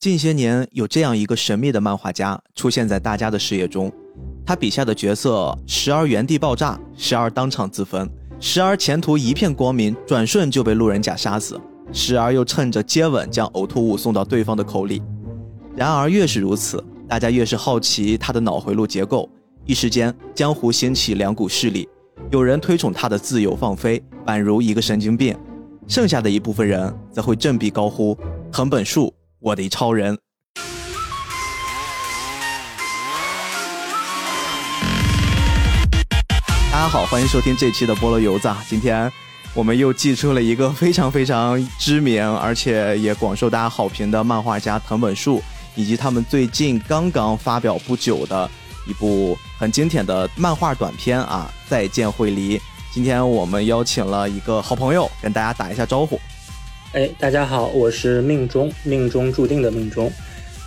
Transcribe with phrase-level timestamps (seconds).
[0.00, 3.92] 近些年有这样一个神秘的漫画家出现在大家的视野中，
[4.46, 8.10] 他笔下的角色时而原地爆炸，时而当场自焚，
[8.40, 11.60] 时而前途一片光明，转瞬就被路人甲杀死，
[11.92, 15.02] 时而又趁着接吻将呕吐物送到对方的口里。
[15.76, 19.28] 然而越是如此，大家越是好奇他的脑回路结构。
[19.66, 21.86] 一时间，江湖兴起两股势力，
[22.30, 25.34] 有人推崇他的自由放飞，宛如一个神经病；
[25.86, 28.16] 剩下的一部分人则会振臂高呼
[28.50, 29.12] ：“藤本树。”
[29.42, 30.18] 我的超人，
[36.70, 38.54] 大家好，欢迎收听这期的菠萝油子。
[38.68, 39.10] 今天
[39.54, 45.42] 我们又寄出了一个非常非常知名，而且也广受大家好评的漫画家藤本树，
[45.74, 48.50] 以及他们最近刚刚发表不久的
[48.86, 51.50] 一部很经典的漫画短片啊！
[51.66, 52.60] 再见惠梨。
[52.92, 56.20] 今天我们邀请了一个好朋友，跟大家打一下招呼。
[56.92, 60.10] 哎，大家好，我是命中，命中注定的命中，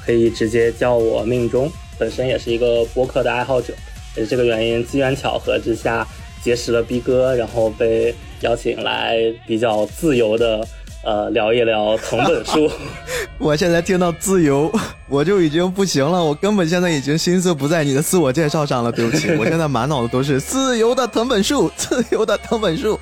[0.06, 1.70] 可以直接叫我命中。
[2.00, 3.74] 本身也是一个播客的爱好者，
[4.16, 6.08] 也是这个原因，机缘巧合之下
[6.42, 10.66] 结识了 B 哥，然后被邀请来比较自由的
[11.04, 12.70] 呃聊一聊藤本树。
[13.38, 14.72] 我现在听到自由，
[15.10, 18.92] 我就已经不行了，我根本现在已经心思不在你的自我介绍上了。
[18.92, 23.00] 对不起， 我现在满脑子都是自由的藤本树， 自由的藤本树。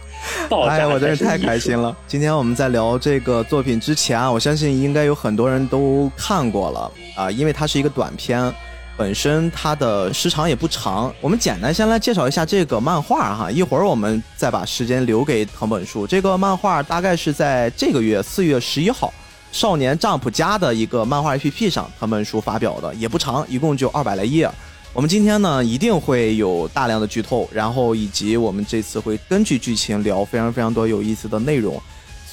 [0.68, 1.96] 哎呀，我真是太开心了！
[2.08, 8.54] 今天我们在聊这个作品之前啊，我相信应该有很多人都看过了啊，因为它是一个短片，
[9.02, 11.12] 本身它的时长也不长。
[11.20, 16.06] 我们简单先来介绍一下这个漫画哈，一会儿我们再把时间留给藤本树。
[16.06, 19.12] 这个漫画大概是在这个月四月十一号，
[19.52, 24.48] 少年 Jump 家的一个漫画 APP 上藤本树发表的，也不长，一共就二百来页。
[24.94, 31.82] 我们今天呢，一定会有大量的剧透，然后以及我们这次会根据剧情聊非常非常多有意思的内容，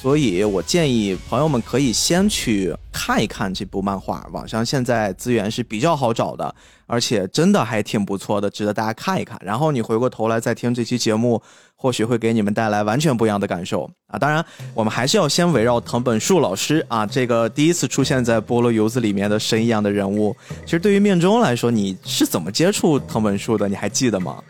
[0.01, 6.55] 所以我建议朋友们可以先去看一看这部漫画，网上现在资源是比较好找的。
[6.87, 9.37] 而且真的还挺不错的，值得大家看一看。
[9.43, 11.39] 然后你回过头来再听这期节目，
[11.75, 14.17] 或许会给你们带来完全不一样的感受啊！
[14.17, 14.43] 当然，
[14.73, 20.35] 我们还是要先围绕藤本树老师啊，这个第一次出现在菠萝油子里面的神一样的人物。
[20.65, 23.67] 其实对于命中来说，你是怎么接触藤本树的？
[23.67, 24.41] 你还记得吗？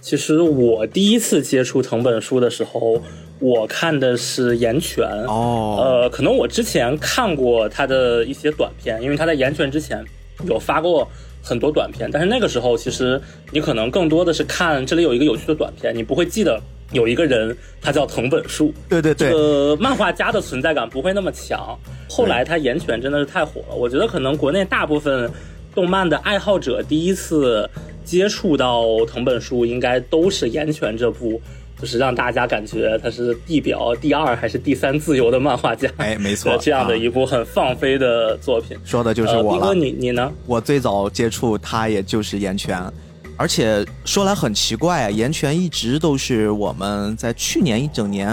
[0.00, 3.02] 其实我第一次接触藤本树的时候，
[3.38, 5.76] 我看的是岩泉哦。
[5.78, 10.04] 呃，可能我之前看过他的一些短片，因为他在岩泉之前
[10.46, 11.08] 有发过。
[11.42, 13.18] 很多短片，但是那个时候其实
[13.50, 16.60] 你可能更多的是看这里有一个有趣的短片，你不会记得
[16.92, 18.74] 有一个人他叫藤本树。
[18.90, 21.74] 对对对，呃，漫画家的存在感不会那么强。
[22.10, 25.30] 后来他岩泉真的是太火了，我觉得可能国内大部分
[25.74, 27.66] 动漫的爱好者第一次
[28.10, 31.40] 接触到藤本树，应该都是岩泉这部。
[31.80, 35.88] 就是让大家感觉他是地表第二还是第三自由的漫画家？
[35.96, 39.74] 哎，没错， 这样的一部很放飞的作品，说的就是我了。
[39.74, 40.30] 你你呢？
[40.44, 42.78] 我最早接触他也就是岩泉，
[43.38, 48.28] 而且说来很奇怪啊，岩泉一直都是我们在去年一整年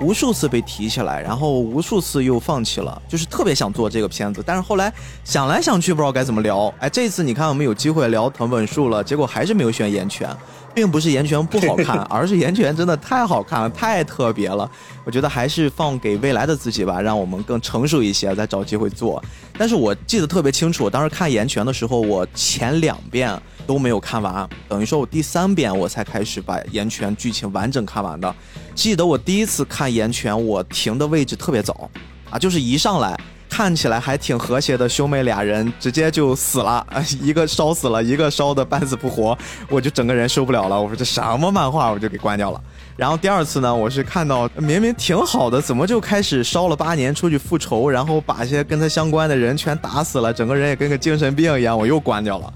[0.00, 4.92] 无数次被提起来，然后无数次又放弃了，就是特别想做这个片子，但是后来
[5.24, 6.72] 想来想去不知道该怎么聊。
[6.78, 10.28] 哎，这次你看我们有机会聊藤本树了，结果还是没有选岩泉。
[10.74, 14.70] 并不是 岩泉不好看，而是岩泉真的太好看了，太特别了。
[15.04, 19.20] 我觉得还是放给未来的自己吧，让我们更成熟一些，再找机会做。
[19.56, 23.28] 但是我记得特别清楚，当时看岩泉的时候，我前两遍
[23.68, 28.34] 都没有看完，等于说我第三遍我才开始把岩泉剧情完整看完的。
[28.74, 31.90] 记得我第一次看岩泉，我停的位置特别早，
[32.30, 33.14] 啊，就是一上来。
[33.50, 36.86] 看起来还挺和谐的兄妹俩人，直接就死了，
[37.20, 39.36] 一个烧死了，一个烧的半死不活，
[39.70, 40.80] 我就整个人受不了了。
[40.80, 42.60] 我说这什么漫画，我就给关掉了。
[42.94, 52.52] 然后第二次呢，我是看到明明挺好的，怎么就开始烧了八年出去复仇，然后把一些跟他相关的人全打死了，整个人也跟个精神病一样，我又关掉了。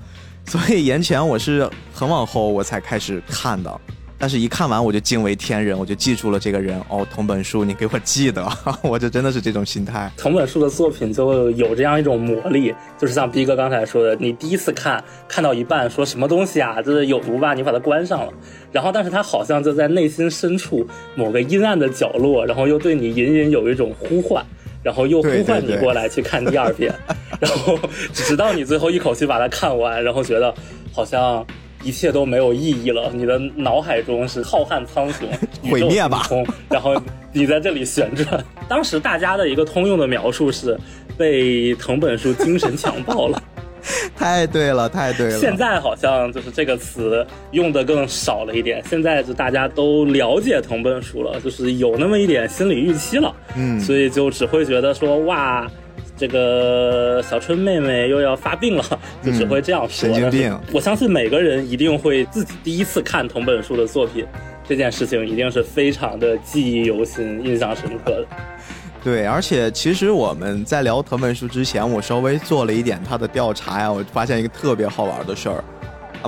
[0.47, 3.81] 所以言前我是很往后我才开始看的。
[4.19, 7.05] 但是，一看完我就惊为天人，我就记住了这个人哦。
[7.13, 8.49] 藤本树，你给我记得，
[8.81, 10.09] 我就真的是这种心态。
[10.17, 17.53] 藤本树的作品就有这样一种魔力，就是像逼哥刚才说的，你第一次看看到一半，说什么东西啊，这是有毒吧？
[17.53, 18.33] 你把它关上了。
[18.71, 24.47] 然后，但是他好像就在内心深处某个阴暗的角落，然后又对你隐隐有一种呼唤，
[24.83, 26.95] 然后又呼唤你过来去看第二遍，
[27.41, 27.79] 然后
[28.13, 30.55] 直到你最后一口气把它看完，然后觉得
[30.93, 31.45] 好像。
[31.85, 35.25] 一切都没有意义了，你的脑海中是浩瀚苍穹，
[35.69, 36.23] 毁灭吧。
[36.69, 36.95] 然后
[37.33, 38.45] 你在这里旋转。
[38.69, 40.79] 当时大家的一个通用的描述是
[41.19, 43.43] 被藤本树精神强暴了。
[44.17, 45.39] 太对了，太对了。
[45.39, 48.83] 现在好像就是这个词用的更少了一点。
[48.89, 53.35] 现在就大家都了解藤本树了，就是有那么一点心理预期了。
[53.57, 55.71] 嗯，所以就只会觉得说哇。
[56.15, 58.85] 这个小春妹妹又要发病了，
[59.25, 60.09] 就只会这样说。
[60.09, 60.57] 神经病！
[60.73, 64.25] 我相信每个人一定会自己第一次看藤本树的作品，
[64.69, 68.27] 这件事情一定是非常的记忆犹新、印象深刻的。
[69.05, 75.65] 对，而且其实我们在聊藤本树之前，我稍微做了一点他的调查呀，我发现一个特别好玩的事儿。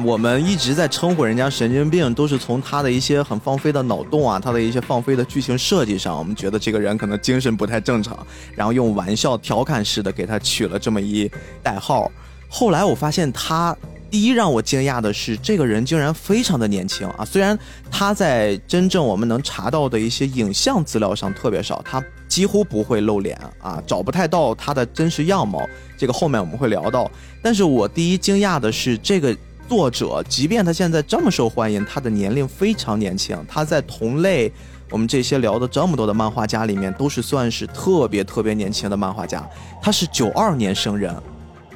[0.04, 8.26] 我们一直在称呼人家神经病，都是从他的一些很放飞的脑洞啊，他的一些放飞的剧情设计上，我们觉得这个人可能精神不太正常，
[8.56, 11.30] 然后用玩笑调侃式的给他取了这么一
[11.62, 12.10] 代号。
[12.48, 13.76] 后来我发现他
[14.10, 17.24] 第一让我惊讶的是，这个人竟然非常的年轻啊！
[17.24, 17.56] 虽然
[17.88, 22.02] 他在真正我们能查到的一些影像资料上特别少，他
[22.34, 25.64] 几乎不会露脸啊，找不太到他的真实样貌。
[25.96, 27.08] 这个后面我们会聊到。
[27.40, 29.36] 但是我第一惊讶的是这个。
[29.66, 33.34] 作者，即便他现在这么受欢迎，他的年龄非常年轻。
[33.48, 34.52] 他在同类
[34.90, 39.42] 我们这些聊的这么多的漫画家里面，都是算是特别特别年轻的漫画家。
[39.80, 41.16] 他是九二年生人。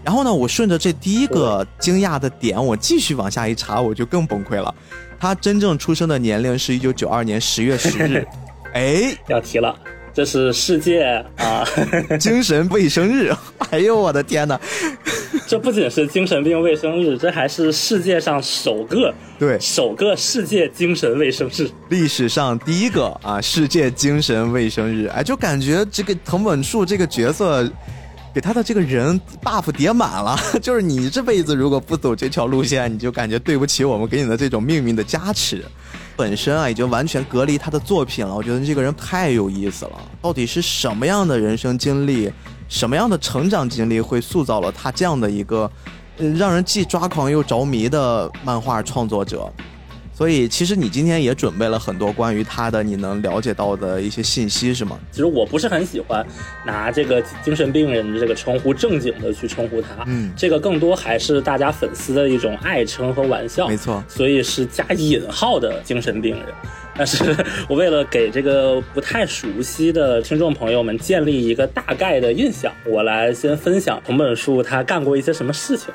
[0.05, 4.73] 然后呢，我顺着这第一个惊讶的点，我继续往下一查，我就更崩溃了。
[5.19, 8.23] 他真正出生的年龄是一九九二年十月十日。
[8.75, 9.75] 哎，要提了。
[10.19, 11.65] 这是世界啊，
[12.19, 13.33] 精神卫生日！
[13.71, 14.61] 哎呦，我的天哪！
[15.47, 25.07] 这不仅是精神病卫生日，这还是世界上首个对首个世界精神卫生日，历史上第一个啊世界精神卫生日！
[25.07, 27.71] 哎，就感觉这个藤本树这个角色，
[28.35, 30.37] 给他的这个人 buff 叠满了。
[30.61, 35.65] 就是你这辈子如果不走这条路线，你就感觉对不起我们给你的这种命运的加持。
[36.19, 38.35] 本身啊，已经完全隔离他的作品了。
[38.35, 39.93] 我觉得这个人太有意思了。
[40.21, 42.29] 到底是什么样的人生经历，
[42.69, 45.71] 什么样的成长经历，会塑造了他这样的一个，
[46.37, 49.49] 让人既抓狂又着迷的漫画创作者？
[50.19, 54.99] 所以，其实你今天也准备了很多关于他的你能了解到的一些信息，是吗？
[55.13, 56.27] 其实我不是很喜欢
[56.67, 66.47] 拿这个精神病人的这个称呼正经的去称呼他，嗯，这个更多还是大家粉丝的一种爱称和玩笑，没错，所以是加引号的精神病人。
[66.99, 67.25] 但是
[67.69, 75.95] 我为了给这个不太熟悉的听众朋友们建立一个大概的印象，我来先分享藤本树他干过一些什么事情。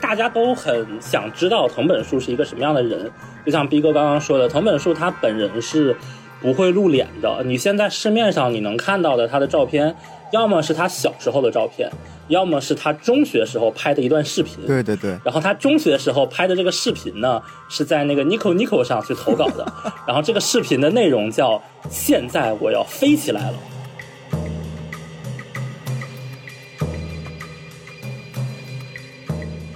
[0.00, 3.10] 大家都很想知道藤本树是一个什么样的人，
[3.44, 5.96] 就像逼哥刚刚说的，藤本树他本人是
[6.40, 7.42] 不会露脸的。
[7.44, 9.96] 你现在市面上你能看到的他的照片。
[10.34, 11.88] 要么是他小时候的照片，
[12.26, 14.66] 要么是他中学时候拍的一段视频。
[14.66, 15.16] 对对对。
[15.24, 17.40] 然后他中学时候拍的这个视频呢，
[17.70, 19.64] 是在那个 Nico Nico 上去投稿的。
[20.08, 23.56] 然后这个视频的内容叫“现在我要飞起来了”。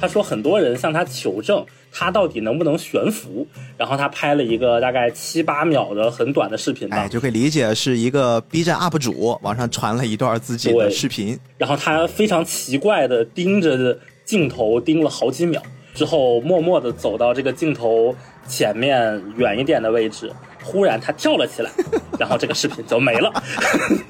[0.01, 1.65] 他说很多人向他求证。
[1.93, 3.47] 他到底能不能悬浮？
[3.77, 11.39] 然后他拍了一个大概七八秒的很短的视频吧，哎，就可以理解是一个 B 站 UP 主往上传了一段自己的视频。
[11.57, 15.63] 然后他非常奇怪的盯着镜头盯了好几秒，
[15.95, 18.15] 之后默默的走到这个镜头
[18.47, 20.33] 前面远一点的位置，
[20.63, 21.71] 忽然他跳了起来，
[22.19, 23.33] 然后这个视频就没了。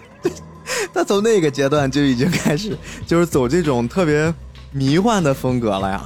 [0.92, 2.76] 他从那个阶段就已经开始
[3.06, 4.32] 就是走这种特别
[4.72, 6.04] 迷幻的风格了呀。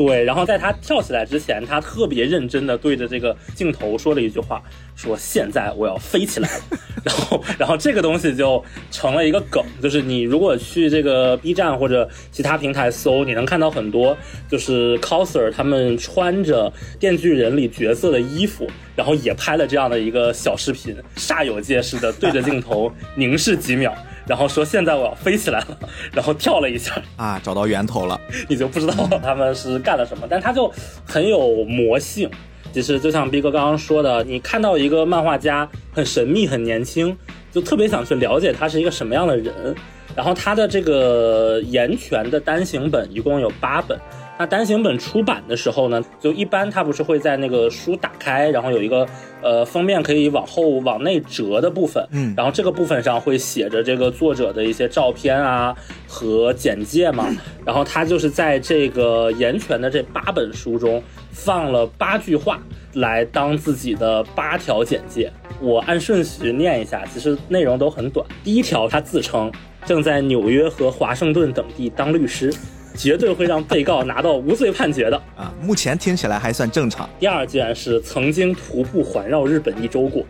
[0.00, 4.62] 对，然后在他跳起来之前，他特别认真的对着这个镜头说了一句话，
[4.96, 6.64] 说：“现在我要飞起来了。”
[7.04, 14.16] 然后，然后这个东西就成了一个梗，就是你如果去这个 B 站或者其他平台搜，你能看到很多
[14.48, 18.66] 就是 coser 他们穿着电锯人里角色的衣服，
[18.96, 23.94] 然后也拍了这样的一个小视频，煞有介事的对着镜头凝视几秒。
[24.30, 25.78] 然后说现在我要飞起来了，
[26.14, 28.16] 然后跳了一下啊，找到源头了，
[28.48, 30.72] 你就不知道他们是干了什么，但他就
[31.04, 32.30] 很有魔性。
[32.72, 37.16] 其实就像逼哥刚刚说的，你看到一个漫画家很神秘、很年轻，
[37.50, 39.74] 就特别想去了解他是一个什么样的人。
[40.14, 43.98] 然后他的这个岩泉的单行本一共有八本。
[44.40, 49.06] 那单行本出版的时候呢，就一般它不是会在那个书打开，然后有一个
[49.42, 55.76] 呃封面可以往后往内折的部分，嗯，然后这个部分上会写着这个作者的一些照片啊
[56.08, 57.28] 和简介嘛，
[57.66, 62.62] 然后他就是在这个岩泉的这八本书中放了八句话
[62.94, 65.30] 来当自己的八条简介，
[65.60, 68.26] 我按顺序念一下，其实内容都很短。
[68.42, 69.52] 第一条，他自称
[69.84, 72.50] 正在纽约和华盛顿等地当律师。
[72.96, 75.52] 绝对会让被告拿到无罪判决的啊！
[75.62, 77.08] 目前听起来还算正常。
[77.18, 80.24] 第二卷是曾经徒步环绕日本一周过。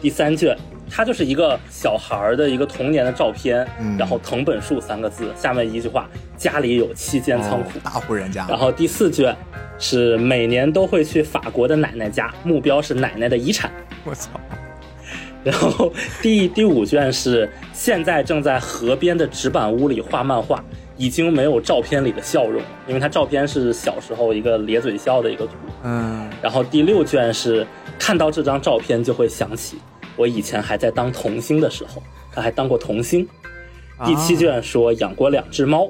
[0.00, 0.56] 第三卷，
[0.90, 8.46] 它就是一个小孩的一个童年的照片，然后藤本树三个字，下面一句话：家里有七间仓库，大户人家。
[8.48, 9.34] 然后第四卷
[9.78, 13.70] 是每年都会去法国的奶奶家，目标是奶奶的遗产。
[14.04, 14.28] 我操！
[15.44, 20.64] 然后第第五卷是现在正在河边的纸板屋里画漫画，
[20.96, 25.52] 已经没有照片里的笑容，因为他照片是小时候一个咧嘴笑的一个图。
[25.82, 27.66] 嗯，然后第六卷是
[27.98, 29.78] 看到这张照片就会想起
[30.16, 33.26] 我以前还在当童星的时候，他还当过童星。
[34.04, 35.88] 第七卷说养过两只猫，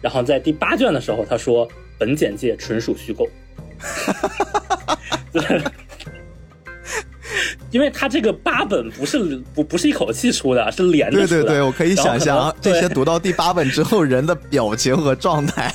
[0.00, 1.66] 然后在第八卷的时候他说
[1.98, 3.26] 本简介纯属虚构。
[7.72, 9.18] 因为他这个八本不是
[9.54, 11.26] 不不是一口气出的，是连着出的。
[11.26, 15.74] 对对对，我可以想象这些读到第八本之后人的表情和状态。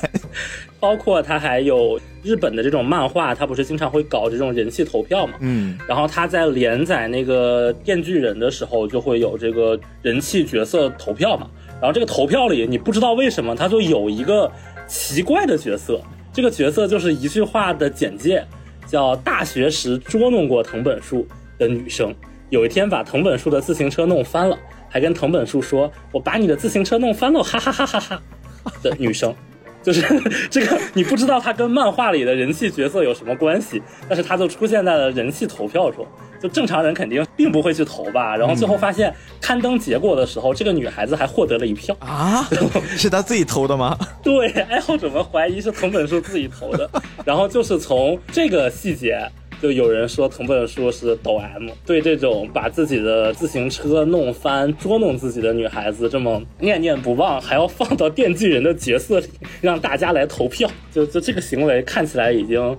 [0.79, 5.33] 包括他还有日本的这种漫画，他不是经常会搞这种人气投票嘛？
[5.39, 5.75] 嗯。
[5.87, 11.49] 然后他在连载那个《电锯人》的时候，就会有这个人气角色投票嘛。
[11.81, 14.51] 然后这个投票里，你不知道为什么，他就有一个
[14.87, 15.99] 奇怪的角色。
[16.31, 18.45] 这个角色就是一句话的简介，
[18.87, 21.27] 叫“大学时捉弄过藤本树”。
[21.57, 22.13] 的女生
[22.49, 24.57] 有一天把藤本树的自行车弄翻了，
[24.89, 28.21] 还跟藤本树说：“我把你的自行车弄翻了，哈哈哈哈哈！”
[28.81, 29.33] 的女生，
[29.83, 30.01] 就是
[30.49, 36.05] 这个，你不知道她跟漫画里的人气角色有什么关系，但是她就出现在了人气投票中。
[36.39, 39.11] 就正常人肯定并不会去投吧，然后最后发现
[39.41, 42.47] 刊登结果的时候，这个女孩子还获得了一票啊！
[42.95, 43.97] 是她自己投的吗？
[44.21, 46.87] 对，爱好者们怀疑是藤本树自己投的，
[47.25, 49.27] 然后就是从这个细节。
[49.61, 59.27] 就有人说藤本树是抖 M，对这种把自己的自行车弄翻、捉弄自己的女孩子这么念念不忘，还要放到电锯人的角色里
[59.61, 62.77] 让大家来投票，就就这个行为看起来已经。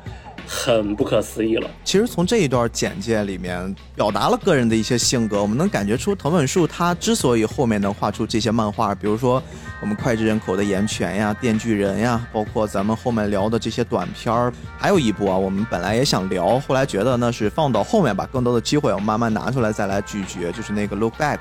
[0.48, 1.70] 很不可思议了。
[1.84, 9.42] 其实从这一段简介里面表达了个人的一些性格，我们能感觉出藤本树他之所以后面能画出这些漫画，比如说
[9.82, 21.36] 我们脍炙人口的《岩泉》呀、《电锯人》呀，包括咱们后面聊的这些短片儿，还有一部啊，我们本来也想聊，后来觉得呢是放到后面吧，更多的机会我们慢慢拿出来再来咀嚼，就是那个《Look Back》。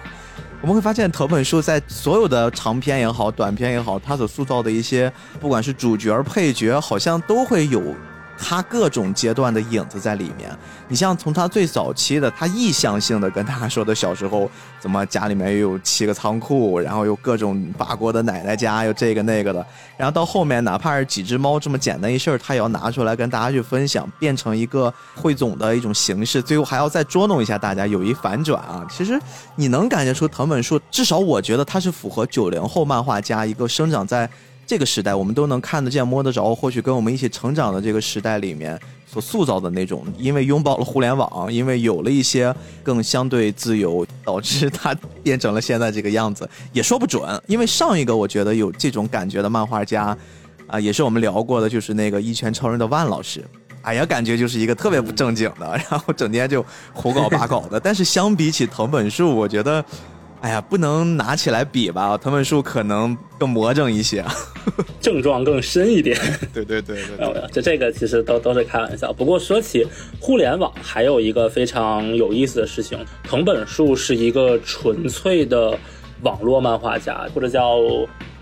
[0.60, 7.96] 我们会发现藤本树在所有的长篇也好、短篇也好，他所塑造的一些，不管是主角、配角，好像都会有。
[8.38, 10.50] 他各种阶段的影子在里面，
[10.88, 19.66] 你像从他最早期的，他意向性的跟大家说的小时候怎么家里面又有七个仓库，然后有各种法国的奶奶家，有这个那个的，
[19.98, 28.86] 然后到后面哪怕是几只猫这么简单一事儿，他也要拿出来跟大家去分享，变成一个汇总的一种形式，最后还要再捉弄一下大家，有一反转啊。
[28.90, 29.20] 其实
[29.56, 34.30] 你能感觉出藤本树，至少我觉得他是符合九零后漫画家一个生长在。
[34.68, 38.78] 这个时代，我们都能看得见、摸得着，或许跟我们一起成长的这个时代里面
[39.10, 44.94] 所塑造的那种，因为拥抱了互联网，因为有了一些更相对自由，导致它
[45.24, 47.42] 变成了现在这个样子，也说不准。
[47.48, 50.16] 因为上一个我觉得有这种感觉的漫画家，
[50.68, 53.42] 啊，也是我们聊过的，就是那个一拳超人的万老师。
[53.84, 57.80] 哎呀，感觉就是一个特别不正经的，然后整天就胡搞八搞的。
[57.80, 59.84] 但是相比起藤本树，我觉得。
[60.42, 62.16] 哎呀，不能拿起来比吧？
[62.18, 64.24] 藤本树可能更魔怔一些，
[65.02, 66.18] 症状更深一点。
[66.54, 69.12] 对对对对，就这个其实都都是开玩笑。
[69.12, 69.86] 不过说起
[70.20, 75.78] 互联网，还有一个非常有意思的事情，藤本树是一个纯粹的
[76.22, 77.80] 网络漫画家，或者叫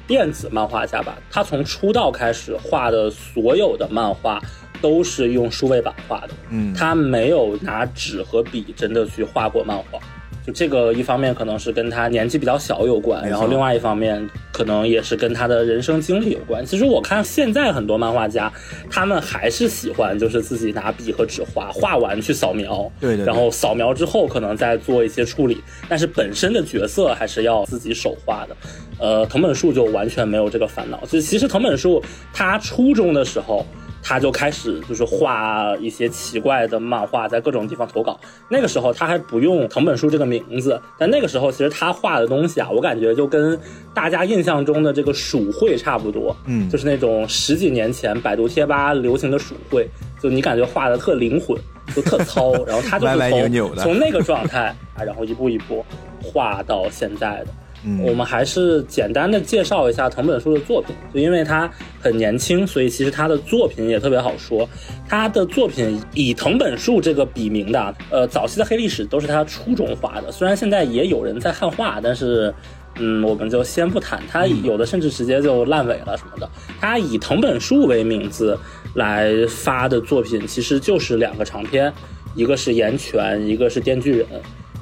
[0.05, 1.17] 电子漫画家吧。
[1.31, 4.39] 他从出道开始画的所有的漫画
[4.81, 9.97] 都是用数位板画的，嗯，他没有拿纸和笔真的去画过漫画。
[10.45, 16.63] 就这个一方面可能是跟他年纪比较小有关，然后另外一方面可能也是跟他的人生经历有关。
[16.63, 18.51] 其实我看现在很多漫画家，
[18.89, 28.55] 他们还是喜欢就是自己拿笔和纸画，画完去扫描，对对，然后扫描之后可能再做一些处理，但是本身的角色还是要自己手画的。
[28.99, 30.99] 呃，藤本树就完全没有这个烦恼。
[31.07, 33.65] 就其实藤本树他初中的时候。
[34.07, 38.19] 他就开始就是画一些奇怪的漫画，在各种地方投稿。
[38.47, 43.59] 那个时候他还不用藤本树这个名字，但那个时候其实他画的东西啊，我感觉就跟
[43.95, 49.89] 大家印象中的这个鼠绘差不多，嗯，就是那种十几年前百度贴吧流行的鼠绘，
[50.21, 51.59] 就你感觉画的特灵魂，
[51.95, 52.53] 就特糙。
[52.65, 55.83] 然后他就是从从那个状态啊，然后一步一步
[56.21, 57.47] 画到现在的。
[58.01, 61.69] 我们还是简单的介绍一下藤本树的作品，就因为他
[62.01, 64.67] 很年轻，所以其实他的作品也特别好说。
[65.07, 72.51] 他的作品以藤本树这个笔名的，呃，早期的黑历史都是他初中画的，虽然现在也有人在汉化，但是，
[72.97, 74.19] 嗯，我们就先不谈。
[74.27, 76.49] 他有的甚至直接就烂尾了什么的。
[76.79, 78.57] 他以藤本树为名字
[78.95, 81.93] 来发的作品，其实就是两个长篇，
[82.33, 84.27] 一个是岩泉，一个是电锯人，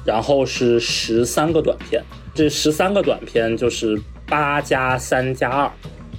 [0.06, 2.02] 然后是十三个短片。
[2.34, 5.70] 这十三个短片就是八加三加二，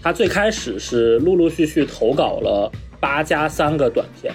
[0.02, 4.34] 他最开始是陆陆续续投稿了八加三个短片，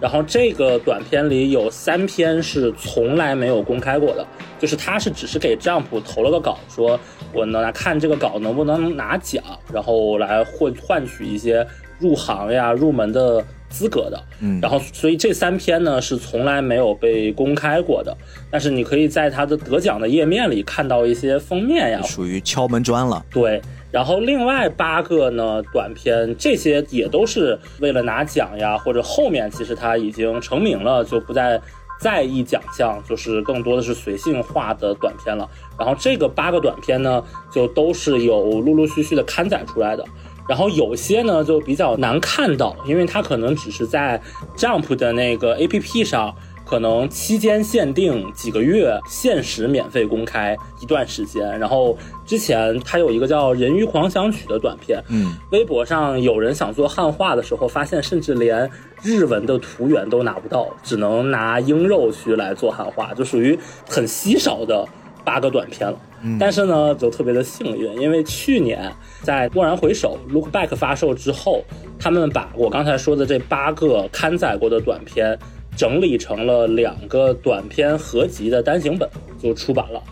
[0.00, 4.26] 然后这个短片里有三篇是从来没有公开过的，
[4.58, 6.98] 就是他是只是给 Jump 投了个稿，说
[7.32, 9.40] 我能来看这个稿能不能拿奖，
[9.72, 11.64] 然后来换换取一些
[12.00, 14.20] 入行呀、入门的资格的。
[14.40, 18.16] 嗯，然后所以这三篇呢是从来没有被公开过的，
[18.50, 23.24] 但是你可以在他的得奖的页面里看到一些封面呀，属于敲门砖了。
[23.30, 23.60] 对。
[23.92, 31.60] 然后另外八个呢短片，这些也都是为了拿奖呀，或者后面其实他已经成名了，就不再
[32.00, 35.48] 在意奖项，就是更多的是随性化的短片了。
[35.76, 37.20] 然后这个八个短片呢，
[37.52, 40.04] 就都是有陆陆续续的刊载出来的。
[40.50, 44.20] 然后有些呢就比较难看到，因为它可能只是在
[44.56, 46.34] Jump 的那个 APP 上。
[46.62, 51.58] 可能期间限定几个月，限时免费公开一段时间。
[51.58, 58.70] 然后之前它有一个叫《人鱼狂想曲》的短片，嗯，微博上有人想做汉化的时候，发现甚至连
[59.02, 64.86] 日文的图源都拿不到，只能拿英肉去来做汉化，就属于很稀少的
[65.24, 65.98] 八个短片了。
[66.38, 71.64] 但是呢，就特别的幸运，因为去年在《蓦然回首》Look Back 发售之后，
[71.98, 75.38] 他们把我刚才说的这八个刊载过的短片。
[75.76, 79.08] 整理成了两个短片合集的单行本，
[79.40, 80.02] 就出版了。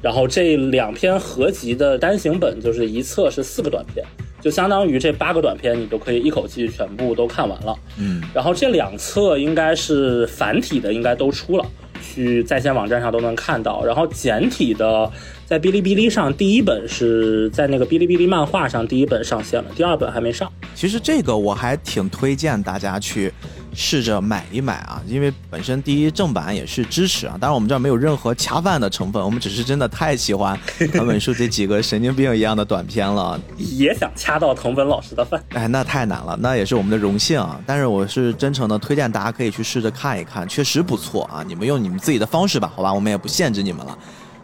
[0.00, 4.02] 然后这两篇合集的单行本就是一册是四个短片，
[4.40, 7.74] 就相当于这八个短片你都可以一口气全部都看完了。
[7.98, 11.66] 嗯，然后这两册应该是繁体的，应该都出了，
[12.02, 13.84] 去在线网站上都能看到。
[13.84, 15.10] 然后简体的
[15.46, 20.50] 在哔哩哔哩上，第一本是在那个哔哩哔哩漫画上第一本上线了，第二本还没上。
[20.74, 23.32] 其实这个我还挺推荐大家去。
[23.74, 27.36] 试着买一买啊，因为本身第一正版也是支持啊。
[27.40, 30.58] 当然我们这儿没有任何恰饭的成分，我们只是真的太喜欢
[30.92, 35.42] 藤本树这几个神经病一样的短片了，也想掐到藤本老师的饭。
[35.50, 37.60] 哎，那太难了，那也是我们的荣幸啊。
[37.66, 41.44] 但是我是真诚的推荐大家可以去试着看一看，确实不错啊。
[41.46, 43.98] 你们用你们自己的方式吧，好吧，我们也不限制你们了。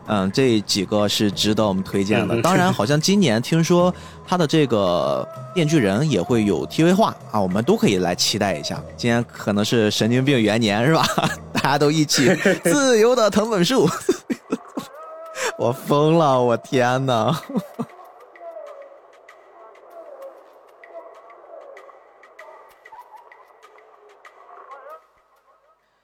[0.07, 2.41] 嗯，这几个是值得我们推荐的。
[2.43, 3.93] 当然，好像今年听说
[4.27, 8.83] 他的这个《电锯人》也会有 TV 化 啊，我们都可以来期待一下。
[8.97, 11.05] 今年可能是神经病元年，是吧？
[11.55, 13.89] 大家都一起自由的藤本树，
[15.59, 17.41] 我疯了，我天哪！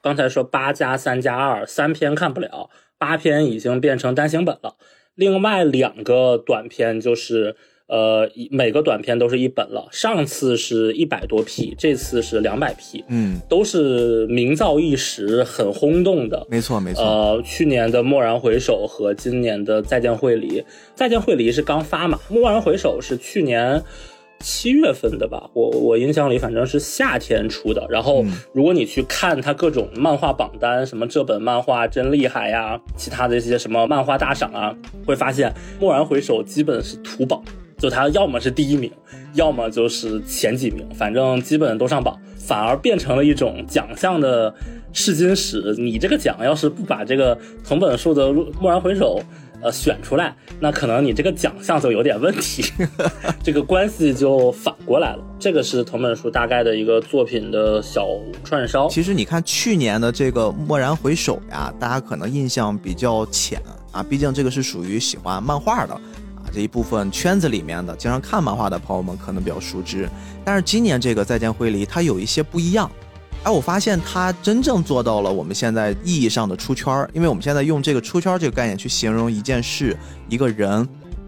[0.03, 2.71] 刚才说八加三加二，三篇看不了。
[3.01, 4.75] 八篇已经变成单行本了，
[5.15, 7.55] 另外两个短篇就是，
[7.87, 9.87] 呃，每个短篇都是一本了。
[9.91, 16.45] 上次是一百多 P，这次是两百 P，嗯，都是名噪一时，很轰动的。
[16.47, 17.01] 没错，没错。
[17.01, 20.59] 呃，去年的《蓦然回首》和今年的《再见会离》，
[20.93, 23.81] 《再见会离》是刚发嘛，《蓦然回首》是去年。
[24.41, 27.85] 七月份的吧，我我印象里反正是夏天出的。
[27.89, 34.75] 然后如果你去看它各种漫画榜单，什么这本漫画真厉害呀，其他的一些什么漫画大赏啊，
[35.05, 35.49] 会发现
[35.79, 37.41] 《蓦然回首》基本是土榜，
[37.77, 38.91] 就它要么是第一名，
[39.35, 44.53] 要么就是前几名，反正基本都上榜，反而变成了一种奖项的
[44.91, 45.75] 试金石。
[45.77, 48.29] 你这个奖要是不把这个藤本树的
[48.61, 49.19] 《蓦然回首》。
[49.61, 52.63] 呃，选出来，那可能你这个奖项就有点问题，
[53.43, 55.23] 这个关系就反过来了。
[55.39, 58.07] 这个是藤本树大概的一个作品的小
[58.43, 58.87] 串烧。
[58.89, 66.01] 其实你看去年的这个《蓦然回首》呀，大家可能印象比较浅啊，毕竟这个是属于喜欢漫画的啊
[66.53, 70.09] 这一部分圈子里面的，经常看漫画的朋友们可能比较熟知。
[70.43, 72.89] 但是今年这个《再见会离》，它有一些不一样。
[73.43, 79.97] 哎，我发现他真正做到了我们现在意义上的出圈儿，因为我们现在用这个出圈这个概念去形容一件事、
[80.29, 80.87] 一个人，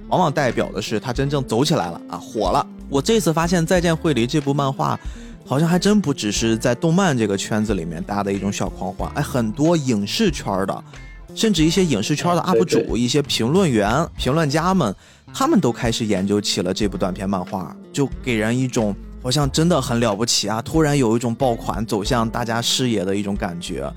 [0.09, 2.63] 往往代表的是他真正走起来了啊，火了。
[2.87, 4.99] 我这次发现《再见惠梨》这部漫画，
[5.43, 10.83] 好像还真不只是在动漫这个圈子里面搭的一种小狂欢，哎，很多影视圈的，
[11.33, 14.95] 甚至一些影视圈的 UP 主、一些评论员、评论家们，
[15.33, 18.95] 他们都开始研究起了这部短篇漫画，就给人一种。
[19.23, 20.61] 好像真的很了不起啊！
[20.61, 23.89] 突然有一种爆款走向大家视野的一种感觉，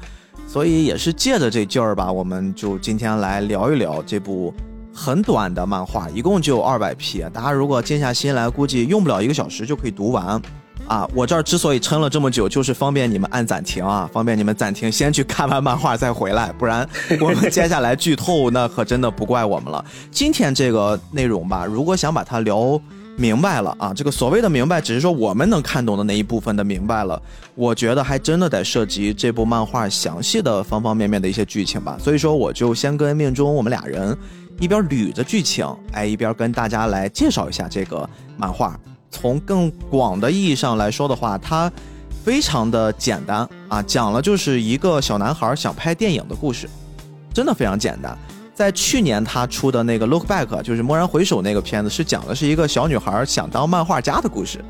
[0.46, 4.54] 所以也是借着这劲儿吧，我们就今天来聊一聊这部
[4.94, 10.40] 很短的漫画，一共就二百 P，大家如果静下心来，估计用不了一个小时就可以读完
[10.86, 11.08] 啊！
[11.12, 16.88] 我这儿之所以撑了这么久，就是方便你们按暂停啊，方便你们暂停，先去看完漫画再回来，不然
[17.20, 19.84] 我们接下来剧透，那可真的不怪我们了。
[20.12, 22.80] 今天这个内容吧，如果想把它聊。
[23.16, 27.20] 明白了啊，这个所谓的明白，只是说我们能看懂的那一部分的明白了。
[27.54, 31.96] 我觉得还真的得涉及这部漫画详细的方方面面的一些剧情吧。
[31.98, 34.16] 所以说，我就先跟命中我们俩人
[34.60, 38.78] 一边捋着剧情，哎，一边跟大家来介绍一下这个漫画。
[39.10, 41.72] 从更广的意义上来说的话，它
[42.22, 46.68] 非常的简单啊，讲了就是一个小男孩想拍电影的故事，
[47.32, 48.16] 真的非常简单。
[48.56, 54.64] 在去年他出的那个《Look Back》，就是蓦然回首那个片子，是讲的是一个小女孩想当漫画家的故事。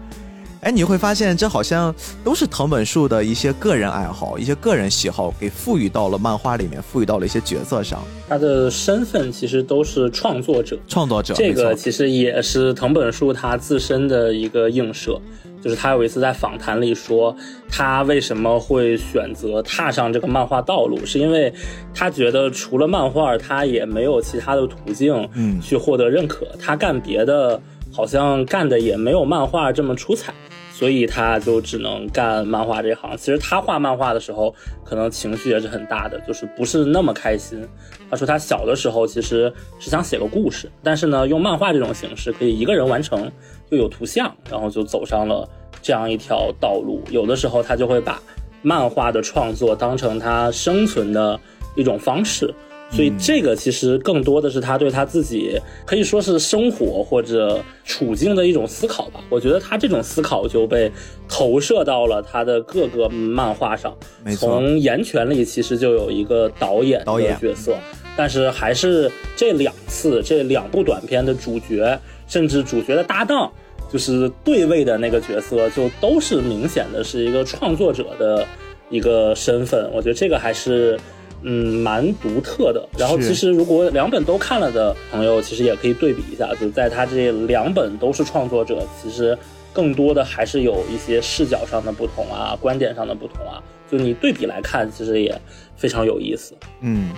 [0.60, 1.94] 哎，你会发现这好像
[2.24, 8.02] 都是藤本树的一些个人爱好、一些个人喜好，给赋予到了漫画里面，赋予到了一些角色上。
[8.28, 15.20] 他的身份其实都是创作者，创作者这个其实也是藤本树他自身的一个映射。
[15.62, 17.34] 就是他有一次在访谈里说，
[17.68, 21.52] 他为什么会选择踏上这个漫画道路，是因为
[21.94, 26.46] 他觉得除了漫画，他也没有其他的途径，嗯，去获得认可。
[26.60, 27.60] 他干别的
[27.92, 30.32] 好像干的也没有漫画这么出彩。
[30.78, 33.16] 所以他就只能干漫画这行。
[33.16, 37.66] 其实他画漫画的时候，可能情绪也是很大的，就是不是那么开心。
[38.10, 43.32] 他说他小的时候其实是想写个故事，但是呢，用漫画这种形式可以一个人完成，
[43.70, 45.48] 又有图像，然后就走上了
[45.80, 47.02] 这样一条道路。
[47.10, 48.20] 有的时候他就会把
[48.60, 51.40] 漫画的创作当成他生存的
[51.74, 52.54] 一种方式。
[52.88, 59.20] 所以这个其实更多的是他对他自己可以说是生活或者处境的一种思考吧。
[59.28, 60.90] 我觉得他这种思考就被
[61.28, 63.94] 投射到了他的各个漫画上。
[64.38, 67.76] 从《岩泉》里其实就有一个导演的角色，
[68.16, 73.52] 但是还是这两次这两部短片的主角，甚至主角的搭档，
[73.92, 78.46] 就是对位的那个角色，就都是明显的是一个创作者的
[78.90, 79.90] 一个身份。
[79.92, 80.98] 我觉得这个还是。
[81.42, 82.88] 嗯，蛮独特的。
[82.98, 89.36] 然后，其实如果两本都看了的朋友，其实也可以对比一下，就在他这两本都是创作者，其实
[89.72, 93.62] 更多的还是有一些视角上的不同啊，观点上的不同啊。
[93.90, 95.40] 就你对比来看，其实也
[95.76, 96.54] 非常有意思。
[96.80, 97.10] 嗯，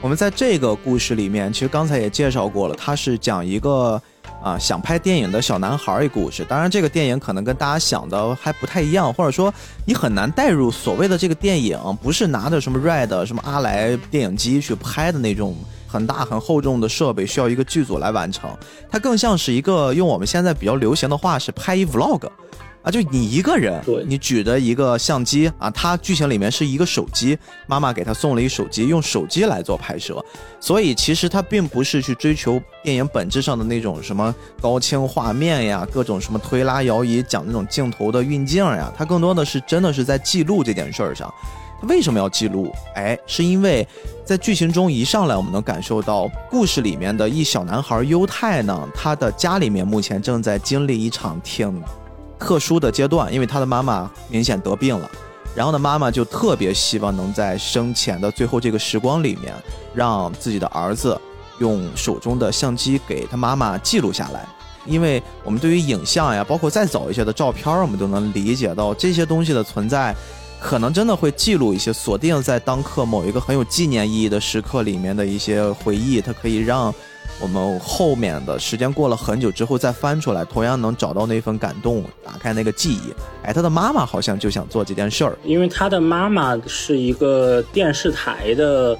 [0.00, 4.00] 我们在这个故事里面，其实刚才也介绍过了，它是讲一个。
[4.46, 9.52] 啊，想拍电影的小男孩一故事，当然这个电影可能跟大家想的还不太一样，或者说
[9.84, 15.56] 你很难带入所谓的这个电影，不是拿着什么 Red 什么阿莱电影机去拍的那种
[15.88, 18.48] 很大很厚重的设备，需要一个剧组来完成，
[18.88, 22.30] 它更像是一个用我们现在比较流行的话是拍一 Vlog。
[22.86, 30.24] 啊，就你一个人，你举着一个相机啊，他剧情里面是一个手机，妈妈给他送了一手机，用手机来做拍摄，
[30.60, 41.28] 所以其实他并不是去追求电影本质上的那种什么高清画面呀，各种什么推拉摇移讲那种镜头的运镜呀，他更多的是真的是在记录这件事儿上。
[41.80, 42.72] 他为什么要记录？
[42.94, 43.84] 哎，是因为
[44.24, 51.82] 在剧情中一上来，我们能感受到故事里面的一小男孩优太呢，他的家里面目前正在经历一场挺。
[52.38, 55.10] 特殊的阶段，因为他的妈妈明显得病了，
[55.54, 59.54] 然后呢，妈妈就特别希望能在生前的最后这个时光里面，
[59.94, 61.18] 让自己的儿子
[61.58, 64.46] 用手中的相机给他妈妈记录下来。
[64.84, 70.14] 因为我们对于影像呀，包括再早一些的照片，我们都能理解到这些东西的存在，
[70.60, 76.94] 可能真的会记录一些锁定在当刻某一个很有纪念意义的时刻里面的一些回忆，它可以让。
[77.40, 83.12] 我们后面的时间过了很久之后再翻出来，同样能找到那份感动，打开那个记忆。
[83.42, 88.98] 哎，他的妈妈好像就想做这件事儿，因为他的妈妈是一个电视台的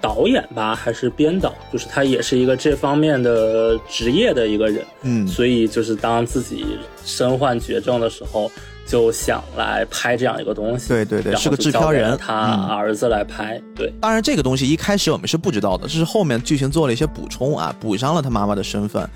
[0.00, 4.84] 导演吧，还是编导，就是他也是一个这方面的职业的一个人。
[5.02, 8.50] 嗯，所以就是当自己身患绝症的时候。
[8.86, 12.34] 就想来拍这样一个东西，对对对，是个制片人，他
[12.70, 13.60] 儿子来拍。
[13.74, 19.08] 对，当然这个东西一开始我们是不知道的，这是后面剧情做了一些补充啊，补上了他妈妈的身份。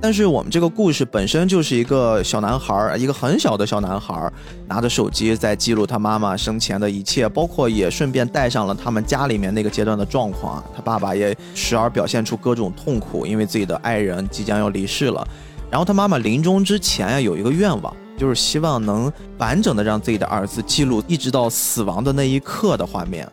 [0.00, 4.32] 但是我们这个故事本身就是一个小男孩，一个很小的小男孩，
[4.66, 10.64] 拿着手机在记录他妈妈生前的一切，包括也顺便带上了他们家里面那个阶段的状况。
[10.74, 15.24] 他爸爸也时而表现出各种痛苦，因为自己的爱人即将要离世了。
[15.70, 17.94] 然后他妈妈临终之前呀，有一个愿望。
[18.22, 23.28] 就是希望能完整的让自己的儿子记录一直到死亡的那一刻的画面。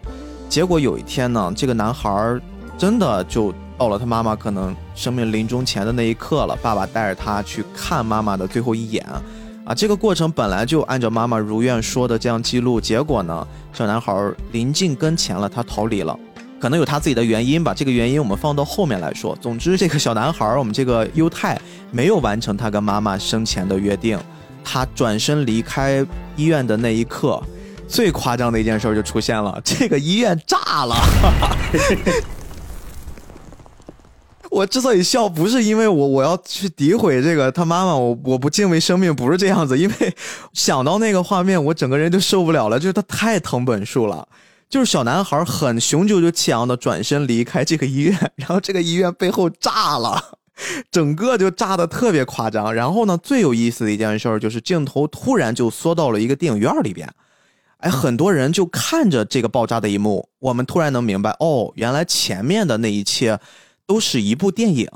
[0.50, 2.42] 结果有一天呢，这个男孩
[2.76, 6.56] 真的就到了他妈妈可能生命临终前的那一刻了。
[6.60, 9.06] 爸爸带着他去看妈妈的最后一眼，
[9.64, 12.82] 啊，这个过程本来就按照妈妈如愿说的这样记录。
[12.82, 14.12] 结果呢，小男孩
[14.52, 16.18] 临近跟前了，他逃离了，
[16.60, 17.76] 可能有他自己的原因吧。
[17.76, 19.38] 这个原因我们放到后面来说。
[19.40, 24.18] 总之，这个小男孩，我们这个犹太没有完成他跟妈妈生前的约定。
[24.64, 27.42] 他转身离开医院的那一刻，
[27.88, 30.96] 最夸张的一件事就出现了， 这个医院炸了。
[34.50, 39.78] 我之所以笑，不是因为我我要去诋毁这个他妈妈，我我不敬畏生命，不是这样子。
[39.78, 40.16] 因为
[40.54, 44.28] 想到那个画面，我整个人就受不了了，就是他太疼本树了。
[44.68, 50.39] 就是小男孩很雄赳赳气昂的转身离开这个医院，然后这个医院背后炸了。
[50.92, 52.74] 整个就炸的特别夸张。
[52.74, 57.10] 然后呢，最有意思的一件事就是镜头突然就缩到了一个电影院里边，
[57.78, 63.40] 哎，很多人就看着这个爆炸的一幕，我们突然能明白，哦，原来前面的那一切
[63.86, 64.88] 都是一部电影。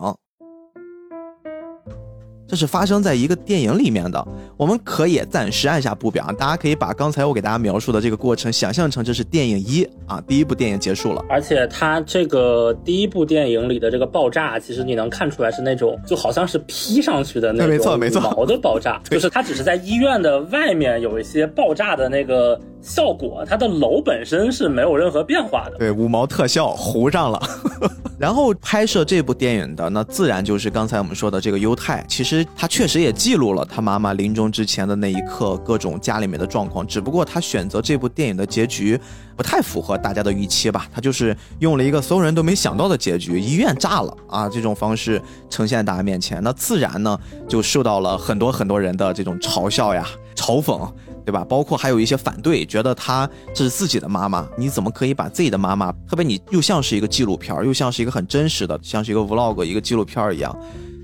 [2.54, 4.24] 这是发生在一个电影里面的，
[4.56, 11.26] 我们可以暂时按下不表，大家可以把刚才我给大家描述的这个过程想象成这是电影一啊，第一部电影结束了。
[11.28, 25.78] 而且它这个第一部电影里的这个爆炸，其实你能看出来是那种就好像是 P 上去的那种没错毛的爆炸， 就是它只是在医院的外面有一些爆炸的那个效果，它的楼本身是没有任何变化的。
[25.80, 27.42] 对，五毛特效糊上了。
[28.20, 32.06] 然后拍摄这部电影的，那自然就是刚才我们说的这个犹太。
[32.08, 39.00] 其实他确实也记录了他妈妈临终之前的那一刻各种家里面的状况，只不过他选择这部电影的结局
[39.36, 40.88] 不太符合大家的预期吧。
[40.94, 50.90] 他就是用了一个所有人都没想到的结局，医院炸了啊这种方式呈现大家面前，那自然呢就受到了很多很多人的这种嘲笑呀、嘲讽。
[51.26, 51.42] 对吧？
[51.48, 53.26] 包括还有一些反对，觉得她
[53.56, 60.54] 这是自己的妈妈，你怎么可以把自己的妈妈，特别你又像是一个纪录片，又像是一个很真实的，像是一个 vlog 一个纪录片一样，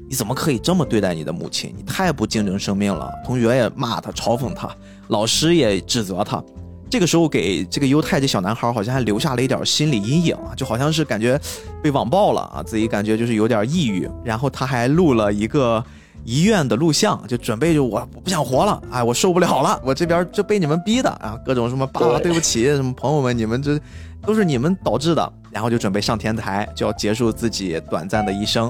[0.09, 1.71] 你怎么可以这么对待你的母亲？
[1.77, 3.13] 你太不敬重生命了！
[3.23, 4.67] 同学也骂他，嘲讽他，
[5.09, 6.43] 老师也指责他。
[6.89, 11.39] 这个时候给这个犹太这小男孩好像还留下了一点心理阴影啊，就好像是感觉
[11.83, 14.09] 被网暴了啊，自己感觉就是有点抑郁。
[14.23, 15.83] 然后他还录了一个。
[16.25, 23.79] 医院的录像就准备就我我不想活了，哎，我受不了了，我这边就被你们逼的啊，各种什么爸爸对不起，什么朋友们你们这
[24.27, 28.69] 都是你们导致的，然后就准备上天台，就要结束自己短暂的一生。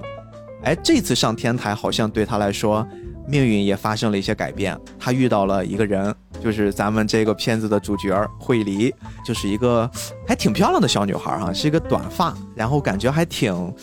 [0.63, 2.85] 哎，这次上天台好像对他来说
[3.27, 8.93] 命运也发生了一些改变，他遇到了一个人，就是咱们这个片子的主角惠梨，
[9.25, 9.89] 就是一个
[10.27, 13.73] 还挺漂亮的小女孩儿哈，是一个短发，然后感觉还挺。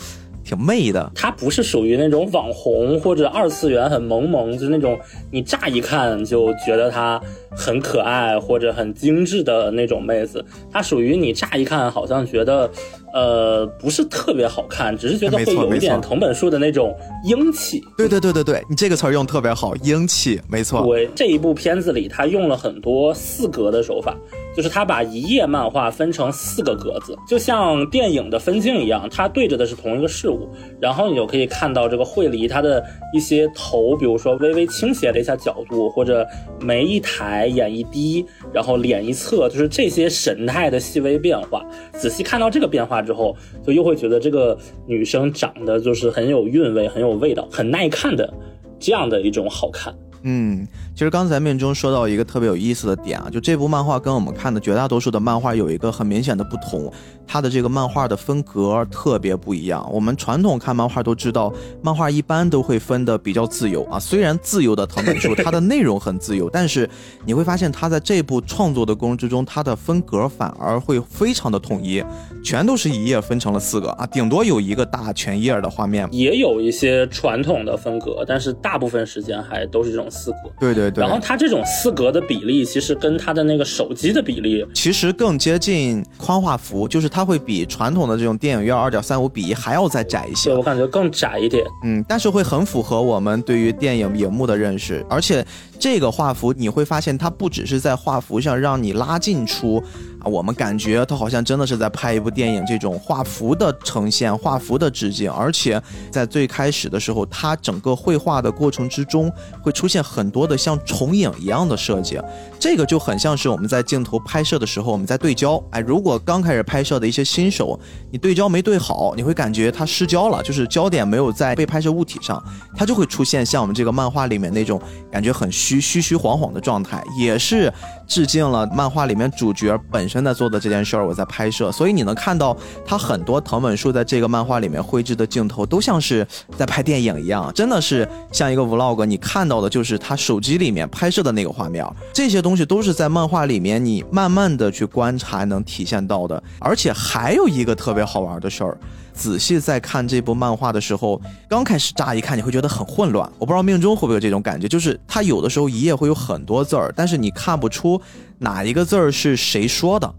[0.43, 4.97] 挺媚的，她不是属于那种网红或者二次元很萌萌，就是那种
[5.29, 10.41] 你乍一看就觉得她很可爱或者很精致的那种妹子。
[10.71, 12.71] 她属于你乍一看好像觉得，
[13.13, 17.81] 呃，不是特别好看，只是觉得会有一点藤本树的那种英气。
[17.97, 20.85] 对对对对对，你这个词儿用特别好，英气，没错。
[20.85, 24.15] 对，这一部片子里他用了很多四格的手法。
[24.55, 30.49] 就是他把一页漫画分成四个格子，就像电影的分镜一样，它对着的是同一个事物，
[30.81, 36.25] 然后你就可以看到这个惠梨她的一些头，比如说微微倾斜了一下角度，或者
[36.59, 41.65] 眉一抬，眼一低，然后脸一侧，就是这些神态的细微变化。
[41.93, 48.33] 仔细看到这个变化之后，就又会觉得这个女生长得就是很有韵味，很有味道，很耐看的
[48.79, 49.93] 这样的一种好看。
[50.23, 56.91] 嗯，其实刚才面中说到一个特别有意思的点啊，就这部漫画跟我们看的绝大多数的漫画有一个很明显的不同，
[57.27, 59.87] 它的这个漫画的分格特别不一样。
[59.93, 66.89] 我们传统看漫画都知道，漫画一般都会分的比较自由啊， 虽然自由的藤本树它的内容很自由，但是
[67.25, 72.03] 你会发现它在这部创作的过程之中，它的分格反而会非常的统一，
[72.43, 80.07] 全都是一页分成了四个啊，顶多有一个大全页的画面，也有一些传统的分格，但是大部分时间还都是这种。
[80.09, 90.49] 四格，对对对，然后它这种四格的比例，其实跟它的那个手机的比例，其实更接近宽画幅，就是它会比传统的这种电影院二点三五比一还要再窄一些。
[90.49, 95.45] 对我感觉更窄一点，嗯，但是会很符合我们对于电影荧幕的认识，而且
[95.79, 99.81] 这个画幅你会发现，它不只是在画幅上让你拉近出。
[100.19, 105.79] 啊，我们感觉它好像真的是在拍一部电影，这种画幅的呈现、画幅的致敬，而且
[106.11, 112.19] 在最开始的时候，它整个绘画的过程之中会出现很多的像重影一样的设计，
[112.59, 115.63] 这个就很像是我们在镜头拍摄的时候，我们在对焦。
[115.69, 117.79] 哎，如果刚开始拍摄的一些新手，
[118.11, 122.43] 你对焦没对好，你会感觉它失焦了，就是焦点没有在被拍摄物体上，
[122.75, 127.71] 它就会出现像我们这个漫画里面那种感觉很虚、虚虚晃晃的状态，也是
[128.07, 130.07] 致敬了漫画里面主角本。
[130.07, 136.25] 身在做的这件事儿，我在拍摄，所以你能看到他很多藤本树在这个漫画里面绘制的镜头，都像是
[136.57, 139.05] 在拍电影一样，真的是像一个 vlog。
[139.05, 146.41] 你看到的就是他手机里面拍摄的那个画面，这些东西都是在漫画里面你慢慢的去观察能体现到的。
[146.59, 148.77] 而且还有一个特别好玩的事儿，
[149.17, 157.99] 仔细在看这部漫画的时候，刚开始乍一看你会觉得很混乱，我不知道命中会不会有这种感觉，就是他有的时候一页会有很多字儿，但是你看不出。
[158.39, 160.13] 哪一个字儿是谁说的？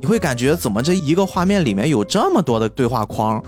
[0.00, 3.40] 你会感觉怎么这一个画面里面有这么多的对话框？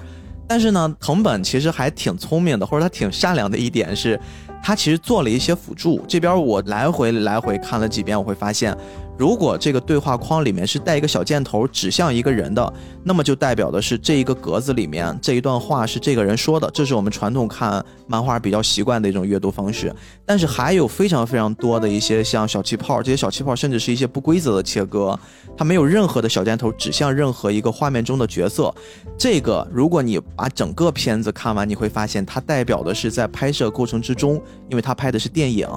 [0.46, 4.20] 但是呢，藤本其实还挺聪明的，或者他挺善良的一点是，
[4.62, 6.00] 他其实做了一些辅助。
[6.06, 8.76] 这边我来回来回看了几遍，我会发现，
[9.22, 19.94] 如果这个对话框里面是带一个小箭头指向一个人的，那么就代表的是这一个格子里面这一段话是这个人说的，这是我们传统看漫画比较习惯的一种阅读方式。
[20.26, 25.16] 但是还有非常非常多的一些像小气泡，这些小气泡甚至是一些不规则的切割，
[25.56, 28.74] 它没有任何的小箭头指向任何一个画面中的角色。
[29.16, 35.68] 这个如果你把整个片子看完，你会发现它代表的是在拍摄过程之中，因为它拍的是电影。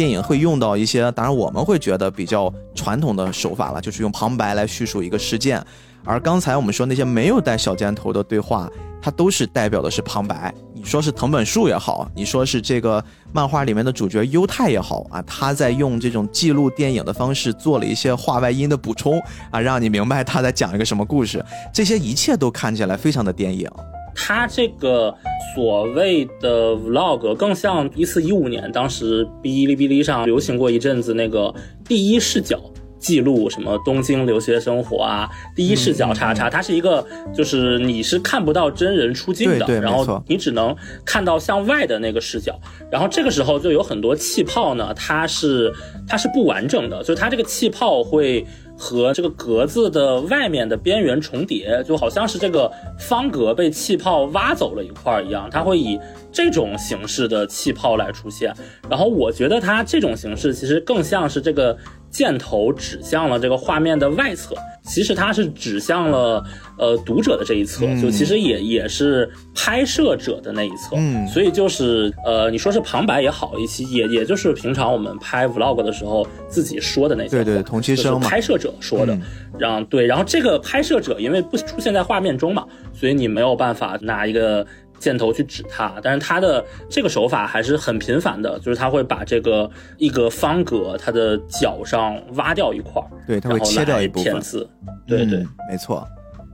[0.00, 5.62] 电影会用到一些，当然我们会觉得比较传统的手法了，就是用旁白来叙述一个事件。
[6.06, 8.66] 而刚才我们说那些没有带小箭头的对话，
[9.02, 10.54] 它都是代表的是旁白。
[10.72, 21.44] 你说是藤本树也好，你说是这个漫画里面的主角优太也好啊，他在用这种记录电影的方式做了一些话外音的补充啊，让你明白他在讲一个什么故事。
[21.74, 23.68] 这些一切都看起来非常的电影。
[24.14, 25.14] 他这个
[25.54, 32.60] 所谓的 vlog 更像一四一五年，当时哔哩哔哩上流行过一阵子那个第一视角
[32.98, 45.72] 记录什么东京留学生活啊，第一视角叉叉，它是一个就是你是看不到真人出镜的，然后你只能看到向外的那个视角，然后这个时候就有很多气泡呢，它是
[46.06, 48.46] 它是不完整的，就是它这个气泡会。
[48.80, 56.00] 和这个格子的外面的边缘重叠，就好像是这个方格被气泡挖走了一块一样，它会以
[56.32, 58.50] 这种形式的气泡来出现。
[58.88, 61.76] 然后我觉得它这种形式其实更像是这个
[62.10, 64.54] 箭头指向了这个画面的外侧。
[64.82, 66.42] 其实它是指向了
[66.78, 79.16] 呃读者的这一侧，就其实也也是拍摄者的那一侧，嗯，所以就是呃你说是旁白也好，一期也也就是平常我们拍 vlog 的时候自己说的那些，对对，同期声嘛，拍摄者说的，
[79.58, 84.66] 让对，然后这个拍摄者因为不出现在画面中嘛，所以你没有办法拿一个。
[85.00, 94.68] 箭头去指它，但是它的这个手法还是很频繁的，就是他会把这个一个方格它的角上挖掉一块，对，他会切掉一部分字，
[95.08, 96.06] 对对，没错。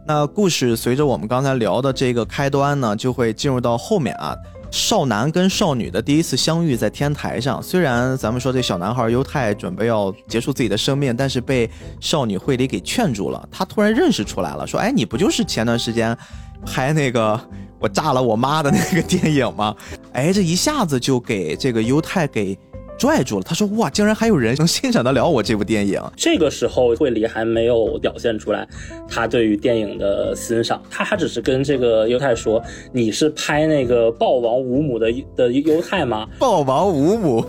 [0.06, 4.36] 那故事随着我们刚才聊的这个开端呢，就会进入到后面啊，
[4.70, 7.60] 少男跟少女的第一次相遇在天台上。
[7.60, 11.68] 虽然咱们说这小男孩犹太准备要结束自己的生命，但是被
[12.00, 13.48] 少女惠里给劝住了。
[13.50, 16.16] 他突然认识出来了，说：“哎，你不就是前段时间
[16.64, 17.40] 拍那个？”
[17.78, 19.74] 我炸了我妈的那个电影吗？
[20.12, 22.56] 哎，这一下子就给这个犹太给
[22.98, 23.42] 拽住了。
[23.42, 28.66] 他说：“哇，竟然还有人能欣赏得了我这部电影。”这个时候，惠理还没有表现出来
[29.06, 32.62] 他对于电影的欣赏，他还只是跟这个犹太说
[32.92, 37.44] ：“你是拍那个暴王五母的的犹太吗？”暴王五母，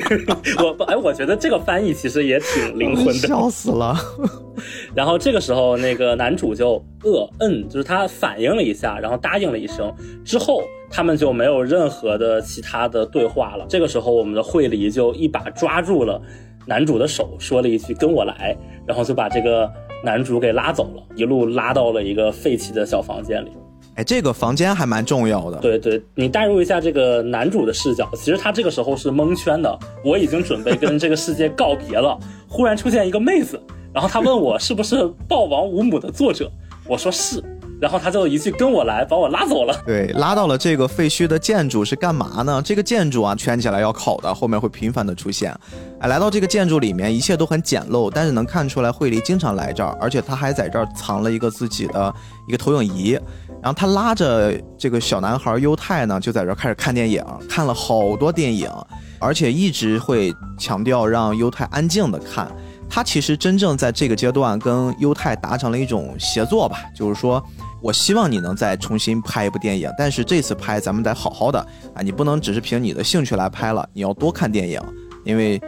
[0.62, 3.96] 我哎，我觉得这个翻译其实也挺灵魂的， 笑死了。
[4.94, 9.92] 然后这个时候，那个男主就呃嗯，就是他反应了一下，然后答应了一声，
[10.24, 13.64] 之后他们就没有任何的其他的对话了。
[13.68, 16.20] 这个时候，我们的惠梨就一把抓住了
[16.66, 19.70] 男主的手，说了一句“跟我来”，然后就把这个
[20.04, 23.50] 男主给拉走了，一路拉到了一个废弃的小房间里。
[23.94, 25.58] 哎，这个房间还蛮重要的。
[25.58, 29.78] 对对，你代入一下这个男主的视角，其实他这个时候是蒙圈的。
[30.02, 33.60] 我已经准备跟这个世界告别了，忽然出现一个妹子。
[33.92, 34.96] 然后他问我是不是
[35.28, 36.50] 《暴王无母》的作者，
[36.88, 37.44] 我说是，
[37.82, 39.82] 然后他就一句跟我来，把我拉走了。
[39.84, 42.62] 对，拉到了这个废墟的建筑是干嘛呢？
[42.64, 45.52] 这个建筑啊，圈起来要烤的，后面会频繁的出现。
[45.98, 52.14] 哎，来到这个建筑里面，一切都很简陋，但是能看出来惠梨经常来这儿，而且他还在这儿藏了一个自己的
[52.46, 53.18] 一个投影仪。
[53.60, 58.70] 然后他拉着这个小男孩优太呢，就在这儿开始看电影，看了好多电影，
[59.18, 62.48] 而且一直会强调让优太安静的看。
[62.94, 67.42] 他其实真正在这个阶段跟优太达成了一种协作吧，就是说
[67.82, 71.58] 我希望你能再重新拍一部电影，但是这次拍咱们得好好的
[71.94, 74.80] 啊，你不能只是凭你的兴趣来拍了，你要多看电影，
[75.24, 75.60] 因为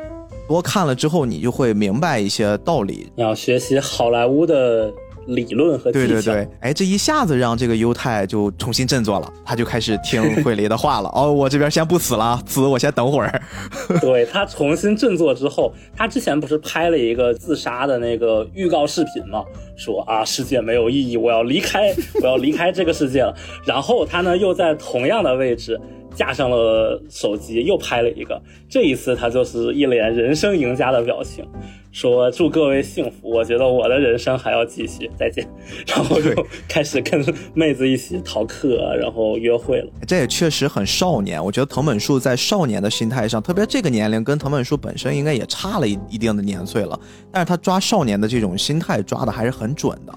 [0.47, 4.93] 多看了之后你就会明白一些道理，你要学习好莱坞的。
[5.27, 11.11] 理论和对对对，哎，这一下子让这个犹太就重新振作了，他就开始听 惠梨的话了。
[11.15, 13.43] 哦，我这边先不死了，死我先等会儿。
[14.01, 19.45] 对他重新振作之后，他之前不是拍了一个自杀的那个预告视频吗？
[19.77, 23.35] 说啊，世界没有意义，我要离开，我要离开这个世界了。
[23.65, 25.81] 然后他呢，又在同样的位置。
[26.15, 28.41] 架上了手机，又拍了一个。
[28.69, 31.45] 这一次他就是一脸人生赢家的表情，
[31.93, 35.47] 说：“祝各位幸福，我觉得我的人生还要继续，再见。
[35.87, 36.31] ”然后就
[36.69, 39.89] 开始跟妹子一起逃课，然后约会了。
[40.07, 41.45] 这也确实很少年。
[41.45, 46.99] 我觉得藤本树在少年的心态上，特别这个年龄跟藤本树本身应该也差了一一定的年岁了，
[47.31, 50.13] 但是他抓少年的这种心态抓的还是很准的。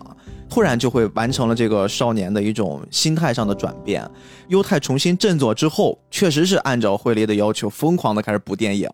[0.49, 4.09] 突然就会完成了这个少年的一种心态上的转变。
[4.47, 8.89] 优太重新振作之后，确实是按照惠利的要求疯狂的开始补电影。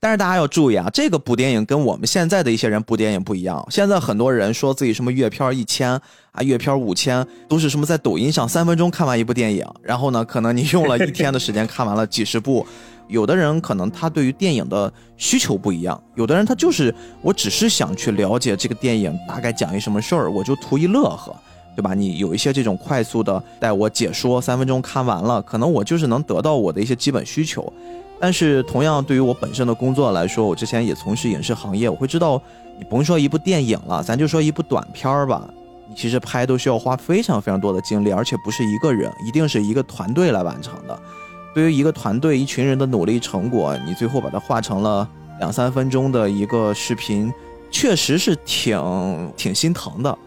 [0.00, 3.64] 但是大家要注意啊，这个补电影跟我们现在的一些人补电影不一样。
[3.70, 5.90] 现在很多人说自己什么月片一千
[6.32, 12.66] 啊，月片五千，都是什么在抖音上三分钟看完一部电影，然后呢，可能你用了一天的时间看完了几十部。
[13.08, 21.34] 有的人可能他对于电影的需求不一样，有的人他就是我只是想去了解这个电影大概讲一什么事儿，我就图一乐呵。
[21.76, 21.92] 对吧？
[21.92, 27.72] 你有一些这种快速的带我解说，三分钟看完了，可能我就是能得到我的一些基本需求。
[28.20, 32.40] 但是同样对于我本身的工作来说，我之前也从事影视行业，我会知道，
[32.78, 35.52] 你甭说一部电影了，咱就说一部短片儿吧，
[35.88, 40.96] 你其实拍都需要花非常非常多的精力，而且不是一个人，一定是一个团队来完成的。
[41.54, 47.32] 对于一个团队一群人的努力成果，你最后把它画成了两三分钟的一个视频，
[47.70, 50.18] 确实是挺挺心疼的。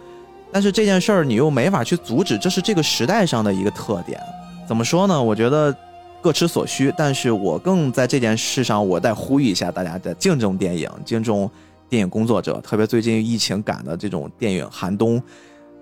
[0.52, 4.18] 但是这件事儿你又没法去阻止，这是这个时代上的一个特点。
[4.66, 5.22] 怎么说呢？
[5.22, 5.76] 我觉得
[6.22, 6.94] 各持所需。
[6.98, 11.50] 但是我更在这件事上，我再呼吁一下大家：的敬重电影，敬重
[11.90, 12.62] 电影工作者。
[12.62, 15.22] 特别最近疫情赶的这种电影寒冬，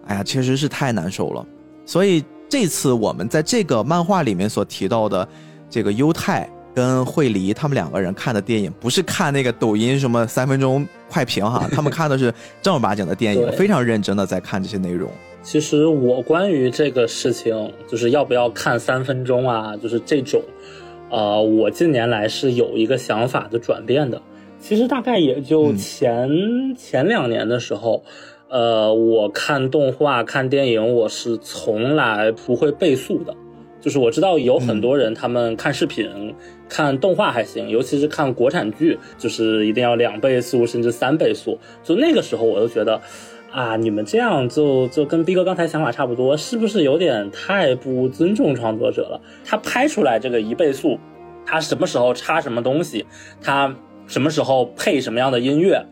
[0.07, 1.45] 哎呀，确实是太难受了。
[1.85, 5.27] 所以这次我们在这个漫画里面所提到的
[5.69, 6.49] 这个优太。
[6.75, 15.09] 跟惠梨他们两个人看的电影，不是看那个抖音什么 三分钟快评哈， 他们看的是正儿八经的电影，非常认真的在看这些内容。
[15.41, 20.41] 其实我关于这个事情，就是要不要看三分钟啊，就是这种，
[21.09, 24.21] 呃，我近年来是有一个想法的转变的。
[24.59, 26.29] 其实大概也就前
[26.77, 28.03] 前两年的时候，
[28.49, 33.35] 呃，我看动画看电影，我是从来不会倍速的。
[33.81, 36.33] 就是我知道有很多人，他们看视频、
[36.67, 41.59] 看动画还行，尤其是看国产剧，就是一定要两倍速甚至三倍速。
[41.83, 42.99] 就那个时候，我就觉得，
[43.51, 49.21] 啊，你们这样就就跟逼哥刚才想法差不多，是不是有点太不尊重创作者了？
[49.45, 50.97] 他拍出来这个一倍速，
[51.45, 53.05] 他什么时候插什么东西，
[53.39, 53.75] 他
[54.07, 55.85] 什么时候配什么样的音乐，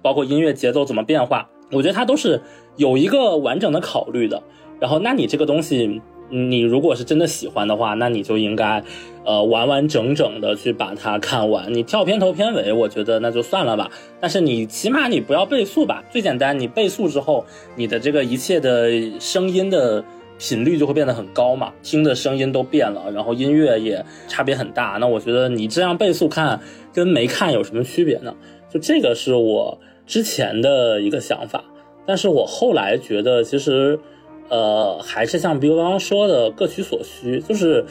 [0.00, 2.40] 包括音乐节奏怎么变化，我觉得他都是
[2.76, 4.42] 有一个完整的考虑的。
[4.80, 6.00] 然后，那你这个东西。
[6.28, 8.82] 你如果是真的喜欢的话，那你就应该，
[9.24, 11.72] 呃，完完整整的去把它看完。
[11.72, 13.88] 你跳片头片尾，我觉得那就算了吧。
[14.20, 16.02] 但是你起码你不要倍速吧。
[16.10, 17.44] 最简单，你倍速之后，
[17.76, 18.90] 你的这个一切的
[19.20, 20.04] 声音的
[20.36, 24.98] 频率就会变得很高嘛，听的声音都变了，然后音乐也差别很大。
[25.00, 26.58] 那我觉得你这样倍速看
[26.92, 28.34] 跟没看有什么区别呢？
[28.68, 31.64] 就这个是我之前的一个想法，
[32.06, 33.98] 但是我后来觉得其实。
[34.48, 37.84] 呃，还是像比如刚刚说的，各取所需，就是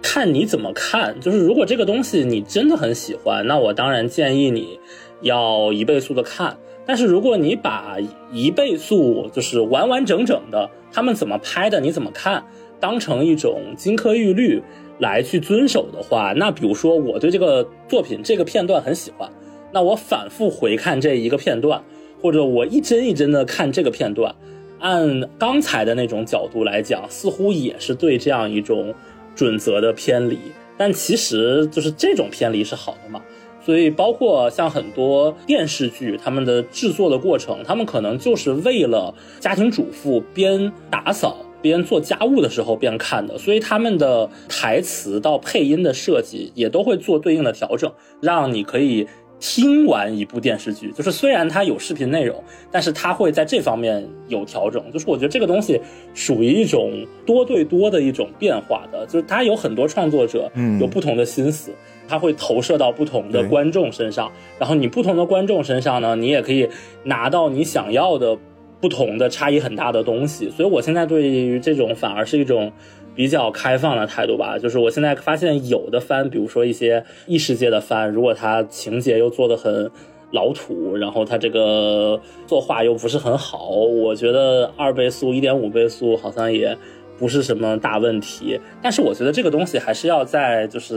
[0.00, 1.20] 看你怎么看。
[1.20, 4.80] 就是如果这个东西你真的很喜欢，那我当然建议你
[5.20, 6.56] 要一倍速的看。
[6.86, 7.98] 但是如果你把
[8.32, 12.42] 一倍速就是完完整整的他们怎么拍的你怎么看，
[12.80, 14.62] 当成一种金科玉律
[15.00, 19.30] 来去遵守的话，那比如说我对这个作品这个片段很喜欢，
[19.74, 21.82] 那我反复回看这一个片段，
[22.22, 24.32] 或者我一帧一帧的看这个片段。
[24.78, 28.94] 按刚才的那种角度来讲，似乎也是对这样一种
[29.34, 30.38] 准则的偏离。
[30.76, 33.20] 但其实就是这种偏离是好的嘛？
[33.64, 49.08] 所以包括像很多电视剧，他们的制作的过程，他们可能就是为了家庭主妇边打扫边做家务的时候边看的，所以他们的台词到配音的设计也都会做对应的调整，让你可以。
[49.46, 54.82] 听完一部电视剧，就是虽然它有视频内容，但是它会在这方面有调整。
[54.90, 55.78] 就是我觉得这个东西
[56.14, 61.70] 属于一种多对多的一种变化的，就是它有很多创作者，嗯，有不同的心思，
[62.08, 64.32] 它会投射到不同的观众身上。
[64.58, 66.66] 然后你不同的观众身上呢，你也可以
[67.02, 68.34] 拿到你想要的
[68.80, 70.48] 不同的差异很大的东西。
[70.48, 72.72] 所以我现在对于这种反而是一种。
[73.14, 79.90] 比较开放的态度吧，就是我现在发现有的番，比如说一些异世界的番，如果它情节又做的很
[80.32, 86.76] 老土，然后它这个作画又不是很好，我觉得二倍速、一点五倍速好像也
[87.16, 88.60] 不是什么大问题。
[88.82, 90.94] 但是我觉得这个东西还是要在就是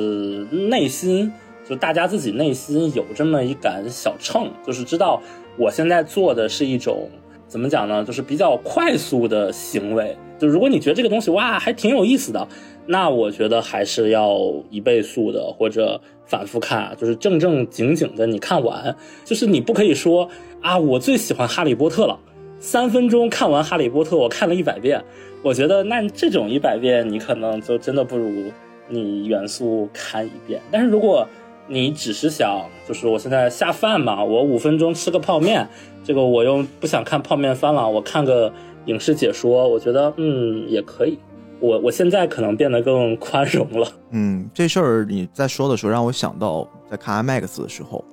[0.51, 1.31] 内心，
[1.69, 5.21] 就大家自己内心有这么一杆小秤，就是知道
[5.55, 7.07] 我现在做的是一种
[7.47, 10.17] 怎么讲呢，就是比较快速的行为。
[10.37, 12.47] 就如果你觉得这个东西哇还挺有意思的，
[12.85, 18.95] 那我觉得还是要一倍速的或者反复看，就是正正经经的你看完。
[19.25, 20.29] 就是你不可以说
[20.61, 22.17] 啊，我最喜欢哈利波特了，
[22.59, 25.03] 三分钟看完哈利波特，我看了一百遍。
[25.43, 28.51] 我觉得那这种一百遍，你可能就真的不如
[28.89, 30.61] 你元素看一遍。
[30.71, 31.27] 但是如果
[31.67, 35.67] 你只是想，就是我现在下饭嘛，我五分钟吃个泡面，
[36.03, 38.51] 这个我又不想看泡面番了，我看个
[38.87, 41.17] 影视解说，我觉得嗯也可以。
[41.59, 43.91] 我我现在可能变得更宽容了。
[44.11, 48.03] 嗯，这事儿你在说的时候，让我想到在看 IMAX 的时候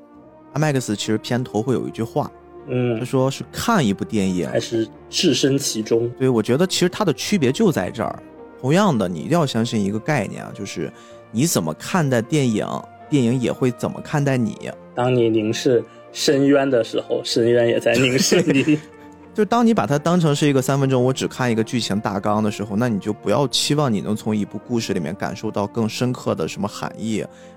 [0.55, 2.31] ，IMAX 其实片头会有一句话，
[2.69, 6.11] 嗯，他说是看一部电影还是置身其中。
[6.19, 8.19] 对，我觉得其实它的区别就在这儿。
[8.61, 10.91] 同样的，你一定要相信一个概念啊，就是
[11.31, 12.67] 你怎么看待电影，
[13.11, 14.71] 电影也会怎么看待你。
[14.95, 18.79] 当你凝视深渊的时候，深渊也在凝视你。
[19.35, 27.17] 就当你把它当成是一个三分钟，我只看一个剧情大纲的时候，那你就不要期望你能从一部故事里面感受到更深刻的什么含义，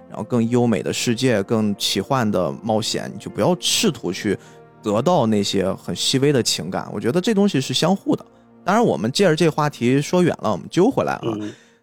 [0.10, 4.36] 然后更优美的世界、更奇幻的冒险，你就不要试图去
[4.82, 6.90] 得到那些很细微的情感。
[6.92, 8.26] 我觉得这东西是相互的。
[8.66, 11.38] 当然，我们借着这话题说远了，我们揪回来啊。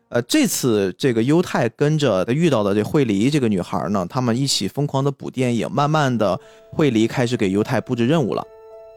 [0.09, 6.39] 呃，这次这个犹太跟着他遇到的这惠梨这个女孩呢，他们一起疯狂的补电影，慢慢的
[6.73, 8.45] 惠梨开始给犹太布置任务了。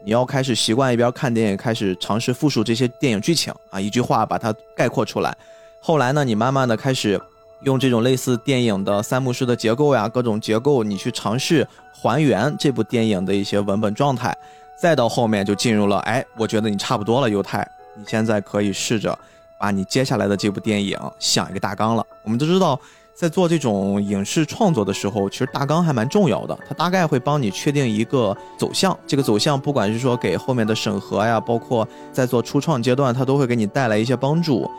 [0.08, 5.36] 你要开始习惯一边看电影，开始尝试复述这些电影剧情啊，一句话把它概括出来。
[5.82, 7.20] 后来呢，你慢慢的开始
[7.60, 14.34] 用这种类似电影的三幕式的结构呀，各种结构，你去尝试还原这部电影的一些文本状态。
[14.80, 19.14] 再到后面就进入了，哎，我觉得你差不多了，犹太，你现在可以试着
[19.60, 22.02] 把你接下来的这部电影想一个大纲了。
[22.24, 22.80] 我们都知道。
[23.18, 26.56] 在做这种影视创作的时候，其实大纲还蛮重要的。
[26.68, 34.70] 它大概会帮你确定一个走向，这个走向不管是说给后面的审核呀，包括在做初创阶段，它都会给你带来一些帮助。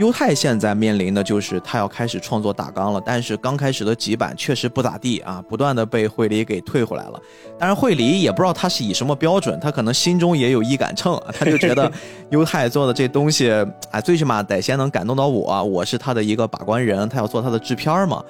[0.00, 7.20] 优太现在面临的就是他要开始创作大纲了，但是刚开始的几版确实不咋地啊，不断的被惠梨给退回来了。
[7.58, 11.92] 当然，惠梨也不知道他是以什么标准，他可能心中也有一杆秤，他就觉得
[12.30, 13.50] 犹太做的这东西，
[13.90, 18.24] 哎，最起码得先能感动到我，我是他的一个把关人，他要做他的制片嘛。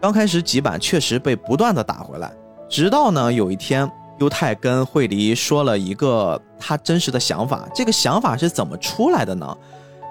[0.00, 2.30] 刚开始几版确实被不断的打回来，
[2.68, 3.90] 直到呢有一天，
[4.20, 9.56] 犹太跟惠梨说了一个他真实的想法，这个想法是怎么出来的呢？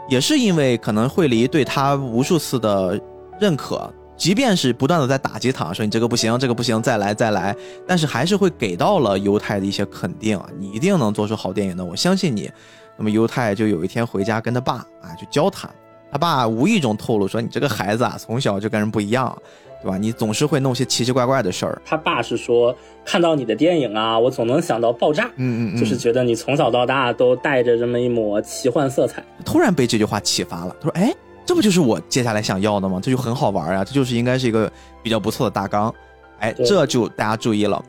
[0.10, 3.00] 也是因为可能惠梨对他无数次的
[3.40, 7.56] 认可，即便是不断的在打击他，说你这个不行，这个不行，再来再来，
[7.88, 12.52] 但是还是会给到了犹太的一些肯定啊，你一定能做出好电影的，我相信你。
[12.98, 15.70] 那么犹太就有一天回家跟他爸啊就交谈，
[16.12, 19.38] 他爸无意中透露说你这个孩子啊从小就跟人不一样。
[19.82, 19.98] 对吧？
[19.98, 21.82] 你总是会弄些奇奇怪怪的事儿。
[21.86, 22.76] 他爸是说，
[23.06, 25.26] 看到你的电影啊，我总能想到爆炸。
[25.38, 29.24] 嗯嗯嗯，就是觉得你从小到大都带着这么一抹奇幻色彩。
[29.46, 31.14] 突然被这句话启发了，他说：“哎，
[31.46, 33.00] 这不就是我接下来想要的吗？
[33.02, 34.72] 这就很好玩啊，这就是应该是一个
[35.02, 35.94] 比较不错的大纲。”
[36.40, 37.84] 哎，这就大家注意了，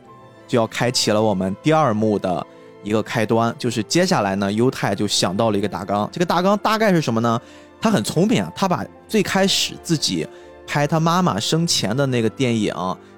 [0.46, 2.46] 就要开启了我们第二幕的
[2.82, 6.08] 一个开端，就是接下来呢，犹太就想到了一个大纲。
[6.12, 7.40] 这个大纲大概是什么呢？
[7.80, 10.26] 他很聪明啊，他把最开始自己。
[10.72, 12.72] 拍他妈妈生前的那个电影，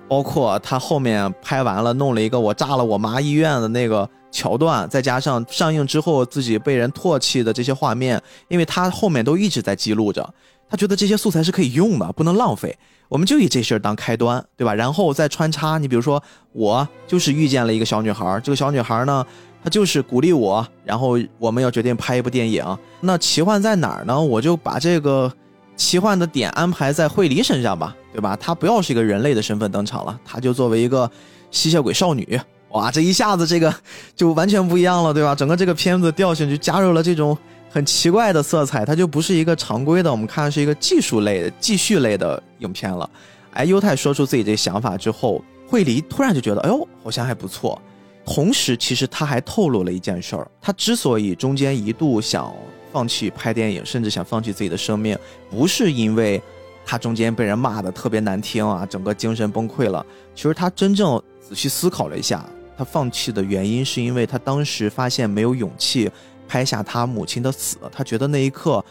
[0.09, 10.27] 包括他后面拍完了弄了一个我炸了我妈医院的那个桥段，再加上上映之后自己被人唾弃的这些画面，因为他后面都一直在记录着，
[10.67, 12.75] 他觉得这些素材是可以用的，不能浪费。
[13.11, 14.73] 我们就以这事儿当开端，对吧？
[14.73, 16.23] 然后再穿插，你比如说
[16.55, 19.23] 我就是遇见了一个小女孩，这个小女孩呢，
[19.63, 22.65] 她就是鼓励我，然后我们要决定拍一部电影。
[23.03, 24.19] 那奇幻在哪儿呢？
[24.19, 25.31] 我就把这个。
[25.77, 28.37] 奇幻的点安排在惠梨身上吧，对吧？
[28.37, 31.11] 她不要是一个人类的身份登场了，她就作为一个
[31.51, 33.75] 吸血鬼少女，哇，这一下子这个
[34.15, 35.35] 就完全不一样了，对吧？
[35.35, 37.37] 整个这个片子调性就加入了这种
[37.71, 43.09] 很奇怪的色彩，它就不是一个常规的，我们看是一个技术类的、继续类的影片了。
[43.53, 47.81] 哎，优太说出自己这想法之后，惠梨突然就觉得，哎呦，好像还不错。
[48.25, 52.55] 同时，其实他还透露了一件事儿，他之所以中间一度想。
[52.93, 55.19] 放弃拍电影，甚至想放弃自己的生命，
[55.51, 56.41] 不是因为
[56.85, 60.05] 他中间被人骂的特别难听啊，整个精神崩溃了。
[60.35, 62.45] 其实他真正仔细思考了一下，
[62.77, 66.11] 他放弃的原因是因为他当时发现没有勇气
[66.47, 68.85] 拍下他母亲的死，他觉得那一刻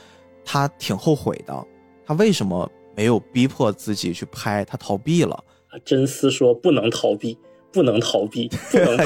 [0.43, 1.67] 他挺后悔的。
[2.03, 4.65] 他为什么没有逼迫自己去拍？
[4.65, 5.43] 他逃避了。
[5.85, 7.37] 真丝说不能逃避。
[7.73, 8.49] 不能逃避，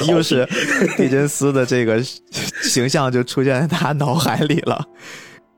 [0.08, 0.46] 又是
[0.96, 2.02] 狄真斯的这个
[2.62, 4.84] 形象就出现在他脑海里了。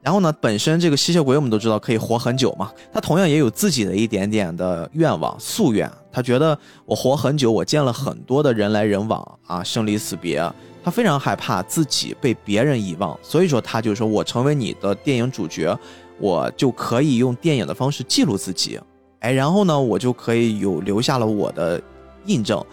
[0.00, 5.90] 然后呢，本身这个吸血鬼我们都知道可以活很久嘛，他同样也有自己的一点点的愿望夙愿。
[6.12, 10.40] 他觉得我活很久，我见了很多的人来人往啊，生离死别，
[10.84, 15.78] 他非常害怕自己被别人遗忘，所以说他就说我成为你的电影主角，
[16.18, 18.80] 我就可以用电影的方式记录自己，
[19.20, 21.80] 哎，然后呢，我就可以有留下了我的
[22.26, 22.64] 印证。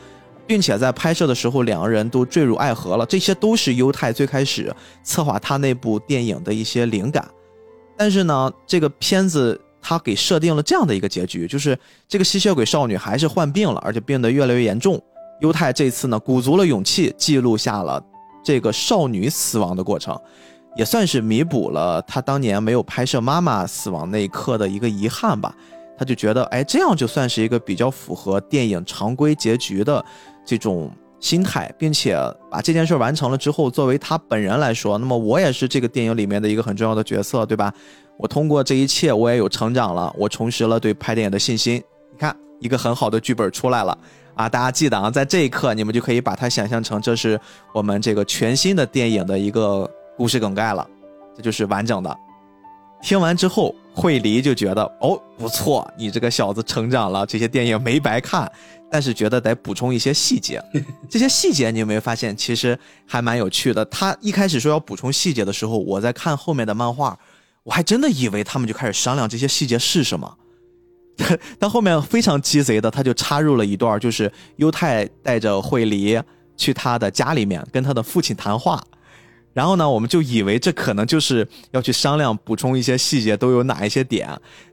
[0.47, 3.05] 并且在拍摄的时候，两个人都坠入爱河了。
[3.05, 4.73] 这些都是犹太最开始
[5.03, 7.27] 策划他那部电影的一些灵感。
[7.97, 11.77] 但是呢，这个片子他给设定了这样的一个结局，就是
[12.07, 15.01] 这个吸血鬼少女还是患病了，而且病得越来越严重。
[15.41, 18.03] 犹太这次呢，鼓足了勇气，记录下了
[18.43, 20.19] 这个少女死亡的过程，
[20.75, 25.55] 也算是弥补了他当年没有拍摄妈妈死亡那一刻的一个遗憾吧。
[25.97, 30.03] 他就觉得，哎，这样就算是一个比较符合电影常规结局的
[30.45, 32.15] 这种心态，并且
[32.51, 37.73] 把这件事完成了之后，作为他本人来说，那么我也是这个电影里面的一个很重要的角色，对吧？
[38.17, 41.83] 我通过这一切，我也有成长了，我重拾了对拍电影的信心。
[42.11, 43.97] 你看，一个很好的剧本出来了
[44.35, 44.47] 啊！
[44.47, 47.37] 大家记得啊，在这一刻，你们就可以把它想象成这是
[47.73, 50.87] 我们这个全新的电影的一个故事梗概了，
[51.35, 52.17] 这就是完整的。
[53.01, 58.51] 听完之后，惠梨就觉得哦不错，你这个小子成长了，这些电影没白看。
[58.91, 60.61] 但是觉得得补充一些细节，
[61.09, 63.83] 这些细节你有没有发现，其实还蛮有趣的。
[63.85, 67.17] 他一开始说要补充细节的时候，我在看后面的漫画，
[67.63, 70.37] 我还真的以为他们就开始商量这些细节是什么。
[71.59, 76.21] 他后面非常鸡贼的，他就插入了一段，就是优太带着惠梨
[76.55, 78.81] 去他的家里面跟他的父亲谈话。
[79.55, 84.29] 然后呢，我们就以为这可能就是要去商量补充一些细节都有哪一些点，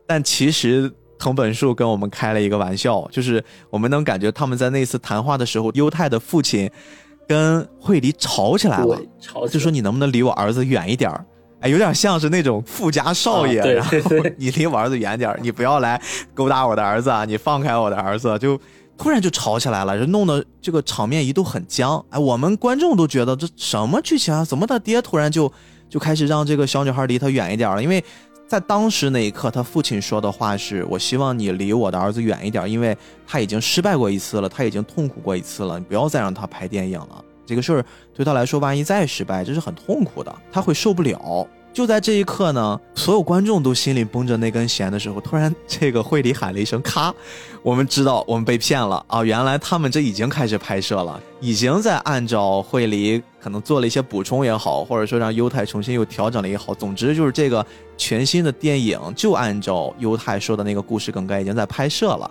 [0.08, 6.68] 但其实藤本树跟我们开了一个玩笑，就是我们能感觉他们在那次谈话的时候，优太的父亲
[7.28, 8.98] 跟惠梨吵起来了，
[9.48, 11.24] 就说你能不能离我儿子远一点儿？
[11.60, 13.96] 哎，有点像是那种富家少爷，然后
[14.36, 16.02] 你离我儿子远点儿，你不要来
[16.34, 18.60] 勾搭我的儿子啊，你放开我的儿子就。
[19.02, 22.02] 突然就吵起来了，就弄得这个场面一度很僵。
[22.08, 24.44] 哎，我们观众都觉得这什么剧情啊？
[24.44, 25.52] 怎么他爹突然就
[25.90, 27.82] 就开始让这个小女孩离他远一点了？
[27.82, 28.02] 因为
[28.46, 32.96] 在当时那一刻，他父亲说的话是：“我希望你离我的儿子远一点，因为
[33.26, 37.24] 他已经失败过一次了，他已经痛苦过一次了，你不要再让他拍电影了。
[37.44, 37.84] 这个事儿
[38.14, 47.12] 对他来说，万一再失败，这是很痛苦的，他会受不了。”就在这一刻呢，所有观众都心里绷着那根弦的时候，突然这个惠理喊了一声“咔”，
[47.62, 49.24] 我们知道我们被骗了啊！
[49.24, 57.64] 原来他们这已经开始拍摄了，已经在按照惠理可能做了一些补充也好，或者说让优太重新又调整了也好，总之就是这个
[57.96, 62.30] 全新的电影就按照优太说的那个故事梗概已经在拍摄了。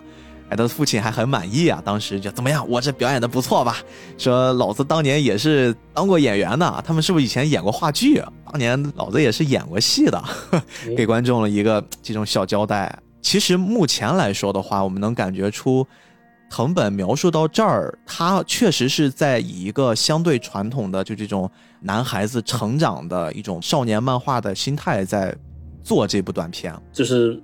[0.56, 2.68] 他的父亲还很满意啊，当时就怎么样？
[2.68, 3.78] 我这表演的不错吧？
[4.18, 8.22] 说老子当年也是当过演员的，他们是不是以前演过话剧？
[8.44, 10.22] 当年老子也是演过戏的，
[10.96, 12.96] 给观众了一个这种小交代。
[13.20, 15.86] 其实目前来说的话，我们能感觉出
[16.50, 21.50] 藤本描述到这儿，他确实是在以一个相对传统的就这种
[21.80, 25.34] 男孩子成长的一种少年漫画的心态在
[25.82, 27.42] 做这部短片，就是。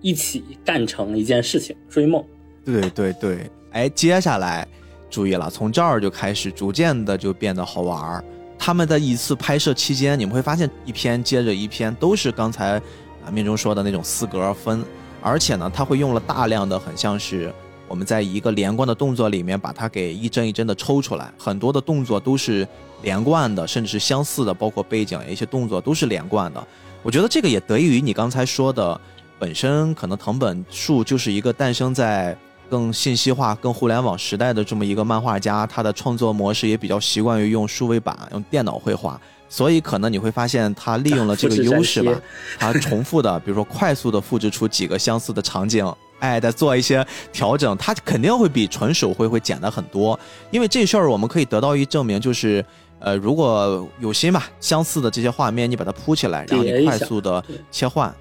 [0.00, 2.24] 一起干成一件事情，追梦。
[2.64, 4.66] 对对对，哎，接下来
[5.08, 8.24] 注意了，从这儿就开始逐渐的就变得好玩儿。
[8.58, 12.76] 他们的一次拍摄期间，你们会发现一篇接着一篇都是刚才
[13.24, 14.84] 啊命中说的那种四格分，
[15.22, 17.52] 而且呢，他会用了大量的很像是
[17.88, 22.68] 我们在一个连贯的动作里面把它给一帧一帧的抽出来，很多的动作都是
[23.02, 26.62] 连贯的，甚至是相似的，包括背景一些动作都是连贯的。
[27.02, 29.00] 我觉得这个也得益于你刚才说的。
[29.40, 32.36] 本身可能藤本树就是一个诞生在
[32.68, 39.18] 更信息化、更互联网时代的这么一个漫画家，他的创作模式也比较习惯于用数位板、用电脑绘画，
[39.48, 42.12] 所以可能你会发现他利用了这个优势吧，
[42.60, 50.20] 他重复的，比如说快速的复制出几个相似的场景，哎，再做一些调整，他肯定会比纯手绘会简单很多。
[50.50, 52.62] 因为这事儿我们可以得到一证明，就是
[52.98, 58.14] 呃，如果有心吧，相似的这些画面你把它铺起来，然后你快速的切换。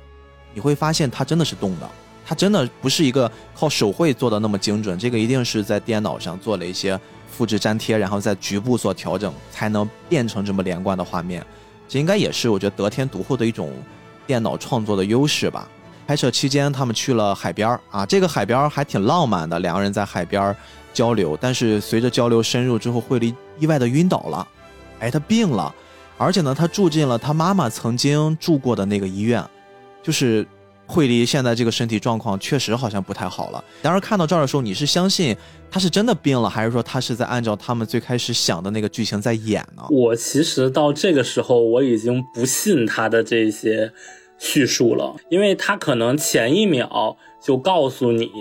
[0.54, 1.90] 你会发现它真的是动的，
[2.26, 11.46] 它真的不是一个靠手绘做的那么精准，这个一定是在电脑上做了一些复制粘贴，然后在局部做调整，才能变成这么连贯的画面。
[11.88, 13.72] 这应该也是我觉得得天独厚的一种
[14.28, 15.68] 电脑创作的优势吧。
[16.06, 20.56] 拍摄期间，他们去了海边儿啊，这个海边还挺浪漫的，两个人在海边
[20.92, 21.38] 交流。
[21.40, 24.48] 但是随着交流深入之后，惠利意外的晕倒了，
[25.00, 25.74] 哎，他病了，
[26.18, 29.44] 而且呢，他住进了他妈妈曾经住过的那个医院。
[30.02, 30.46] 就是
[30.88, 33.64] 惠梨现在这个身体状况确实好像不太好了。
[33.82, 35.36] 当时看到这儿的时候，你是相信
[35.70, 39.84] 他是真的病了，还是说他是在按照他们最开始想的那个剧情在演呢？
[39.92, 43.92] 我其实到这个时候我已经不信他的这些
[44.40, 48.32] 叙述了，因为他可能前一秒就告诉你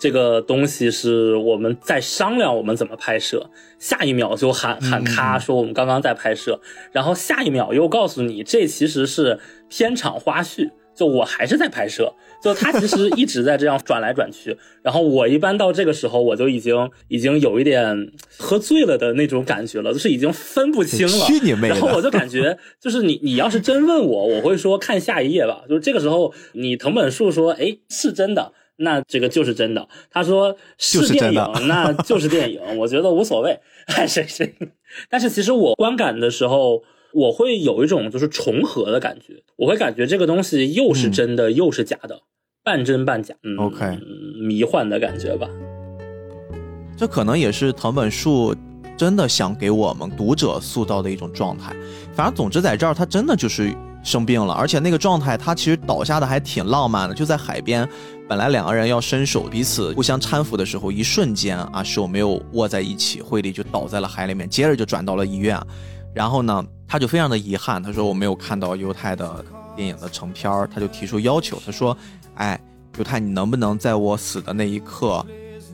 [0.00, 6.58] 这个东西是我们在商量我们怎么拍摄，下一秒就喊喊咔说我们刚刚在拍摄，
[6.90, 9.38] 然后下一秒又告诉你这其实是
[9.68, 10.70] 片场花絮。
[10.98, 21.26] 就我还是在拍摄，就他其实一直在这样转来转去，然后我一般到这个时候我就已经已经有一点喝醉了的那种感觉了，就是已经分不清了。
[21.26, 21.76] 去你妹的！
[21.76, 25.62] 然后我就感觉， 就是你你要是真问我，我会说看下一页吧。
[25.68, 29.88] 就是这个时候，你藤本树说，哎，是真的，那这个就是真的。
[30.10, 32.60] 他说是电影，那就是电影。
[32.76, 34.52] 我觉得无所谓，还是谁？
[35.08, 36.82] 但是其实我观感的时候。
[37.12, 42.20] 我会有一种就是重合的感觉，我会感觉这个东西又是真的又是假的，
[42.62, 43.34] 半真半假。
[43.42, 43.98] 嗯，OK，
[44.40, 45.48] 迷幻的感觉吧。
[46.96, 48.54] 这可能也是藤本树
[48.96, 51.74] 真的想给我们读者塑造的一种状态。
[52.12, 57.88] 反正总之在这儿，他真的就是生病了，而且那个状态他其实倒下的还挺浪漫的，就在海边。
[58.28, 65.58] 本来两个人要伸手彼此互相搀扶的时候，一瞬间啊手没有握在一起，惠利就倒在了海里面，接着就转到了医院。
[66.18, 66.66] 然后呢？
[66.88, 69.44] 他就非常的遗憾，他说我没有看到犹太的
[69.76, 71.96] 电影的成片儿，他就提出要求，他说，
[72.34, 72.60] 哎，
[72.96, 75.24] 犹太，你能不能在我死的那一刻，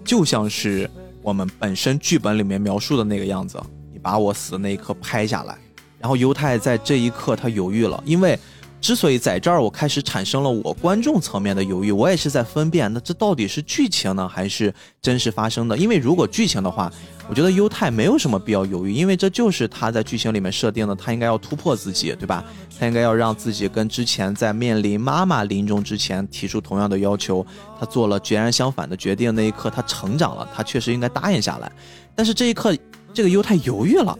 [0.04, 0.90] 就像是
[1.22, 3.58] 我们本身剧本里面描述的那个样子，
[3.90, 5.56] 你把我死的那一刻拍下来。
[5.98, 8.38] 然后犹太在这一刻他犹豫了，因为。
[8.84, 15.74] 之所以在这儿，我开始产生了我观众层面的犹豫，我也是在分辨，那这到底是剧情呢，还是真实发生的？
[15.78, 16.92] 因为如果剧情的话，
[17.26, 22.44] 我觉得犹太没有什么必要犹豫，因为这就是他在剧情里面设定的，他应该要突破自己，对吧？
[22.78, 27.42] 他应该要让自己跟之前在面临妈妈临终之前提出同样的要求，
[27.80, 31.72] 他做了截然相反的决定，那一刻他成长了，他确实应该答应下来。
[32.14, 32.76] 但是这一刻，
[33.14, 34.14] 这个犹太犹豫了。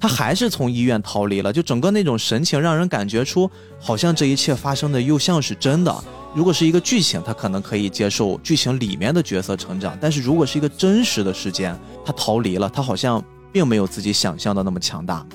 [0.00, 5.92] 他还是从医院逃离了，就整个那种神情让人感觉出，好像这一切发生的又像是真的。
[6.34, 15.26] 如果是一个剧情，他可能可以接受剧情里面的角色成长，但是如果是一个真实的事件，他逃离了，他好像并没有自己想象的那么强大。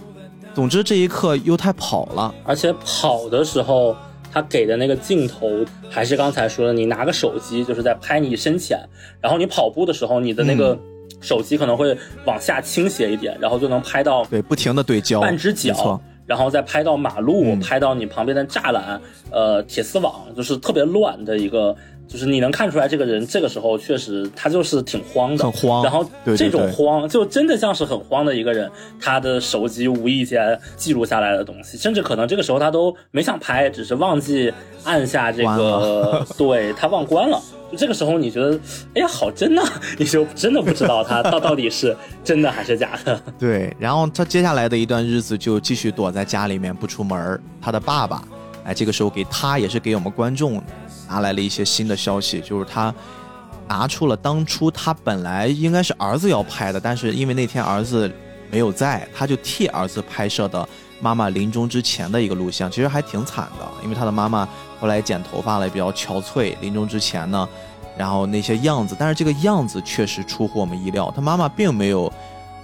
[0.53, 3.93] 总之，这一刻犹太跑了，而且跑的时候，
[4.31, 5.49] 他给的那个镜头
[5.89, 8.79] 还是刚才说的，你拿个手机就是在拍你身前，
[9.19, 10.79] 然后你跑步的时候，你的那个。
[11.21, 18.99] 手机可能会往下倾斜一点，然后就能拍到对，不停的对焦半只脚，然后再拍到马路，拍到你旁边的栅栏，
[19.31, 21.75] 呃，铁丝网，就是特别乱的一个，
[22.07, 25.83] 就是你能看出来这个人这个时候确实他就是挺慌的，很慌。
[25.83, 26.05] 然后
[26.37, 37.41] 这种慌就真的像是很慌的一个人，他的手机无意间记录下来的东西，甚至可能这个时候他都没想拍，只是忘记按下这个， 对他忘关了。
[37.77, 38.59] 这个时候你觉得，
[38.95, 39.61] 哎呀，好真呐！
[39.97, 43.21] 你就真的不知道他到 到底是真的还是假的。
[43.37, 48.23] 对，然后他接下来的一段日子就继续躲在家里面不出门他的爸爸，
[48.63, 50.61] 哎，这个时候给他也是给我们观众
[51.07, 52.93] 拿来了一些新的消息，就是他
[53.67, 58.11] 拿出了当初他本来应该是儿子要拍的，但是因为那天儿子
[58.51, 60.67] 没有在，他就替儿子拍摄的
[60.99, 64.47] 妈妈临终之前的一个录像，其实还挺惨的，因为他的妈妈。
[64.83, 66.57] 后来剪头发了，也比较憔悴。
[66.59, 67.47] 临终之前呢，
[67.97, 71.09] 然后那些样子，但是这个样子确实出乎我们意料。
[71.15, 72.11] 他妈妈并没有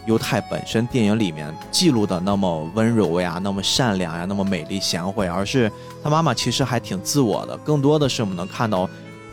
[0.06, 5.72] 犹太本身电影里面记录的那么温柔呀，那么善良呀，那么美丽贤惠，而是
[6.04, 7.56] 他妈妈其实还挺自我的。
[7.60, 8.90] 更多的是我们能看到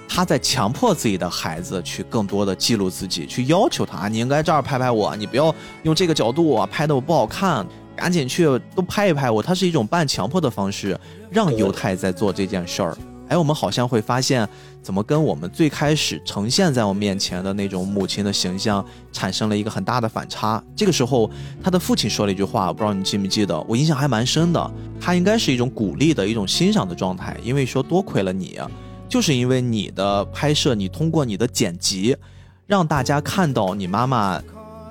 [0.09, 7.67] 他在强迫自己的孩子去更多的记录自己，去要求他：你应该这儿拍拍我，你不要用这个角度啊，拍的我不好看。
[7.97, 11.01] 赶紧去都拍一拍我，它是一种半强迫的方式，
[11.31, 12.97] 让犹太在做这件事儿。
[13.29, 14.49] 哎，我们好像会发现，
[14.81, 20.63] 怎么跟我们最开始呈现在我面前的那种母亲的形象产生了一个很大的反差。
[20.77, 21.29] 这个时候，
[21.61, 24.71] 他的父亲说了一句话，我不知道你记不记得，我印象还蛮深的。
[25.01, 28.61] 他应该是一种鼓励的一种欣赏的状态，因为说多亏了你，
[29.09, 32.17] 就是因为你的拍摄，你通过你的剪辑，
[32.65, 34.41] 让大家看到你妈妈。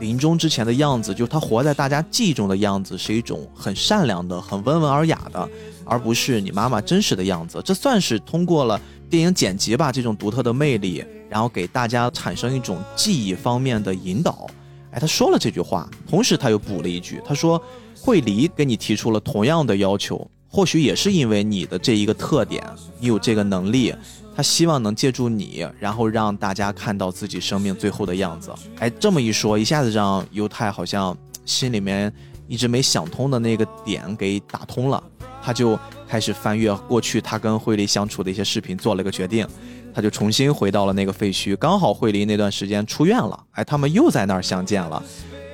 [0.01, 5.49] 临终之前的样子，就是他活在大家记忆中的样子，是一种很善良的、很温文尔雅的，
[5.85, 7.61] 而不是你妈妈真实的样子。
[7.63, 8.79] 这算是通过了
[9.09, 14.47] 电影剪辑吧，这种独特的魅力，然后给大家产生一种记忆方面的引导。
[14.91, 17.61] 哎，他说了这句话，同时他又补了一句，他说
[17.99, 22.63] ：“惠梨给你提出了同样的要求，或许也是因为你的这一个特点，
[22.99, 23.93] 你有这个能力。”
[24.37, 28.51] 他希望能借助你，然后让大家看到自己生命最后的样子。
[28.79, 32.11] 哎，这么一说，一下子让犹太好像心里面
[32.45, 35.01] 一直没想通的那个点给打通了。
[35.45, 35.77] 他就
[36.07, 39.47] 开始翻阅过去他跟惠梨相处的一些视频，做了个决定。
[39.93, 43.39] 他就重新回到了那个废墟，刚好惠梨那段时间出院了。
[43.51, 45.01] 哎，他们又在那儿相见了。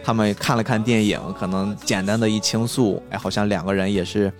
[0.03, 4.33] 他们看了看电影，可能简单的一倾诉，哎，好像两个人也是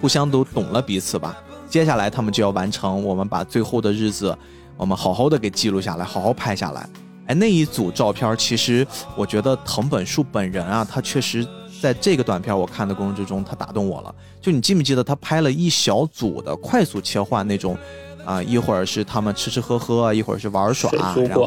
[0.00, 1.34] 互相都懂了彼此吧。
[1.70, 4.36] 接下来他们就要完成，我们把最后的日子，
[4.76, 6.86] 我们好好的给记录下来，好好拍下来。
[7.28, 8.86] 哎，那一组照片，其实
[9.16, 11.46] 我觉得藤本树本人啊，他确实
[11.80, 14.14] 在这个短片我看的过程之中，他打动我了。
[14.40, 17.76] 就你记不记得他拍了一小组的快速切换那种，
[18.24, 21.44] 啊，一会儿是他们吃吃喝喝，一会儿是玩耍，然后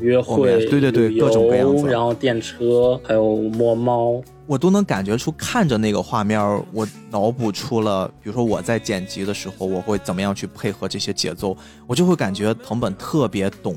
[0.00, 6.40] 约会，对对对，各种各样子，然后电车，还有摸猫，我都能感觉出，看着那个画面，
[6.72, 11.56] 我脑补出了，比如说我在剪辑的时候，我会怎么样去配合这些节奏，
[11.86, 13.76] 我就会感觉藤本特别懂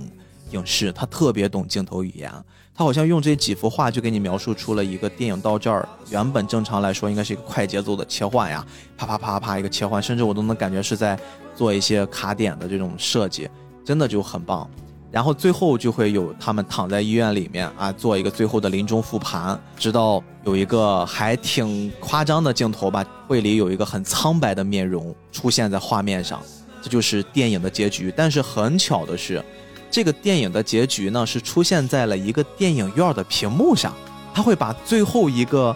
[0.52, 2.32] 影视，他特别懂镜头语言。
[2.80, 8.66] 他好像用这几幅画就给你描述出了一个电影到这儿，原本正常来说应该是一个快节奏的切换呀，
[8.96, 11.20] 啪啪啪啪一个切换，甚至我都能感觉是在
[11.54, 13.50] 做一些卡点的这种设计，
[13.84, 14.66] 真的就很棒。
[15.12, 26.42] 然后最后就会有他们躺在医院里面啊，做一个最后的临终复盘，直到有一个还挺夸张的镜头吧，会里有一个很苍白的面容出现在画面上，
[26.82, 28.14] 这就是电影的结局。
[28.16, 29.44] 但是很巧的是。
[29.92, 33.94] 这个电影的结局呢，是出现在了一个电影院的屏幕上，
[34.34, 35.76] 他会把最后一个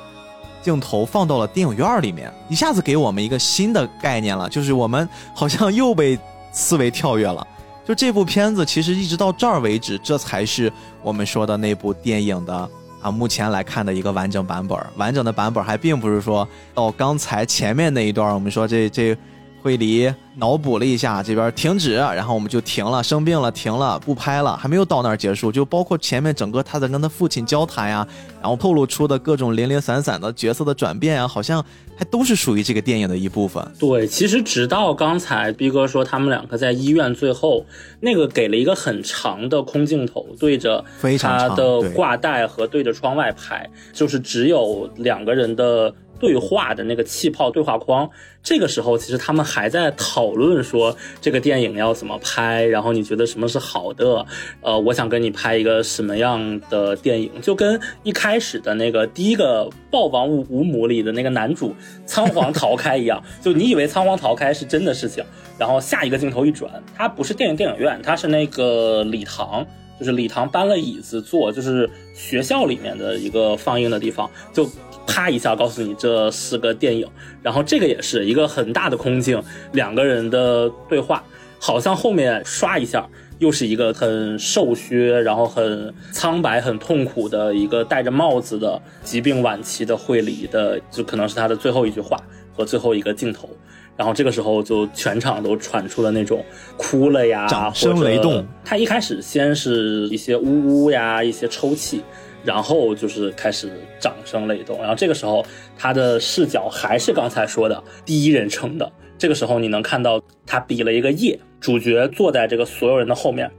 [0.61, 6.17] 镜头放到了电影院里面，一下子给我们一个新的概念了，就是我们好像又被
[6.51, 7.45] 思维跳跃了。
[7.85, 12.69] 就这部片子，其实一直到这儿为止，这才是我们说的那部电影的
[13.01, 14.77] 啊，目前来看的一个完整版本。
[14.95, 19.17] 完整的版本还并不是说到刚才前面那一段，我们说这这。
[19.63, 28.05] 惠梨脑补了一下，这边停止，然后我们就停了，生病了，停了，不拍了，还没有到那儿结束，就包括前面整个他在跟他父亲交谈呀，
[28.41, 31.63] 然后透露出的各种零零散散的角色的转变啊，好像
[31.95, 33.65] 还都是属于这个电影的一部分。
[33.79, 37.65] 对，其实直到刚才逼哥说他们两个在医院最后
[38.01, 40.83] 那个给了一个很长的空镜头，对着
[41.21, 45.93] 他的挂带和对着窗外拍，就是只有两个人的。
[46.23, 48.09] 对话的那个气泡对话框，
[48.41, 54.25] 这个时候其实他们还在讨论说这个电影要怎么拍，然后你觉得什么是好的？
[54.61, 57.29] 呃，我想跟你拍一个什么样的电影？
[57.41, 65.21] 就跟一开始的那个第一个《暴王无无母》里的那个男主仓皇逃开一样，就你以为仓皇逃开是真的事情，
[65.57, 69.67] 然后下一个镜头一转，它不是电影电影院，它是那个礼堂，
[69.99, 74.65] 就是礼堂搬了椅子坐，就是学校里面的一个放映的地方，就。
[75.05, 77.07] 啪一下告诉你这是个电影，
[77.41, 79.41] 然后这个也是一个很大的空镜，
[79.73, 81.23] 两个人的对话，
[81.59, 83.07] 好像后面刷一下
[83.39, 92.17] 又是一个很瘦削，然后很苍白、很痛苦的一个戴着帽子的疾病晚期的惠理的，就可能是他的最后一句话
[92.55, 93.49] 和最后一个镜头，
[93.97, 96.43] 然后这个时候就全场都传出了那种
[96.77, 98.45] 哭了呀，掌声雷动。
[98.63, 102.01] 他一开始先是一些呜呜呀，一些抽泣。
[102.43, 105.45] 然后就是开始掌声雷动，然后这个时候
[105.77, 108.91] 他的视角还是刚才说的第一人称的。
[109.17, 113.49] 这个时候你能看到他比了一个耶，主角坐在这个所有人的后面，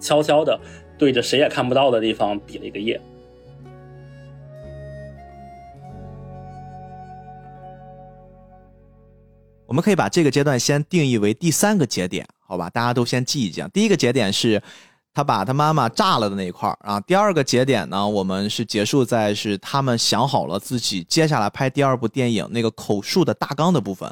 [0.00, 0.58] 悄悄的
[0.98, 3.00] 对着谁也看不到的地方比了一个耶。
[9.66, 12.68] 我们可以把这个阶段先定义为第三个节点，好吧？
[12.70, 13.62] 大家都先记一记。
[13.72, 14.60] 第一个节点是。
[15.18, 24.08] 他把他妈妈炸了的那一块儿啊，第二个节点呢，我们是结束在是他们想好了自己接下来拍第二部电影那个口述的大纲的部分，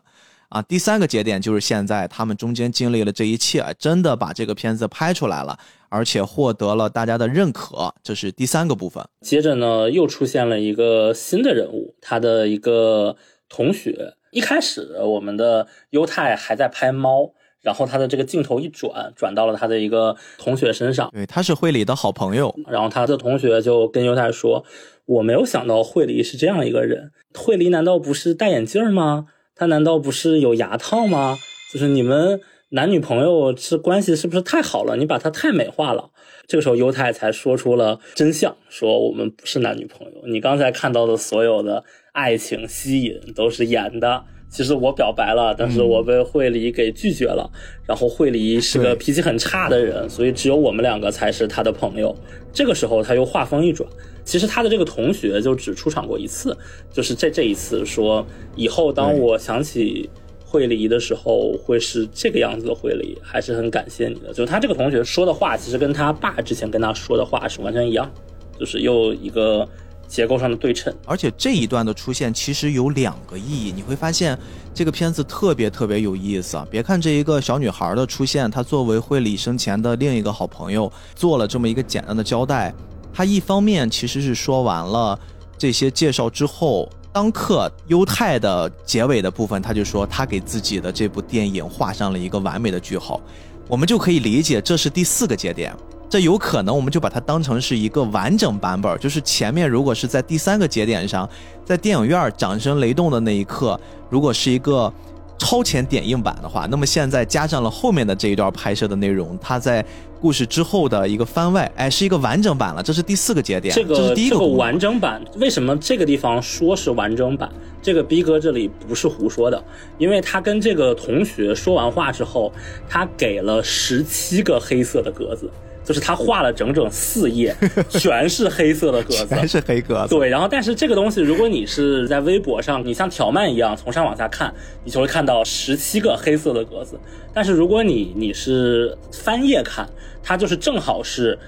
[0.49, 5.57] 啊，第三个节点就是现在他们中间经历了这一切，真的把这个片子拍出来了，
[5.89, 9.07] 而且获得了大家的认可，这是第三个部分。
[9.21, 13.17] 接着呢，又出现了一个新的人物，他的一个
[13.49, 14.15] 同学。
[14.33, 17.31] 一开始我们的犹太还在拍猫。
[17.67, 21.11] 然后他的这个镜头一转，转到了他的一个同学身上。
[21.12, 22.55] 对，他是惠里的好朋友。
[22.69, 24.64] 然后他的同学就跟犹太说
[25.07, 27.11] ：“我没有想到惠里是这样一个人。
[27.35, 29.27] 惠里难道不是戴眼镜吗？
[29.57, 31.37] 他难道不是有牙套吗？
[31.73, 34.97] 就是你们男女朋友是关系是不是太好了？
[34.97, 36.11] 你把他太美化了。”
[36.47, 40.23] 这个时候犹太才说出了真相，说我们不是男女朋友。
[40.29, 44.23] 你刚才看到的所有的爱情吸引都是演的。
[44.49, 47.51] 其实我表白了，但是我被惠理给拒绝了。
[47.84, 52.16] 然后惠理是个脾气很差的人，所以只有我们两个才是他的朋友。
[52.53, 53.86] 这个时候他又话锋一转，
[54.24, 56.57] 其实他的这个同学就只出场过一次，
[56.90, 60.09] 就是这这一次说以后当我想起
[60.42, 64.32] 惠理的时候，会是这个样子的惠理，还是很感谢你的。
[64.32, 68.11] 就他这个同学说的话，其实跟他爸之前跟他说的话是完全一样，
[68.59, 69.68] 就是又一个。
[70.07, 73.73] 结构上的对称，而且这一段的出现其实有两个意义。
[73.75, 74.39] 你会发现
[74.75, 76.67] 这个片子特别特别有意思啊！
[76.71, 82.73] 别看这一个小女孩的出现，她作为惠理生前的另一个好朋友，做了这么一个简单的交代。
[83.13, 85.19] 她一方面其实是说完了
[85.59, 93.21] 这些介绍之后，当刻犹太的结尾的部分，他就说他给自己的这部电影画上了一个完美的句号。
[93.69, 95.75] 我们就可以理解这是第四个节点。
[96.09, 101.29] 这有可能，我们就把它当成是一个完整版本，就是前面如果是在第三个节点上，
[101.65, 103.79] 在电影院掌声雷动的那一刻，
[104.09, 104.93] 如果是一个
[105.39, 109.85] 超前点映版的话，那么现在加上了后面的这一段拍摄的内容，它在
[110.21, 112.83] 故事之后的一个番外，哎，是一个完整版了。
[112.83, 117.51] 这是第四个节点，这个是第一这个完整版，为什么这个地方说是完整版？
[117.83, 119.63] 这个逼哥这里不是胡说的，
[119.99, 122.51] 因为他跟这个同学说完话之后，
[122.89, 125.51] 他给了十七个黑色的格子，
[125.87, 127.57] 就是他画了整整四页，
[127.89, 130.14] 全是黑色的格子，全是黑格子。
[130.14, 136.99] 对，然后但是这个东西，如果你是在微博上，你像条漫一样从上往下看，你就会看到十七个黑色的格子。
[137.32, 139.89] 但是如果你你是翻页看，
[140.22, 141.39] 它就是正好是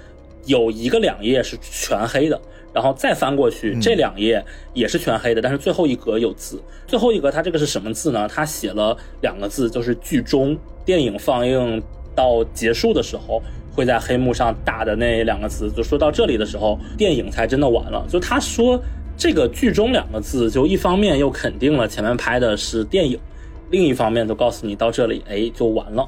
[0.46, 2.40] 有一个两页是全黑的，
[2.72, 6.62] 然后再翻过去，这两页也是全黑的，但是最后一格有字。
[6.86, 8.28] 最后一格它这个是什么字呢？
[8.32, 10.56] 它写了两个字，就是剧终。
[10.84, 11.82] 电影放映
[12.14, 13.42] 到结束的时候，
[13.78, 18.04] 会在黑幕上打的那两个词，就说到这里的时候，电影才真的完了。
[18.08, 18.82] 就他说
[19.16, 23.16] 这个剧中两个字，就一方面又肯定了前面拍的是电影，
[23.70, 26.04] 另一方面就告诉你到这里，哎，就完了。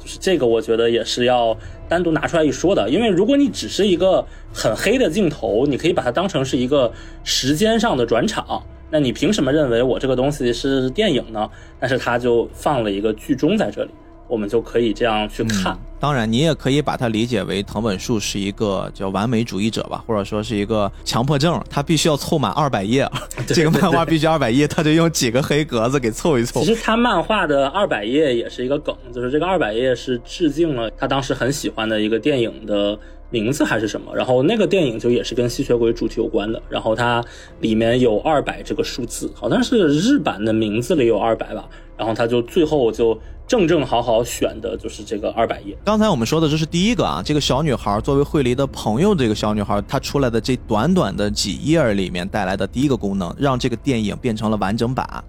[0.00, 1.56] 就是这个，我觉得也是要
[1.88, 6.92] 单独拿出来一说的，因为如果你只是一个很黑的镜头，你可以把它当成是一个
[7.22, 8.60] 时间上的转场，
[8.90, 11.48] 那你凭什么认为我这个东西是电影呢？
[11.78, 13.90] 但是他就放了一个剧中在这里。
[14.32, 15.78] 我们就可以这样去看。
[16.00, 23.06] 当然，你也可以把它理解为藤本树是一个叫完美主义者吧，或者说是一个强迫症，他必须要凑满二百页，
[23.46, 26.60] 这个漫画必须二百页，他就用几个黑格子给凑一凑。
[26.60, 32.98] 其实他漫画的二百页也是一个梗，就是这个二百页是致敬了他当时很喜欢的一个电影的
[33.32, 37.24] 名字还是什么，然后那个电影就也是跟吸血鬼主题有关的，然后它
[37.58, 43.18] 里面有二百这个数字，好像是日版的名字里有二百吧，然后他就最后就。
[43.44, 45.76] 正正好好选的就是这个二百页。
[45.84, 55.22] 刚才我们说的这是第一个啊，这个小女孩作为惠梨的朋友，这个小女孩她出来的这短短的几页里面带来的第一个功能，让这个电影变成了完整版。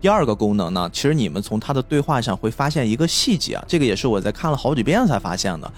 [0.00, 5.72] 第二个功能呢，其实你们从她的对话上会发现一个细节啊，这个也是我在看了好几遍才发现的。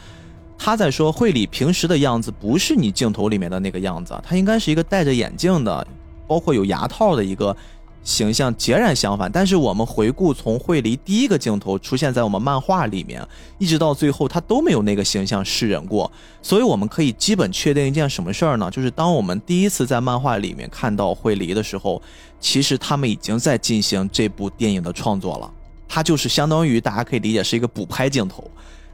[0.64, 5.84] 他在说惠理平时的样子不是你镜头里面的那个样子，他应该是一个戴着眼镜的，
[6.28, 7.56] 包括有牙套的一个。
[8.04, 13.24] 形象截然相反，但是我们回顾从惠梨第一个镜头出现在我们漫画里面，
[13.58, 16.10] 一直到最后，他都没有那个形象示人过，
[16.42, 18.68] 所以我们可以基本确定一件什么事儿呢？
[18.72, 22.02] 就是当我们第一次在漫画里面看到惠梨的时候，
[22.40, 25.48] 其实他们已经在进行这部电影的创作了，
[25.86, 28.50] 它就是相当于大家可以理解是一个补拍镜头。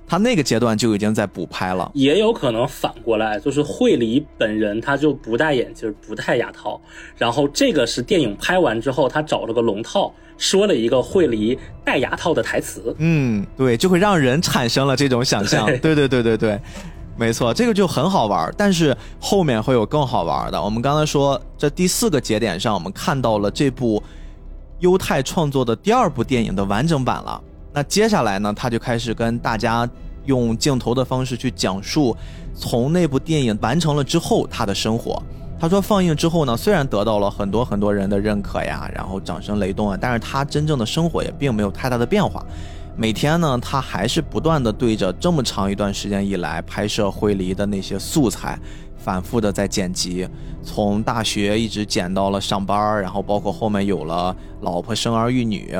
[0.08, 6.80] 他那个阶段就已经在补拍了，也有可能反过来，就是惠梨本人他就不戴眼镜，不戴牙套，
[7.18, 12.94] 然后这个是电影拍完之后，他找了个龙套，说了一个惠梨戴牙套的台词。
[12.98, 15.66] 嗯，对，就会让人产生了这种想象。
[15.82, 16.58] 对对对对对，
[17.16, 18.50] 没错，这个就很好玩。
[18.56, 20.62] 但是后面会有更好玩的。
[20.62, 24.02] 我们刚才说这第四个节点上，我们看到了这部
[24.78, 27.42] 优太创作的第二部电影的完整版了。
[27.78, 29.88] 那接下来呢，他就开始跟大家
[30.24, 32.16] 用镜头的方式去讲述，
[32.52, 35.22] 从那部电影完成了之后他的生活。
[35.60, 42.44] 他说放映之后呢，虽然得到了很多很多人的认可呀，然后掌声雷动啊，但是他真正的生活也并没有太大的变化。
[42.96, 48.58] 每天呢，他还是不断的对着这么长一段时间以来拍摄惠梨的那些素材，
[48.96, 50.28] 反复的在剪辑，
[50.64, 55.78] 从大学一直剪到了上班，然后包括后面有了老婆生儿育女。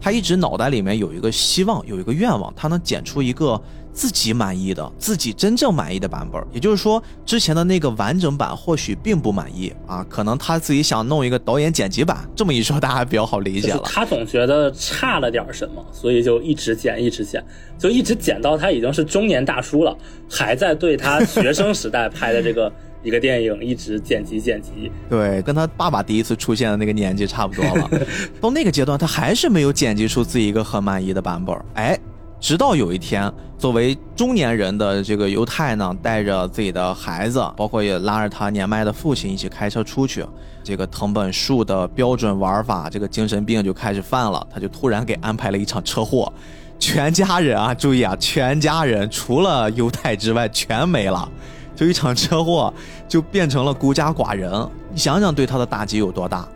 [0.00, 3.60] 他一直脑袋里面有一个希望，有一个愿望，他能剪出一个
[3.92, 6.42] 自己满意的、自己真正满意的版本。
[6.52, 12.28] 也就是说，之前的那个完整版或许并不满意啊，可能他自己想弄一个导演剪辑版。
[12.34, 13.82] 这么一说，大家比较好理解了。
[13.84, 17.44] 他总觉得差了点什么，所以就一直剪，一直剪，
[17.78, 19.96] 就一直剪到他已经是中年大叔了，
[20.30, 22.72] 还在对他学生时代拍的这个。
[23.02, 27.90] 一个电影一直剪辑剪辑，对，跟他爸爸第一次出现的那个年纪差不多了。
[28.40, 31.56] 到那个阶段，他还是没有剪辑出自己一个很满意的版本。
[31.74, 31.98] 哎，
[32.38, 40.24] 直到有一天，作为中年人的这个犹太呢，带着自己的孩子，包括也拉着他年迈的父亲一起开车出去。
[40.62, 44.46] 这个藤本树的标准玩法，这个精神病就开始犯了。
[44.52, 46.30] 他就突然给安排了一场车祸，
[46.78, 51.26] 全家人啊，注意啊，全家人除了犹太之外全没了。
[51.74, 52.72] 就一场车祸，
[53.08, 54.52] 就变成了孤家寡人。
[54.92, 56.48] 你想想，对他的打击有多大？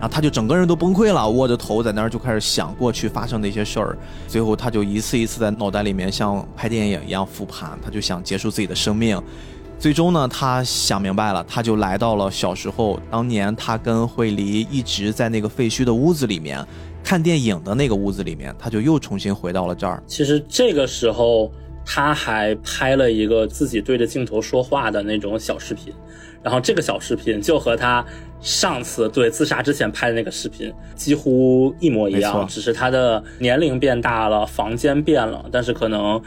[0.00, 3.98] 然后他就整个人都崩溃了，握着头在那儿就开始想过去发生的一些事儿。
[4.28, 9.20] 最后，他就一次一次在脑袋里面像拍电影一样复盘，他就想结束自己的生命。
[9.76, 16.64] 最终呢，他想明白了，他就来到了小时候，当年他跟惠梨一直在那个废墟的屋子里面
[17.02, 20.00] 看电影的那个屋子里面，他就又重新回到了这儿。
[20.06, 21.50] 其实这个时候。
[21.90, 25.90] 他还拍了一个自己对着镜头说话的那种小视频，
[26.42, 28.04] 然后这个小视频就和他
[28.42, 36.22] 上次对自杀之前拍的那个视频几乎一模一样，只是他的年龄变大了，房间变了，但是可能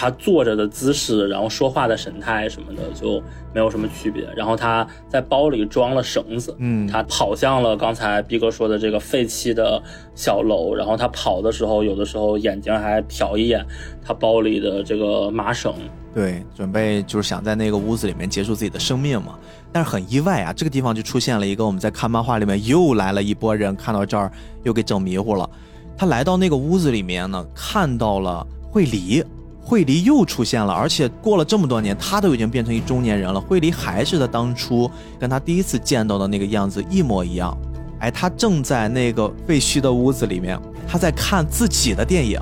[0.00, 3.20] 他坐着的姿势，然后说话的神态什么的就
[3.52, 4.24] 没有什么区别。
[4.36, 9.82] 然后他在包里装了绳子，嗯他跑向了刚才逼哥说的这个废弃的
[10.14, 10.72] 小楼。
[10.72, 13.66] 然后他跑的时候，有的时候眼睛还瞟一眼
[14.00, 15.74] 他包里的这个麻绳。
[16.14, 19.36] 对，准备就是想在那个屋子里面结束自己的生命嘛。
[19.72, 24.30] 但是很意外啊，这个地方就出现了一个我们在看漫画里面又来了一波人，看到这儿
[24.62, 25.50] 又给整迷糊了。
[25.96, 29.24] 他来到那个屋子里面呢，看到了惠梨，
[29.68, 34.90] 惠梨又出现了，而且过了这么多年，他都已经变成一中年人了，惠梨还是他当初
[35.20, 37.54] 跟他第一次见到的那个样子一模一样。
[38.00, 40.58] 哎，他正在那个废墟的屋子里面，
[40.88, 42.40] 他在看自己的电影。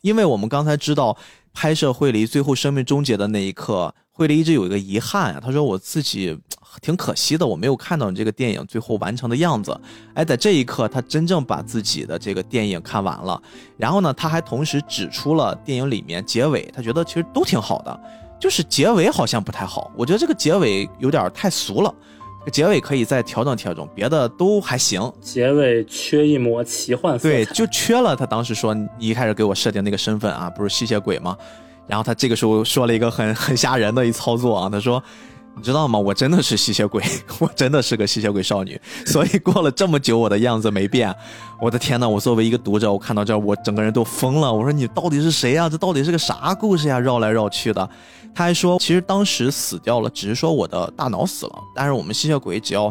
[0.00, 1.16] 因为我们刚才知道，
[1.54, 6.38] 拍摄惠梨最后生命终结的那一刻，惠利一直有一个遗憾啊，他说我自己
[6.82, 9.78] 挺可惜的，我没有看到你这个电影最后完成的样子。
[10.12, 13.42] 哎，在这一刻，他真正把自己的这个电影看完了，
[13.78, 18.00] 然后呢，他还同时指出了电影里面结尾，他觉得其实都挺好的，
[18.38, 21.92] 就是结尾好像不太好，我觉得这个结尾有点太俗了。
[22.40, 25.00] 这个结尾可以再调整调整，别的都还行。
[25.20, 27.44] 结尾缺一抹奇幻色彩。
[27.44, 31.36] 对，就缺了他当时说你一开始给我设定那个身份啊，不是吸血鬼吗？
[31.92, 35.02] 然后他这个时候说了一个很很吓人的一操作啊，他说。
[35.54, 35.98] 你知道吗？
[35.98, 37.04] 我真的是吸血鬼，
[37.38, 41.14] 我真的是个吸血鬼少女， 所以过了这么久，我的样子没变。
[41.60, 42.08] 我的天呐！
[42.08, 44.50] 我作为一个读者，我看到这儿，我整个人都疯了。
[44.50, 46.98] 我说你到底是谁呀、这到底是个啥故事呀？
[46.98, 47.86] 绕来绕去的。
[48.34, 52.86] 他还说，其实当时死掉了，只是说我的大脑死了，但是我们吸血鬼只要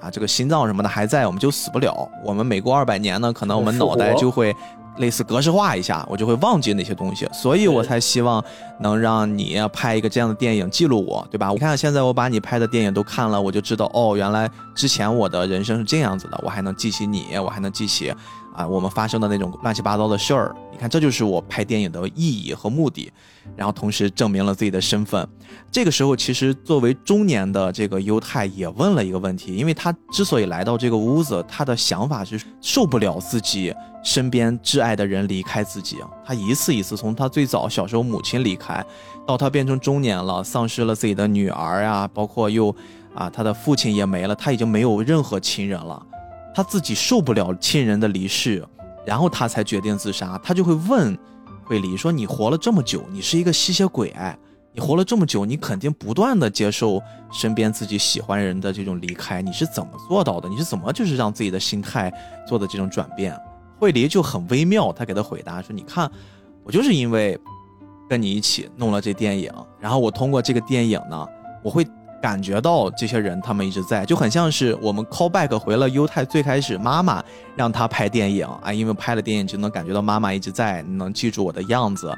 [0.00, 1.94] 啊这个心脏什么的还在，我们就死不了。
[2.24, 4.52] 我们每过二百年呢，可能我们脑袋就会
[5.00, 8.44] 类似格式化一下，我就会忘记那些东西，所以我才希望
[8.78, 11.48] 能让你拍一个这样的电影记录我，对吧？
[11.50, 18.14] 你看现在我把你拍的电影都看了，我就知道哦，原来之前我的人生是这样子的，我还能记起你，我还能记起
[18.60, 20.54] 啊我们发生的那种乱七八糟的事儿。
[20.70, 23.10] 你看，这就是我拍电影的意义和目的，
[23.56, 25.26] 然后同时证明了自己的身份。
[25.70, 35.96] 这个时候，其实作为中年的这个犹太也问了一个问题，因为他之所以来到这个屋子，他的想法是受不了自己身边挚爱的人离开自己。
[36.24, 38.84] 他一次一次从他最早小时候母亲离开，
[39.26, 42.74] 到他变成中年了，丧失了自己的女儿呀、包括又
[43.14, 46.06] 啊他的父亲也没了，他已经没有任何亲人了，
[46.60, 48.62] 他自己受不了亲人的离世，
[49.06, 50.38] 然后他才决定自杀。
[50.44, 51.18] 他就会问
[51.64, 54.14] 惠梨说：“你活了这么久，你是一个吸血鬼。”
[54.72, 57.02] 你活了这么久，你肯定不断的接受
[57.32, 60.50] 身边自己喜欢人的这种离开，你是怎么做到的？
[60.50, 62.12] 你是怎么就是让自己的心态
[62.46, 63.34] 做的这种转变？
[63.78, 66.08] 惠梨就很微妙，他给他回答说：“你看，
[66.62, 67.40] 我就是因为
[68.06, 69.50] 跟你一起弄了这电影，
[69.80, 71.26] 然后我通过这个电影呢，
[71.62, 71.84] 我会
[72.20, 77.22] 感觉到这些人他们一直在，就很像是我们 call back 回了犹太最开始妈妈
[77.56, 82.08] 让他拍电影啊，因为拍了电影就能感觉到妈妈一直在，你能记住我的样子。”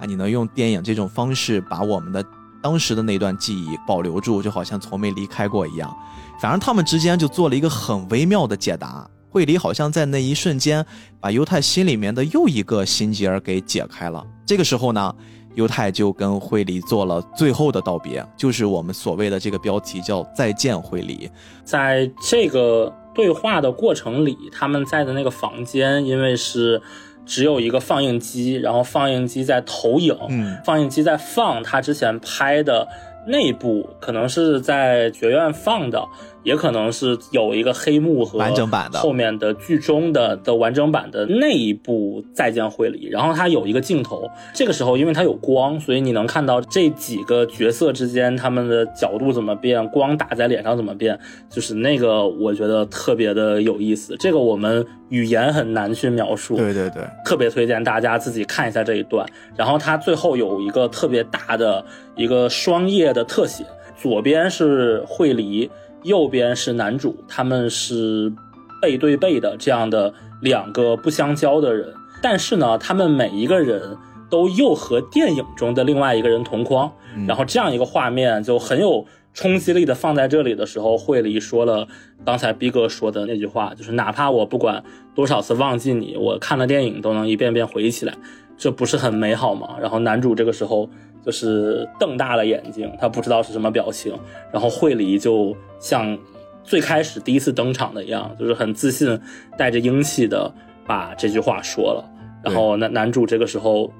[0.00, 2.24] 啊，你能用电影这种方式把我们的
[2.60, 5.96] 当时的那段记忆保留住，就好像从没离开过一样。
[6.40, 9.08] 反正他们之间就做了一个很微妙的解答。
[9.30, 10.84] 惠梨好像在那一瞬间
[11.20, 14.26] 把犹太心里面的又一个心结儿给解开了。
[14.44, 15.14] 这个时候呢，
[15.54, 21.30] 犹太就跟惠梨做了最后的道别，就是我们所谓的这个标题叫“再见，惠梨”。
[21.64, 26.80] 在这个对话的过程里，他们在的那个房间，因为是。
[27.24, 32.88] 只有一个放映机，然后放映机在投影，嗯，放映机在放他之前拍的
[33.28, 36.04] 那部，可能是在学院放的，
[36.42, 51.18] 也可能是有一个黑幕和完整版的后面的剧中的的完整版的那一部《再见惠梨》，然后它有一个镜头，这个时候因为它有光，所以你能看到这几个角色之间他们的角度怎么变，光打在脸上怎么变，
[51.48, 59.26] 就是那个我觉得特别的有意思，这个我们语言很难去描述，对对对，特别推荐大家自己看一下这一段。
[59.56, 61.84] 然后它最后有一个特别大的
[62.16, 63.64] 一个双页的特写，
[63.96, 65.70] 左边是惠梨，
[66.02, 68.32] 右边是男主，他们是
[68.80, 73.96] 背对背的这样的两个不相交的人，但是呢，他们每一个人
[74.28, 76.90] 都又和电影中的另外一个人同框，
[77.26, 81.86] 然后这样一个画面就很有冲击力的放在这里的时候，惠梨说了
[82.24, 84.82] 刚才逼哥说的那句话，就是哪怕我不管
[85.14, 88.14] 多少次忘记你，我看了电影都能一遍遍回忆起来，
[88.56, 89.76] 这不是很美好吗？
[89.80, 90.88] 然后男主这个时候
[91.24, 94.18] 就是瞪大了眼睛，他不知道是什么表情，
[94.52, 96.18] 然后惠梨就像
[96.64, 99.18] 最开始第一次登场的一样，就是很自信、
[99.56, 100.52] 带着英气的
[100.86, 102.04] 把这句话说了。
[102.42, 103.92] 然后男男主这个时候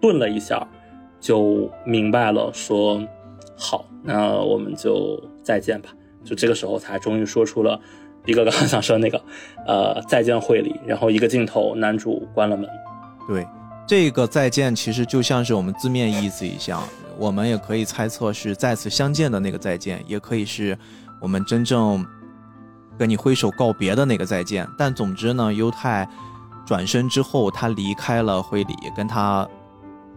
[0.00, 0.66] 顿了一下，
[1.20, 3.02] 就明白了，说
[3.56, 5.90] 好，那我们就再见吧。
[6.24, 7.78] 就这个时候才终于说出了
[8.24, 9.20] 一个刚刚想说那个，
[9.66, 10.74] 呃，再见惠里。
[10.86, 12.68] 然后一个镜头，男主关了门。
[13.28, 13.46] 对，
[13.86, 16.82] 这个再见其实就像是我们字面意思一样，
[17.16, 20.76] 我们也可以猜测是再次相见的那个再见，也可以是
[21.20, 22.04] 我们真正
[22.98, 24.66] 跟你挥手告别的那个再见。
[24.76, 26.08] 但总之呢，犹太。
[26.66, 29.48] 转身之后，他离开了会里，跟他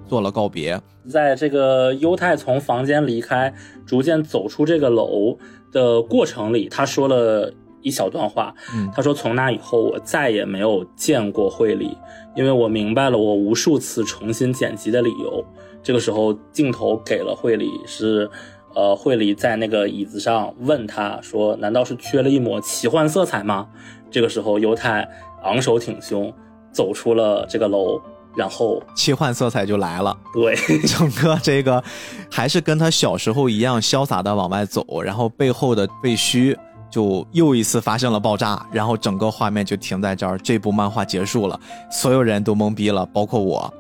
[0.08, 0.82] 做了告别。
[1.08, 3.54] 在这个犹太从房间离开，
[3.86, 5.38] 逐渐走出这个楼
[5.72, 8.52] 的过程里，他说了一小段话。
[8.96, 11.96] 他说：“从那以后，我再也没有见过会里，
[12.40, 15.44] 因为我明白了我无数次重新剪辑的理由。”
[15.84, 18.30] 这个时候，镜头给了惠里，是
[18.74, 23.68] 呃，惠里在那个椅子上问他说：“难道是缺了一抹奇幻色彩吗？”
[24.10, 25.08] 这个时候，犹太。
[25.42, 26.34] 昂首挺胸
[26.70, 27.98] 走出了这个楼，
[28.36, 30.14] 然后奇幻色彩就来了。
[30.34, 30.54] 对，
[30.84, 31.82] 整个这个
[32.30, 36.54] 还是跟他小时候一样潇洒的往外走，然后背后的废墟
[36.90, 41.60] 就又一次发生了爆炸，然后整个画面就停在这儿，这部漫画结束了，
[41.92, 43.74] 所有人都懵逼了，包括我，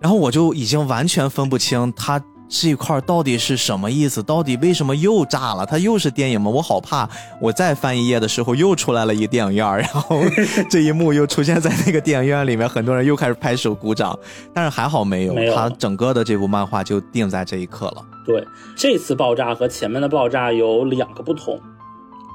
[0.00, 2.22] 然后我就已经完全分不清他。
[2.54, 4.22] 这一块到底是什么意思？
[4.22, 5.64] 到底为什么又炸了？
[5.64, 6.50] 它又是电影吗？
[6.50, 7.08] 我好怕，
[7.40, 10.20] 我再翻一页的时候又出来了一个电影院，然后
[10.68, 14.14] 这一幕又出现在那个电影院里面，很多人又开始拍手鼓掌。
[14.52, 18.04] 但是还好没有，它整个的这部漫画就定在这一刻了。
[18.26, 18.46] 对，
[18.76, 21.58] 这次爆炸和前面的爆炸有两个不同，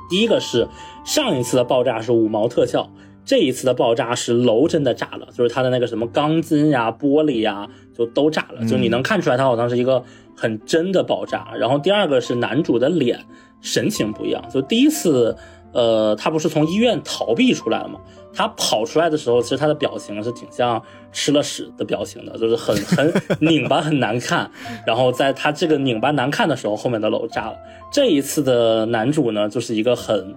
[0.09, 0.67] 第一个是
[1.03, 2.89] 上一次的爆炸是五毛特效。
[3.25, 8.65] 这一次的爆炸是楼真的炸了，就是它的那个什么钢筋呀、玻璃呀，就都炸了。
[8.65, 10.01] 就你能看出来，它好像是一个
[10.33, 11.49] 很真的爆炸。
[11.59, 13.19] 然后第二个是男主的脸
[13.59, 15.35] 神情不一样，就第一次，
[15.77, 17.99] 呃，他不是从医院逃避出来了吗？
[18.33, 20.81] 他跑出来的时候，其实他的表情是挺像
[21.11, 24.49] 吃了屎的表情的，就是很 很拧巴、很难看。
[24.87, 27.55] 然后在他这个拧巴难看的时候，后面的楼炸了。
[27.91, 30.35] 这一次的男主呢，就是一个很。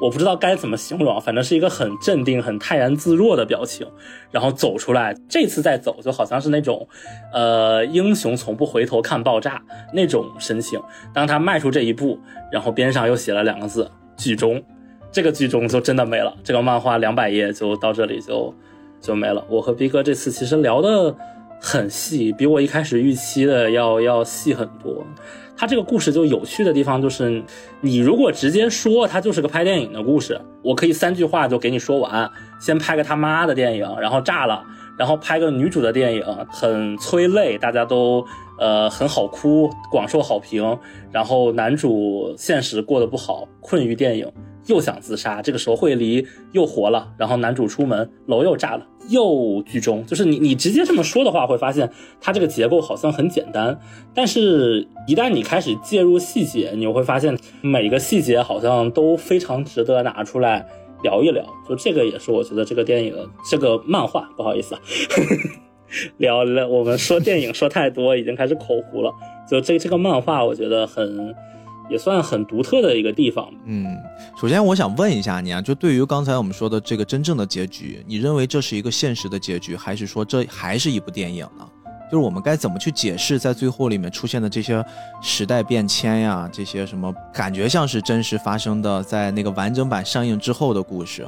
[0.00, 3.86] 我不知道该怎么形容，反正是一个很镇定、很泰然自若的表情，
[4.32, 5.14] 然后走出来。
[5.28, 6.88] 这次再走，就好像是那种，
[7.32, 10.80] 呃，英雄从不回头看爆炸那种神情。
[11.14, 12.18] 当他迈出这一步，
[12.50, 14.60] 然后边上又写了两个字“剧终”，
[15.12, 16.34] 这个剧中就真的没了。
[16.42, 18.52] 这个漫画两百页就到这里就
[19.00, 19.44] 就没了。
[19.48, 21.14] 我和逼哥这次其实聊的
[21.60, 25.06] 很细，比我一开始预期的要要细很多。
[25.54, 27.40] 他这个故事就有趣的地方就是，
[27.82, 32.28] 你如果直接说它就是个拍电影的故事，我可以三句话就给你说完。
[32.58, 34.64] 先拍个他妈的电影，然后炸了，
[34.98, 38.24] 然后拍个女主的电影，很催泪，大家都
[38.58, 40.76] 呃很好哭，广受好评。
[41.12, 44.32] 然后男主现实过得不好，困于电影。
[44.66, 50.04] 又想自杀，这个时候惠梨又活了，然后男主出门，楼又炸了，又剧终。
[50.06, 51.90] 就是你你直接这么说的话，会发现
[52.20, 53.78] 它这个结构好像很简单，
[54.14, 60.66] 但是一旦你开始介入细节，你会发现每个细节好像都非常值得拿出来
[61.02, 61.44] 聊一聊。
[61.68, 63.14] 就这个也是我觉得这个电影
[63.50, 64.80] 这个漫画，不好意思啊，
[66.18, 69.12] 聊了我们说电影说太多，已经开始口糊了。
[69.50, 71.34] 就这这个漫画，我觉得很。
[71.90, 73.48] 也算很独特的一个地方。
[73.66, 73.86] 嗯，
[74.40, 81.66] 首先我想问一下你啊，就对于刚才我们说的这个真正的结局，你认为这是一个现实的结局，还是说这还是一部电影呢？
[82.10, 84.84] 就是我们该怎么去解释在最后里面出现的这些
[85.22, 91.26] 时代变迁呀，这些什么感觉像是真实发生的，在那个完整版上映之后的故事，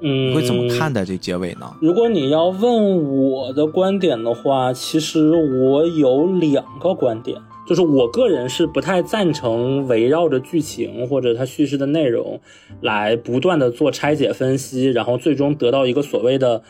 [0.00, 1.70] 嗯，会怎么看待这结尾呢？
[1.82, 7.38] 如果你要问我的观点的话，其实我有两个观点。
[7.72, 12.38] 就是我个人是不太赞成围绕着剧情或者它叙事的内容
[12.82, 16.62] 来不断的做拆解分析，然后最终得到一个所谓的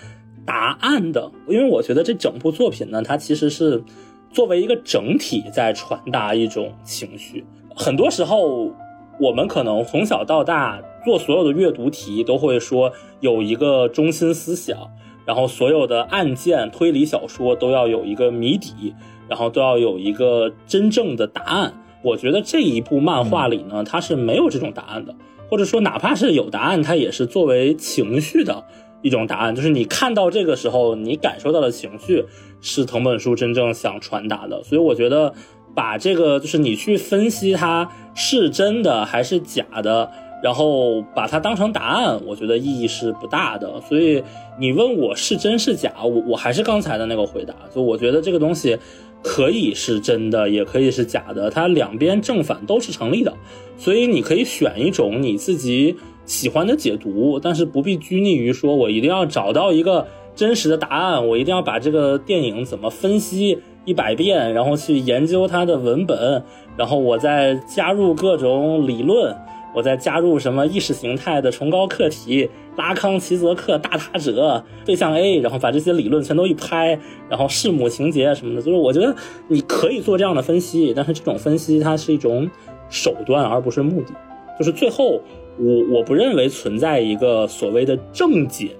[0.46, 1.28] 答案的。
[1.48, 3.82] 因为我觉得这整部作品呢，它其实是
[4.30, 7.44] 作为一个整体在传达一种情绪。
[7.74, 8.72] 很多时候，
[9.18, 14.78] 我们可能从小到大做所有的阅读题都会说有一个中心思想，
[15.26, 18.94] 然后所有的案件推理小说都要有一个谜底。
[19.28, 21.74] 然后都要有一个真正的答案。
[22.04, 25.14] 我觉得这一部漫画里呢，它是没有这种答案的，
[25.48, 28.64] 或者说哪怕是有答案，它也是作为情绪的
[29.02, 29.54] 一种答案。
[29.54, 32.24] 就是你看到这个时候，你感受到的情绪
[32.60, 34.64] 是藤本树真正想传达的。
[34.64, 35.32] 所以我觉得
[35.76, 40.10] 把这个就是你去分析它是真的还是假的，
[40.42, 43.80] 然后把它当成答案，我觉得意义是不大的。
[43.88, 44.20] 所以
[44.58, 48.76] 你问我是真是假，我我还是刚才的那个回答，就我觉得这个东西。
[49.22, 53.32] 可以是真的，也可以是假的，它两边正反都是成立的，
[53.78, 55.96] 所以你可以选一种你自己
[56.26, 66.42] 喜欢的解读，但是不必拘泥于说我一定要找到一个真实的答案，我一定要把这个电影怎么分析一百遍，然后去研究它的文本，
[66.76, 69.36] 然后我再加入各种理论，
[69.74, 79.14] 我再加入什么意识形态的崇高课题，拉康、齐泽克、大他者、对象 A，然后把这些理论全都一拍，然后弑母情节什么的，就是我觉得
[79.48, 82.50] 你可以做这样的分析，但是这种分析它是一种
[82.90, 84.12] 手段，而不是目的。
[84.58, 85.20] 就是最后，
[85.58, 88.76] 我我不认为存在一个所谓的正解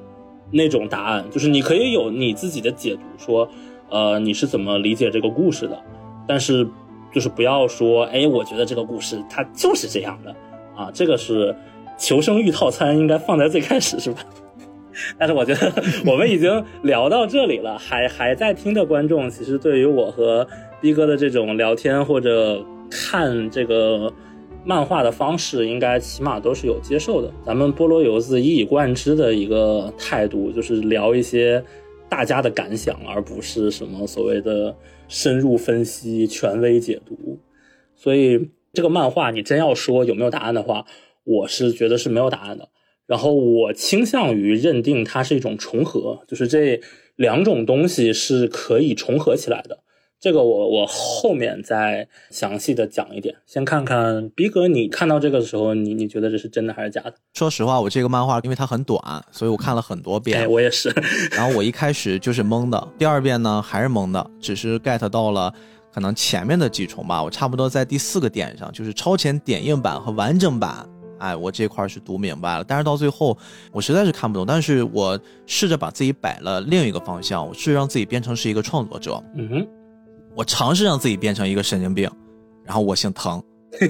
[0.50, 3.48] 那种答案，就是你可以有你自己的解读，说，
[3.88, 5.82] 呃，你是怎么理解这个故事的，
[6.28, 6.68] 但是
[7.12, 10.34] 就是不要说，哎，我觉得这个故事它就是这样的
[10.76, 11.54] 啊，这个是
[11.98, 14.24] 求生欲套餐应该放在最开始是吧？
[15.18, 15.72] 但是我觉得
[16.04, 20.46] 我们已经聊到这里了，还还在听的观众，其实对于我和
[20.80, 24.12] 逼哥的这种聊天或者看这个。
[24.64, 27.28] 漫画的方式应该起码都是有接受的。
[27.44, 31.60] 咱们菠萝油子一以贯之的一个态度就是聊一些
[32.08, 34.72] 大家的感想，而不是什么所谓的
[35.08, 37.36] 深入分析、权威解读。
[37.96, 40.86] 所以这个漫画你真要说有没有答案的话，
[41.24, 42.68] 我是觉得是没有答案的。
[43.06, 46.80] 然后我倾向于认定它是一种重合，就是这
[47.16, 49.80] 两种东西是可以重合起来的。
[50.18, 57.14] 这个我我后面再详细的讲一点，先看看逼哥，你看到这个的时候，你你觉得这是真的还是假的？
[57.34, 60.38] 说实话，我这个漫画因为它很短，所以我看了很多遍。
[60.38, 60.94] 哎，我也是。
[61.32, 65.52] 然后我一开始就是懵的，第二遍呢还是懵的，只是 get 到了
[65.92, 67.22] 可能前面的几重吧。
[67.22, 70.88] 我差不多在第四个点上，就是超前点映版和完整版，
[71.18, 72.64] 哎，我这块是读明白了。
[72.64, 73.36] 但是到最后，
[73.70, 74.46] 我实在是看不懂。
[74.46, 79.22] 但是我试着把自己摆了另一个方向，我试着让自己变成是一个创作者。
[79.36, 79.66] 嗯哼。
[80.34, 82.10] 我尝试让自己变成一个神经病，
[82.64, 83.42] 然后我姓滕。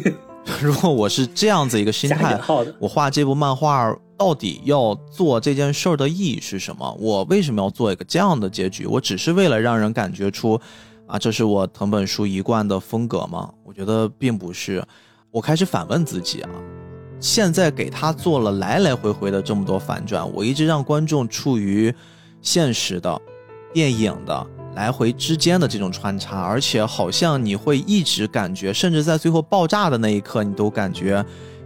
[0.60, 2.36] 如果我是这样子一个心态，
[2.80, 6.92] 我画这部漫画到底要做这件事儿的意义是什么？
[6.98, 8.86] 我为什么要做一个这样的结局？
[8.86, 10.60] 我只是为了让人感觉出，
[11.12, 13.52] 啊，这是我藤本树一贯的风格吗？
[13.64, 14.82] 我觉得并不是。
[15.30, 16.50] 我开始反问自己啊，
[17.20, 21.94] 现在给他做了来来回回的这么多反转，我一直让观众处于
[22.40, 23.20] 现实的、
[23.74, 24.46] 电影的。
[24.74, 31.22] 来回之间的这种穿插，而且好像你会一直感觉，甚至在最后爆炸的那一刻，你都感觉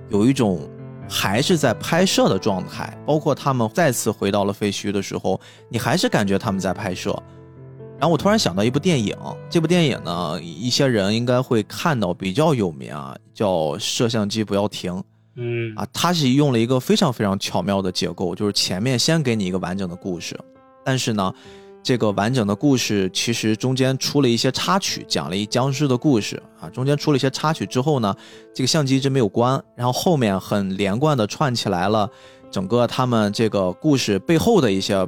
[0.09, 0.69] 有一种
[1.09, 3.01] 还是在拍摄的状态。
[3.07, 7.17] 包括他们再次回到了废墟的时候，你还是感觉他们在拍摄。
[7.99, 9.17] 然后我突然想到一部电影，
[9.49, 14.93] 这部电影呢，一些人应该会看到，比较有名啊，叫《摄像机不要停》。
[15.37, 20.39] 嗯啊，它是用了一个非常非常巧妙的结构，就是前面先给你一个完整的故事，
[20.85, 21.33] 但是呢。
[21.83, 26.69] 这个完整的故事其实中间出了一些插曲，讲了一僵尸的故事啊。
[26.71, 28.13] 中间出了一些插曲之后呢，
[28.53, 32.11] 这个相机一直没有关，然后后面很连贯的串起来了
[32.51, 35.07] 整个他们这个故事背后的一些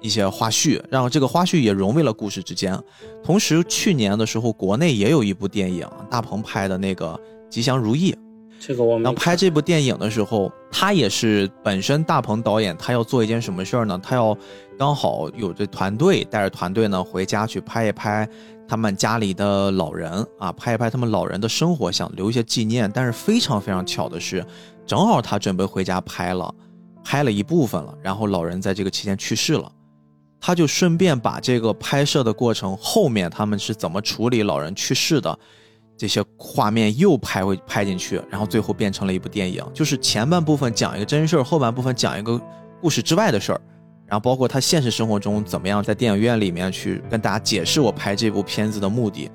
[0.00, 2.78] 一些花絮，让这个花絮也融为了故事之间。
[3.22, 7.14] 同时，去年的时候国内也有一部电影，大鹏拍的那个
[7.48, 8.12] 《吉祥如意》。
[8.58, 9.02] 这个我们。
[9.02, 14.00] 然后拍这部电影的时候，他也是本身大鹏导演，他要做一件什么事儿呢？
[14.02, 14.36] 他要。
[14.78, 18.26] 刚好有这团队带着团队呢回家去拍一拍
[18.66, 22.90] 他们家里的老人啊，拍一拍他们老人的生活，想留一些纪念。
[22.90, 24.42] 但是非常非常巧的是，
[24.86, 26.50] 正好他准备回家拍了，
[27.04, 29.70] 拍了一部分了，然后老人在这个期间去世了，
[30.40, 35.38] 他就顺便把这个拍摄的过程后面他们是怎么处理老人去世的
[35.96, 42.40] 这些画面又拍回拍进去，然后最后变成了一部电影，就是前半部分讲一个真事儿，后半部分讲一个
[42.80, 43.60] 故事之外的事儿。
[44.06, 49.30] 然后包括他现实生活中怎么样在电影院里面去跟大家解释我拍这部片子的目的，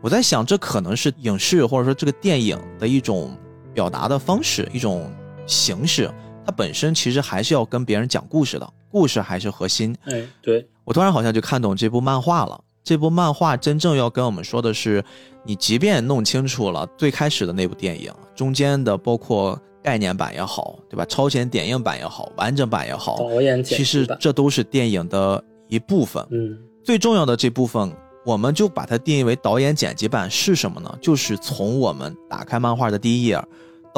[0.00, 3.36] 我在想这可能是影视或者说这个电影的一种
[3.72, 5.08] 表达的方式，一种
[5.46, 6.10] 形式。
[6.44, 9.96] 它本身其实还是要跟别人讲故事的，故事还是核心。
[10.04, 12.60] 哎，对我突然好像就看懂这部漫画了。
[12.82, 15.04] 这部漫画真正要跟我们说的是，
[15.44, 19.60] 你即便弄清楚了最开始的那部电影，中间的包括。
[19.80, 21.04] 概念版也好，对吧？
[21.06, 26.22] 超前点映版也好，完整版也好，导演其实这都是电影的一部分。
[26.30, 27.90] 嗯，最重要的这部分，
[28.26, 30.98] 我们就把它定义为导演剪辑版是什么呢？
[31.00, 33.42] 就是从我们打开漫画的第一页，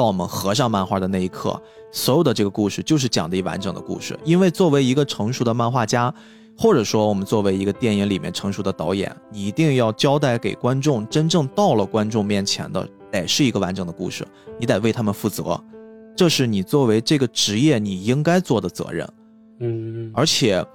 [0.01, 1.61] 到我们合上漫画的那一刻，
[1.91, 4.19] 所有的这个故事就是讲的一完整的故事。
[4.23, 6.11] 因为作为一个成熟的漫画家，
[6.57, 14.27] 或者说我们作为一个电影里面成熟的导演，你一定要交代给观众，真正到了观众面前的，得是一个完整的故事，
[14.59, 15.63] 你得为他们负责。
[16.15, 19.07] 这是你作为这个职业你应该做的责任，
[19.59, 20.65] 嗯，而且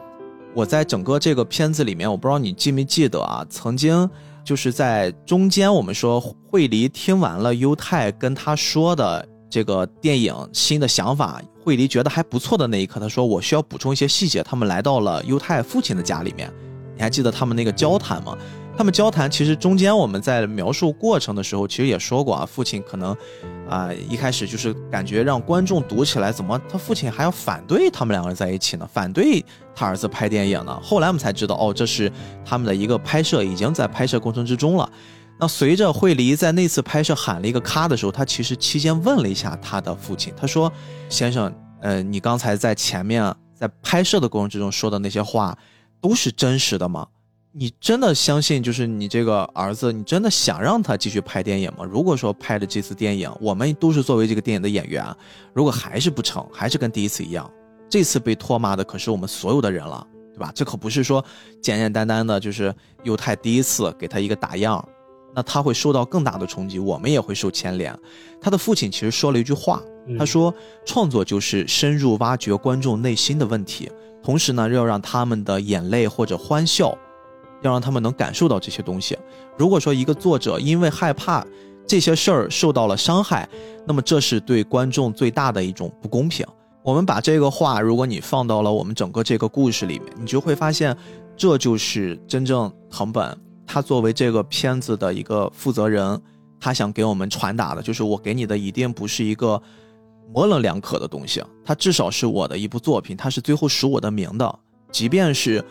[0.54, 4.08] 我在整个这个片子里面，我不知道你记没记得啊，曾经
[4.46, 14.44] 就是在中间我们说惠梨听完了犹太跟他说的这个电影新的想法，惠梨觉得还不错的那一刻，他说我需要补充一些细节。
[14.44, 16.48] 他们来到了犹太父亲的家里面，
[16.94, 18.38] 你还记得他们那个交谈吗？
[18.76, 23.16] 他们交谈其实中间我们在描述过程的时候，其实也说过啊，父亲可能
[23.68, 28.86] 啊一开始就是感觉让观众读起来怎么他父亲还要反对他们两个人在一起呢？
[28.92, 29.42] 反对
[29.74, 30.78] 他儿子拍电影呢？
[30.82, 32.12] 后来我们才知道哦，这是
[32.44, 34.88] 他们的一个拍摄已经在拍摄过程之中了。
[35.38, 40.70] 那随着惠梨在那次拍摄喊了一个咔的时候，他其实期间问了一下他的父亲，他说
[41.08, 45.56] ：“先生，呃，你刚才在前面在拍摄的过程之中说的那些话，
[46.00, 47.06] 都是真实的吗？
[47.58, 51.86] 你真的相信就是你这个儿子，你真的想让他继续拍电影吗？
[51.90, 55.02] 如果说拍的这次电影，我们都是作为这个电影的演员，
[55.54, 57.50] 如果还是不成，还是跟第一次一样，
[57.88, 60.52] 这次被唾骂的可是我们所有的人了，对吧？
[60.54, 61.24] 这可不是说
[61.62, 62.74] 简简单单的就是
[63.04, 64.86] 犹太第一次给他一个打样。”
[65.34, 67.98] 那他会受到更大的冲击，我们也会受牵连。
[68.40, 69.82] 他的父亲其实说了一句话，
[70.18, 70.54] 他说
[70.84, 73.90] ：“创作就是深入挖掘观众内心的问题，
[74.22, 76.96] 同时呢，要让他们的眼泪或者欢笑，
[77.66, 79.18] 要让他们能感受到这些东西。
[79.58, 81.44] 如果说一个作者因为害怕
[81.86, 83.48] 这些事儿受到了伤害，
[83.86, 86.46] 那么这是对观众最大的一种不公平。
[86.82, 90.96] 我们把这个话，如果你放到了我们整个这个故事里面，你就会发现，
[91.36, 93.36] 这就是真正藤本。”
[93.66, 96.22] 他作为这个片子的一个负责人，
[96.60, 99.60] 他想给我们传达的就是，我给你的一定不是一个
[100.32, 104.58] 模棱两可的东西，它至少是我的一部作品，它是最后署我的名的。
[104.92, 105.62] 即便是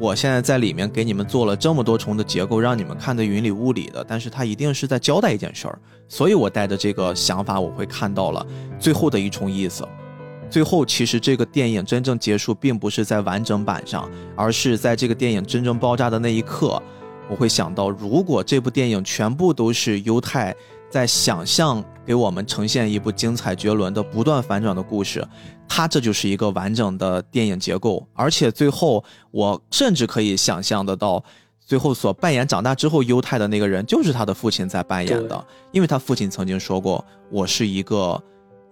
[0.00, 5.78] 我现在在里面给你们做了这么多重的结构，让你们看得云里雾里的，但是它一定是在交代一件事儿。
[6.08, 8.44] 所以我带着这个想法，我会看到了
[8.78, 9.86] 最后的一重意思。
[10.48, 16.82] 最后，其实这个电影真正结束，并不是在完整版上，而是在这个电影真正爆炸的那一刻。
[17.28, 20.56] 我会想到，如果这部电影全部都是犹太
[20.90, 25.26] 在想象给我们呈现一部精彩绝伦的不断反转的故事，
[25.68, 28.06] 它这就是一个完整的电影结构。
[28.12, 31.22] 而且最后，我甚至可以想象得到，
[31.64, 38.20] 最后所扮演长大之后犹太的那个人，就是他的父亲在扮演的，因为他父亲曾经说过：“我是一个。”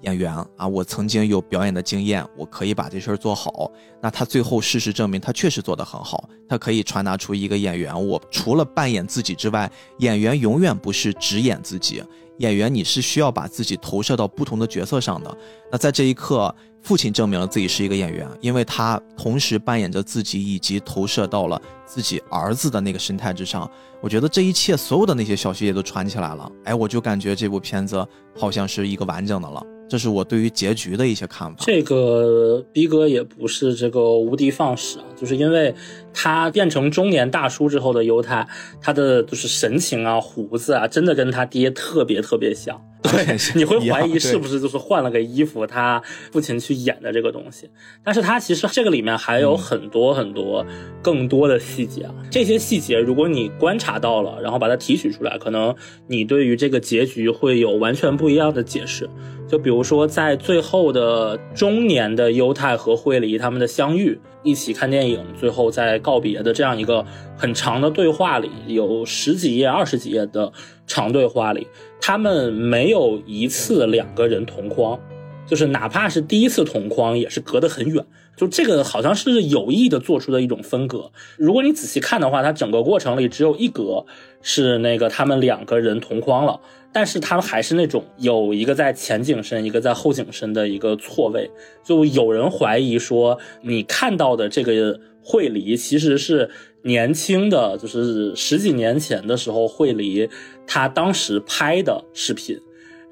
[0.03, 3.71] 演员啊，我曾经有表演的经验，我可以把这事儿做好。
[4.01, 6.29] 那他最后事实证明，他确实做得很好。
[6.49, 12.03] 他可以传达出一个演员，我除了扮演自己之外，演员永远不是只演自己。
[12.39, 15.37] 演员你是需要把自己投射到不同的角色上的。
[15.73, 23.69] 那在这一刻，父亲证明了自己是一个演员，因为他同时扮演着自己，以及投射到了自己儿子的那个神态之上。
[24.01, 26.49] 我觉得这一切所有的那些小细节都串起来了。
[26.63, 28.07] 哎，我就感觉这部片子
[28.37, 29.61] 好像是一个完整的了。
[29.89, 31.65] 这是我对于结局的一些看法。
[31.65, 35.75] 这个逼哥也不是这个无的放矢啊，就是因为
[36.15, 38.47] 他变成中年大叔之后的犹太，
[38.81, 42.81] 他的就是神情啊、胡子啊，真的跟他爹特别特别像。
[43.01, 47.71] 对， 你会怀疑是不是就是换了个衣服，他父亲去演的这个东西。
[48.03, 50.67] 但是他其实这个里面还有很多很多
[51.01, 52.15] 更多的细节啊。
[52.29, 55.73] 这些细节如果你观察到了，然后把它提取出来，可能
[56.09, 59.09] 你对于这个结局会有完全不一样的解释。
[59.49, 67.05] 就比如说在最后的中年的犹太和惠梨他们的相遇，一起看电影，影最后在告别的这样一个
[67.37, 70.53] 很长的对话里，有十几页、二十几页的
[70.87, 71.67] 长对话里。
[72.01, 74.99] 他们没有一次两个人同框，
[75.47, 78.05] 就是哪怕是第一次同框，也是隔得很远。
[78.39, 81.13] 就这个好像是有意的做出的一种分隔。
[81.37, 84.07] 如果你仔细看的话，它整个过程里只有一格
[84.41, 86.59] 是那个他们两个人同框了，
[86.93, 91.51] 但是他们还是那种有一个在前景深，一个在后景深的一个错位。
[91.85, 96.49] 就有人怀疑说，你看到的这个惠梨其实是。
[96.83, 100.31] 年轻的就是十几年前的时候，惠梨
[100.65, 102.57] 他当时拍的视频，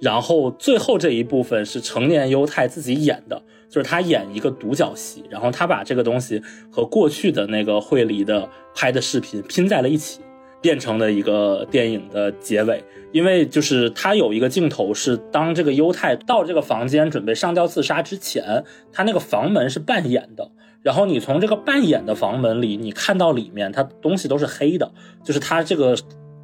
[0.01, 10.21] 然后最后这一部分是成年犹太自己演的，就是他演一个独角戏，然后他把这个东西和过去的那个惠梨的拍的视频拼在了一起，
[10.61, 12.83] 变成了一个电影的结尾。
[13.13, 18.63] 因为就是他有一个镜头是当这个犹太到这个房间准备上吊自杀之前，
[18.93, 20.51] 他那个房门是半掩的。
[20.83, 24.93] 然后你从这个半掩的房门里，你看到里面它东西都是黑的，
[25.25, 25.97] 就是它这个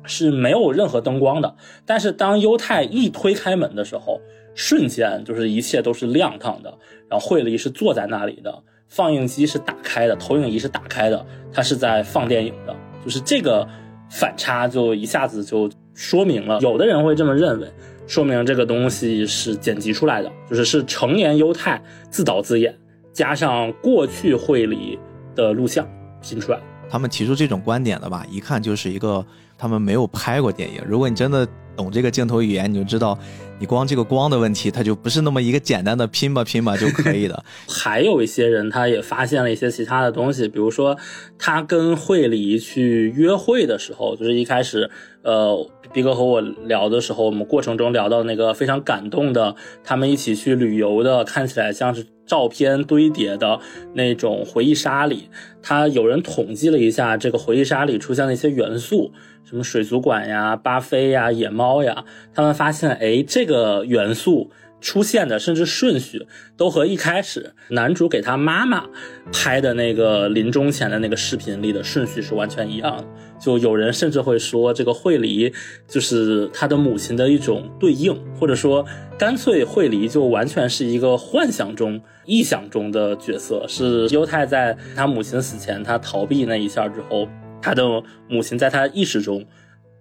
[0.05, 1.55] 是没有任何灯光的。
[1.86, 4.20] 但是当犹太一推开门的时候，
[4.55, 6.73] 瞬间就是一切都是亮堂的。
[7.09, 12.74] 然后惠梨是坐在那里的，放映机是打开的，投影仪是打开的，他是在放电影的。
[13.05, 13.69] 就是这个
[14.11, 17.70] 反差就一下子就说明了，有的人会这么认为，
[18.07, 22.74] 说明这个东西是剪辑出来的，就是是成年犹太自导自演。
[23.12, 24.99] 加上过去会里
[25.35, 25.87] 的录像
[26.23, 26.59] 拼出来，
[26.89, 29.23] 他们提出这种观点的吧，一看就是一个
[29.62, 30.82] 他们没有拍过电影。
[30.84, 33.16] 如果你真的懂这个镜头语言，你就知道，
[33.60, 37.44] 你光这个光的问题，它就不是那么一个简单的拼吧拼吧就可以的。
[37.70, 40.98] 还有一些人，他也发现了一些其他的东西，比如说
[41.39, 44.90] 他跟惠梨去约会的时候，就是一开始，
[45.22, 49.55] 呃，逼哥和我聊的时候，我们过程中聊到那个非常感动的，
[49.85, 52.06] 他们一起去旅游的，看起来像是。
[52.24, 53.59] 照片堆叠的
[53.94, 55.28] 那种回忆沙里，
[55.60, 59.10] 他有人统计了一下，这个回忆沙里出现的一些元素，
[59.44, 64.51] 什么水族馆呀、巴菲呀、野猫呀，他们发现，哎，这个元素。
[64.83, 66.27] 出现的甚至顺序
[66.57, 68.85] 都和一开始男主给他妈妈
[69.33, 73.05] 拍的那个临终前的那个视频里的顺序是完全一样的。
[73.41, 75.53] 就有人甚至会说，这个惠梨
[75.89, 78.85] 就是他的母亲的一种对应，或者说
[79.19, 87.27] 干脆惠梨就完全是一个幻想中、臆想中的角色，是犹太在他母亲死前他逃避那一下之后，
[87.61, 87.85] 他的
[88.29, 89.45] 母亲在他意识中。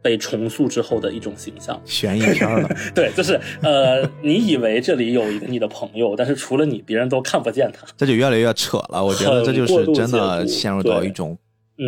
[0.01, 2.69] 被重塑之后的一种形象，悬疑片了。
[2.95, 7.85] 对，就是呃，你以为这里有一个你的朋友，但是除了你，别人都看不见他。
[7.95, 11.37] 这就越来越扯了，我觉得这就是真的陷入到一种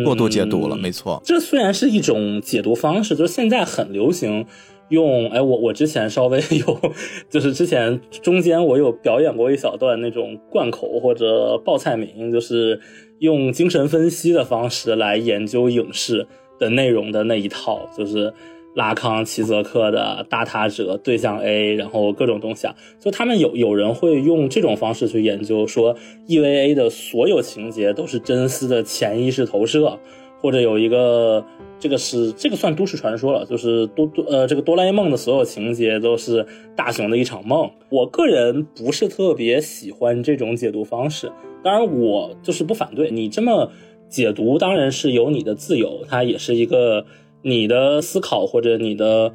[0.04, 0.76] 过度解读了。
[0.76, 4.46] 没错，这虽然是一种解读方式，就是现在很流行
[4.90, 5.28] 用。
[5.30, 6.92] 哎，我我之前稍微有，
[7.28, 12.80] 就是之前中间我有表演过一小段那种贯口或者报菜名，就是
[13.18, 16.26] 用精神分析的方式来研究影视。
[16.58, 18.32] 的内容的那一套就是
[18.74, 25.94] 拉康、齐泽克的大他者对象 A，然后各种东西啊，就他们有有人会用这种方式去研究，说
[26.26, 29.96] EVA 的所有情节都是真丝的潜意识投射，
[30.40, 31.44] 或者有一个
[31.78, 36.44] 这个是这个算都市传说了，就是多多呃这个哆啦 A 梦的所有情节都是
[36.74, 37.70] 大雄的一场梦。
[37.90, 41.30] 我个人不是特别喜欢这种解读方式，
[41.62, 43.70] 当然我就是不反对你这么。
[44.14, 47.04] 解读当然是有你的自由，它也是一个
[47.42, 49.32] 你的思考或者你的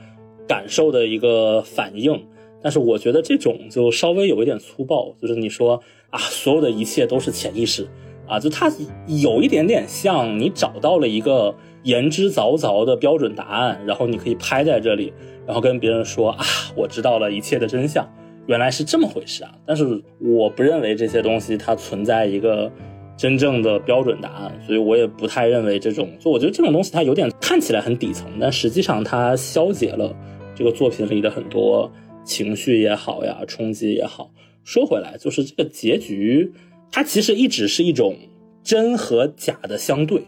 [0.48, 2.18] 感受的一个反应。
[2.62, 5.82] 但是我觉得这种就稍微有一点粗暴，就是你说
[6.12, 7.90] 啊，所有的一切都是潜意识
[8.26, 8.72] 啊，就它
[9.06, 11.54] 有一点点像你找到了一个
[11.84, 15.12] 言之凿凿的标准答案，然后你可以拍在这里，
[15.46, 16.38] 然后跟别人说啊，
[16.74, 18.08] 我知道了一切的真相，
[18.48, 19.52] 原来是这么回事啊。
[19.66, 22.72] 但是我不认为这些东西它存在一个。
[23.20, 26.10] 真正的标准答案，所以我也不太认为这种。
[26.22, 30.16] 就我觉得这种东西它有点看起来很底层，但实际上它消解了
[30.56, 31.92] 这个作品里的很多
[32.24, 34.32] 情绪也好呀，冲击也好。
[34.64, 36.50] 说回来，就是这个结局，
[36.90, 38.16] 它其实一直是一种
[38.64, 40.24] 真和假的相对。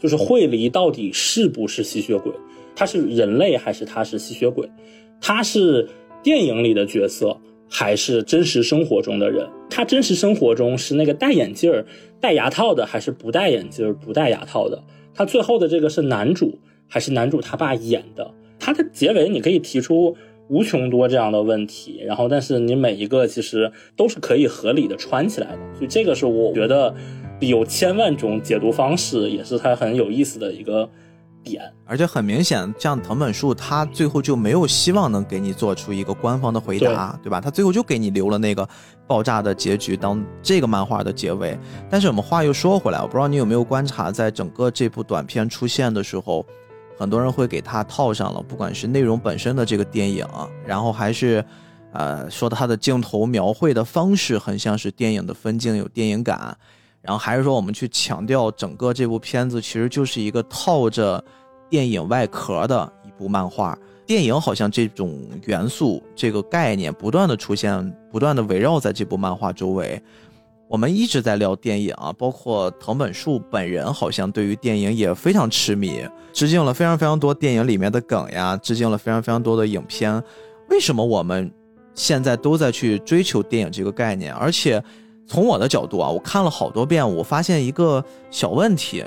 [0.00, 2.32] 就是惠梨到底是不是吸血鬼？
[2.74, 4.68] 他是人类还是他是吸血鬼？
[5.20, 5.88] 他是
[6.24, 7.38] 电影里的角色
[7.70, 9.46] 还是真实生活中的人？
[9.72, 11.84] 他真实生活中是那个戴眼镜儿。
[12.20, 14.80] 戴牙套的还是不戴眼镜、不戴牙套的？
[15.14, 18.30] 他最后的这个是男主还是男主他爸演的？
[18.60, 20.14] 他的结尾你可以提出
[20.48, 26.94] 无穷多这样的问题，然后但是你每一个其实都是可以合理的穿起来的，所以这个是我觉得
[27.40, 30.88] 有千万种解读方式，也是它很有意思的一个。
[31.42, 37.40] 点，而且很明显，像藤本树，他最后就没有希望能给你做出一个官方的回答，对吧？
[37.40, 38.68] 他最后就给你留了那个
[39.06, 41.58] 爆炸的结局当这个漫画的结尾。
[41.90, 46.44] 但是我们话又说回来，我不知道你有没有观察，在整个这部短片出现的时候，
[46.98, 50.26] 很多人会给他套上了，不管是内容本身的这个电影，
[50.66, 51.44] 然后还是，
[51.92, 56.56] 呃，说他的镜头描绘的方式很像是电影的分镜，有电影感。
[57.02, 61.22] 然后还是说，我们去强调整个这部片子其实就是一个套着
[61.68, 63.76] 电影外壳的一部漫画。
[64.06, 70.00] 电影好像这种元素、这个概念不断的出现，不断的围绕在这部漫画周围。
[70.68, 80.22] 我们一直在聊电影啊，包括藤本树本人好像对于电影也非常痴迷，致敬了非常非常多电影里面的梗呀，致敬了非常非常多的影片。
[80.68, 81.52] 为什么我们
[81.94, 84.82] 现在都在去追求电影这个概念，而且？
[85.32, 89.02] 从我的角度啊，我看了好多遍，我发现一个小问题。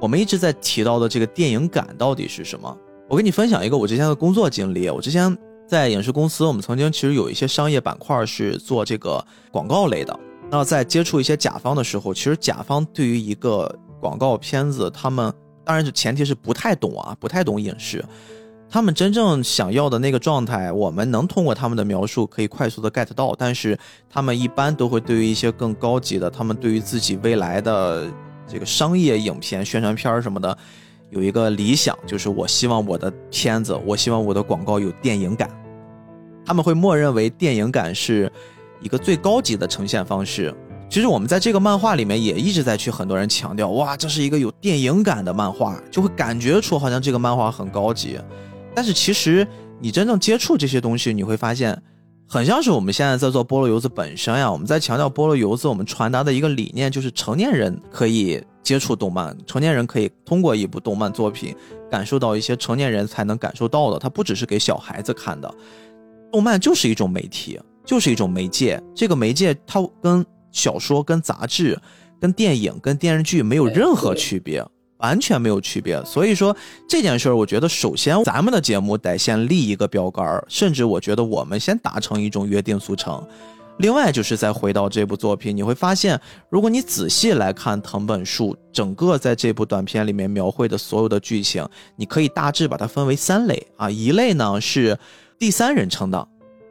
[0.00, 2.74] 我们一直在提到的这个电影感到底是什么？
[3.10, 4.88] 我跟你分享一个我之前的工作经历。
[4.88, 5.36] 我之前
[5.68, 9.22] 在影视公司，我们曾经其实有一些商业板块是做这个
[9.52, 10.18] 广告类的。
[10.50, 13.70] 那在接触一些甲方的时候，其实甲方对于一个
[14.00, 15.30] 广告片子，他们
[15.62, 18.02] 当然是前提是不太懂啊，不太懂影视。
[18.68, 23.78] 他们真正想要的那个状态，我们能通过他们的描述可以快速的 get 到，但是
[24.10, 28.10] 他们一般都会对于一些更高级的，他们对于自己未来的
[28.46, 30.56] 这个商业影片、宣传片什么的，
[31.10, 35.48] 有一个理想，就是我希望我的片子，我希望我的广告有电影感。
[36.44, 38.30] 他们会默认为电影感是
[38.80, 40.52] 一个最高级的呈现方式，
[40.90, 48.18] 其实我们在这个漫画里面也一直在去很多人强调，哇，这是一个有电影感的漫画，就会感觉出好像这个漫画很高级。
[48.76, 49.48] 但是其实
[49.80, 51.82] 你真正接触这些东西，你会发现，
[52.28, 54.52] 很像是我们现在在做菠萝油子本身呀。
[54.52, 61.56] 我们在强调菠萝油子，我们传达的一个理念就是成年人可以接触动漫，成年人可以通过一部动漫作品
[61.90, 65.50] 感受到一些成年人才能感受到的，它不只是给小孩子看的。
[66.30, 68.78] 动漫就是一种媒体，就是一种媒介。
[68.94, 70.22] 这个媒介它跟
[70.52, 71.80] 小说、跟杂志、
[72.20, 74.62] 跟电影、跟电视剧没有任何区别，
[74.98, 76.02] 完全没有区别。
[76.04, 76.56] 所以说
[76.88, 83.26] 这件事儿，我觉得首先咱们的节目得先立一个标杆儿，甚至我觉得我们先达成一种约定俗成。
[83.78, 86.18] 另外就是再回到这部作品，你会发现，
[86.48, 94.98] 如果你仔细来看藤本树整个在这部短片里面描绘的所有的剧情，你可以大致把它分为三类啊，一类呢是
[95.38, 96.26] 第三人称的。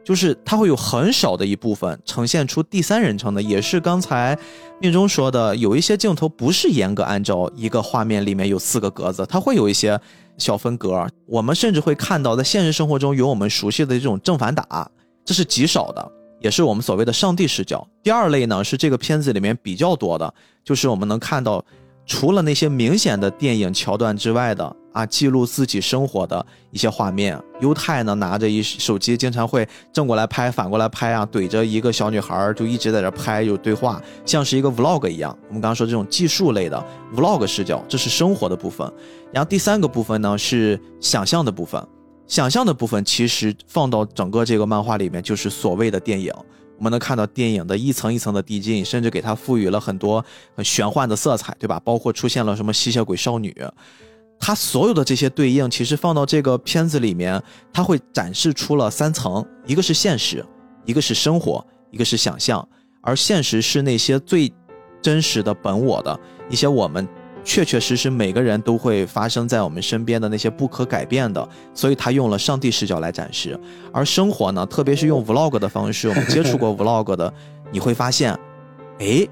[0.06, 4.38] 就是它会有很少的一部分呈现出第三人称的，也是刚才
[4.80, 10.00] 命中说的，有一些镜头不是严格按照一个画面里面有四个格子，它会有一些
[10.38, 11.04] 小分格。
[11.26, 14.88] 我们甚至会看到，在现实生活中有我们熟悉的这种正反打，
[15.24, 17.84] 这是极少的，也是我们所谓的上帝视角。
[18.04, 20.32] 第二类呢，是这个片子里面比较多的，
[20.64, 21.64] 就是我们能看到。
[22.08, 27.38] 除了那些明显的电影桥段之外的啊，记录自己生活的一些画面。
[27.60, 35.36] 犹太呢拿着一手机，经常会正过来拍，反过来拍啊，怼着一个小女孩就一直在这拍，有对话，像是一个 vlog 一样。
[35.48, 36.82] 我们刚刚说这种技术类的
[37.14, 38.90] vlog 视角，这是生活的部分。
[39.30, 41.86] 然后第三个部分呢是想象的部分，
[42.26, 46.32] 想象的部分其实放到整个这个漫画里面就是所谓的电影。
[46.78, 50.24] 我们能看到电影的一层一层的递进，甚至给它赋予了很多
[50.54, 51.78] 很玄幻的色彩，对吧？
[51.84, 53.54] 包括出现了什么吸血鬼少女，
[54.38, 57.42] 它所有的这些对应，其实放到这个片子里面，
[57.72, 60.44] 它会展示出了三层：一个是现实，
[60.84, 62.66] 一个是生活，一个是想象。
[63.00, 64.52] 而现实是那些最
[65.00, 66.18] 真实的本我的
[66.48, 67.06] 一些我们。
[67.44, 73.56] 确确实实，每个人都会发生在我们身边的那些不可改变的，所以他用了上帝视角来展示。
[73.92, 77.32] 而生活呢，特别是用 vlog 的方式，我们接触过 vlog 的，
[77.70, 78.36] 你会发现，
[78.98, 79.24] 哎，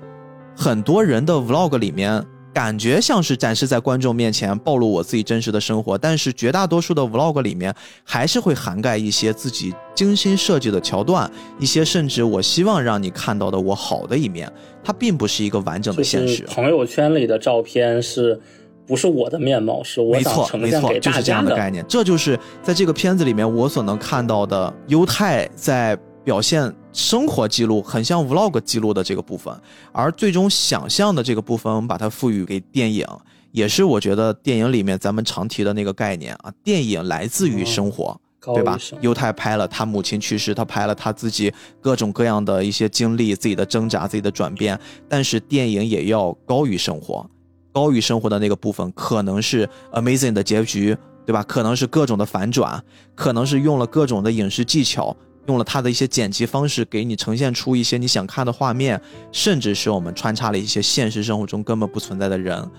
[0.57, 2.25] 很多人的 vlog 里面。
[2.55, 7.75] 感觉像是展示在观众面前，暴露我自己真实的生活，但是绝大多数的 vlog 里面
[8.05, 14.51] 还是会涵盖一些自己精心设计的桥段，一些甚至我希望让你看到的我好的一面，
[14.85, 16.45] 它并不是一个完整的现实。
[16.45, 18.41] 朋友圈里的照片是
[18.87, 19.83] 不是我的面貌？
[19.83, 21.85] 是我想呈现给大家的概念。
[21.89, 25.99] 这就是在这个片子里面我所能看到的犹太在。
[26.25, 29.53] 表现生活记录很像 vlog 记录的这个部分，
[29.93, 33.05] 而最终想象的这个部分，我们把它赋予给电影，
[33.51, 38.79] 也是我觉得电影里面咱们常提的那个概念啊，电影来自于生活，对吧？
[39.01, 47.29] 犹太拍了他母亲去世，他拍了他自己各种各样的一些经历，自己的挣扎，自己的转变，但是电影也要高于生活，
[47.73, 50.97] 高于生活的那个部分，可能是 amazing 的结局，
[51.27, 51.43] 对吧？
[51.43, 52.81] 可能是各种的反转，
[53.17, 55.17] 可能是用了各种的影视技巧。
[55.47, 59.01] 用了他的一些剪辑方式，给你呈现出一些你想看的画面，
[59.31, 62.71] 甚至是我们穿插了一些现实生活中根本不存在的人。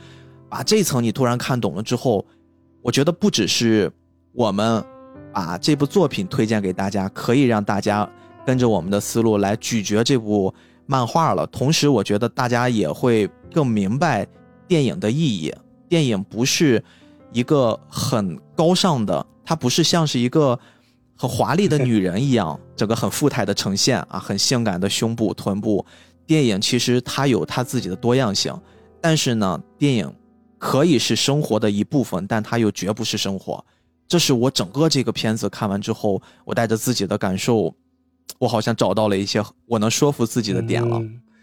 [0.50, 2.26] 把这层你突然看懂了之后，
[2.82, 3.92] 我觉得不只是
[4.32, 4.84] 我们
[5.32, 8.10] 把这部作品推荐给大家，可以让大家
[8.46, 10.54] 跟着我们的思路来咀嚼这部
[10.88, 11.46] 漫画了。
[11.48, 14.26] 同时，我觉得大家也会更明白
[14.68, 15.54] 电影的意义。
[15.88, 16.84] 电影不是
[17.32, 20.60] 一个很高尚的，它不是像是一个。
[21.16, 25.86] 和华丽的女人一样，整个很富态的呈现啊，很性感的胸部、臀部。
[26.28, 28.54] 电影其实它有它自己的多样性，
[29.00, 30.14] 但是呢，电影
[30.58, 33.64] 可以是生活的一部分，但它又绝不是生活。
[34.08, 37.74] 这是我整个这个片子看完之后，我带着自己的感受，
[38.40, 41.02] 我好像找到了一些我能说服自己的点了。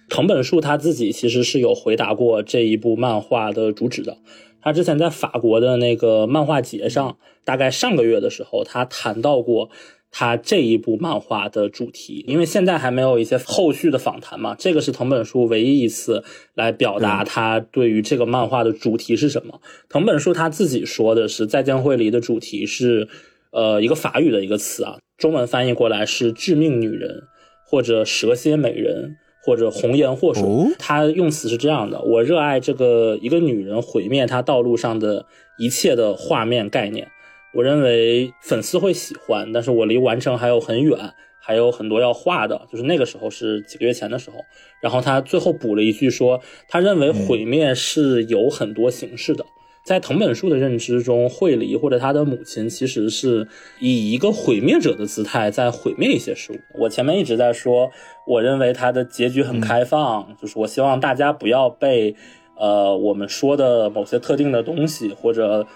[0.08, 4.18] 藤本树他自己其实是有回答过这一部漫画的主旨的。
[4.62, 9.70] 他之前在法国的那个漫画节上，大概上个月的时候，他谈到过
[10.10, 12.24] 他这一部漫画的主题。
[12.28, 16.22] 因为现在还没有一些后续的访谈嘛，这个是藤本树唯一一次
[16.54, 19.60] 来表达他对于这个漫画的主题是什么。
[19.88, 23.08] 藤本树他自己说的是，《再见，惠梨》的主题是，
[23.50, 27.24] 呃，一个法语的一个词啊，中文翻译过来是“致命女人”
[27.66, 29.16] 或者“蛇蝎美人”。
[29.42, 30.44] 或者红颜祸水，
[30.78, 35.26] 他用词是这样的：我热爱这个一个女人毁灭她道路上的
[35.58, 37.08] 一切的画面概念。
[37.54, 40.96] 我认为粉丝会喜欢，但是我离完成还有很远，
[41.38, 42.66] 还有很多要画的。
[42.70, 44.36] 就是那个时候是几个月前的时候，
[44.80, 49.44] 然后他最后补了一句说，他认为毁灭是有很多形式的，
[49.82, 53.48] 在藤本树的认知中，惠梨或者他的母亲其实是
[53.80, 56.56] 以一个毁灭者的姿态在毁灭一些事物。
[56.78, 57.90] 我前面一直在说，
[58.26, 62.14] 我认为他的结局很开放，就是我希望大家不要被
[62.56, 65.66] 呃我们说的某些特定的东西或者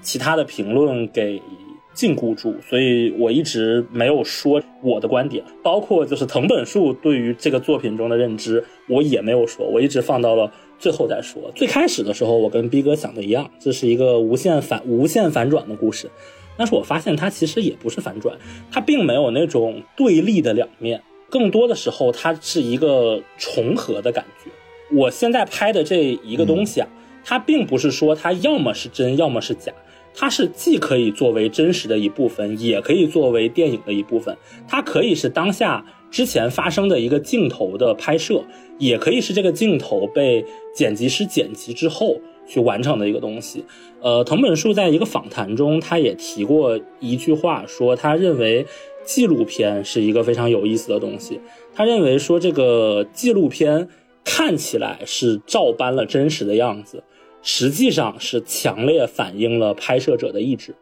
[0.00, 1.40] 其他的评论给。
[1.96, 11.50] 禁锢住，所以我一直没有说我的观点，包括就是藤本树对于这个作品中的认知，我也没有说，我一直放到了最后再说。
[11.54, 16.10] 最开始的时候，我跟逼哥想的一样，这是一个无限反无限反转的故事，
[16.56, 18.36] 但是我发现它其实也不是反转，
[18.70, 24.50] 它并没有那种对立的两面，更多的时候它是一个重合的感觉。
[24.94, 26.88] 我现在拍的这一个东西啊，
[27.24, 29.72] 它并不是说它要么是真，要么是假。
[30.18, 34.34] 它是既可以作为真实的一部分，也可以作为电影的一部分。
[34.66, 38.42] 它可以是当下之前发生的一个镜头的拍摄，
[38.78, 42.16] 也可以是这个镜头被剪辑师剪辑之后
[42.46, 43.64] 去完成的一个东西。
[44.00, 48.66] 呃，藤本树在一个访谈中，他也提过一句话，说他认为
[49.04, 51.40] 纪录片是一个非常有意思的东西。
[51.74, 53.88] 他认为说这个纪录片
[54.24, 57.02] 看起来是照搬了真实的样子。
[57.42, 60.74] 实际上是强烈反映了拍摄者的意志，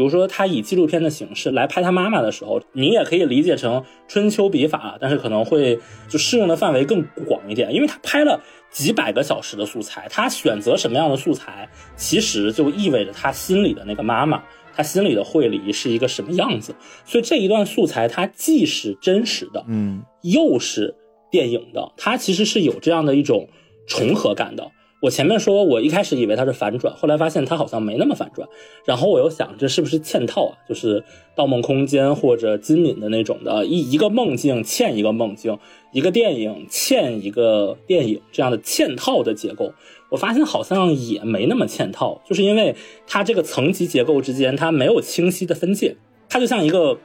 [0.00, 5.78] 比如说他以纪录片的形式来拍他妈妈的时候，你也可以理解成春秋笔法，但是可能会
[6.08, 14.42] 就适用的范围更广一点，因为他拍了几百个小时的素材，他选择什么样的素材，其实就意味着他心里的那个妈妈，
[14.74, 16.74] 他心里的惠梨是一个什么样子，
[17.04, 20.94] 所以这一段素材它既是真实的，嗯，又是
[21.30, 23.46] 电影的，它其实是有这样的一种
[23.86, 24.66] 重合感的。
[25.00, 28.46] 我前面说，我一开始以为它是反转，后来发现它好像没那么反转。
[28.84, 30.58] 然后我又想，这是不是嵌套啊？
[30.68, 31.00] 就是
[31.34, 35.58] 《盗梦空间》或者金敏的那种的，一一个梦境嵌一个梦境，
[35.92, 39.72] 一个电影嵌一个电影这样的嵌套的结构。
[40.10, 45.96] 我发现好像也没那么嵌套，就是因为它这个层级结构之间它没有清晰的分界，
[46.28, 46.98] 它就像一个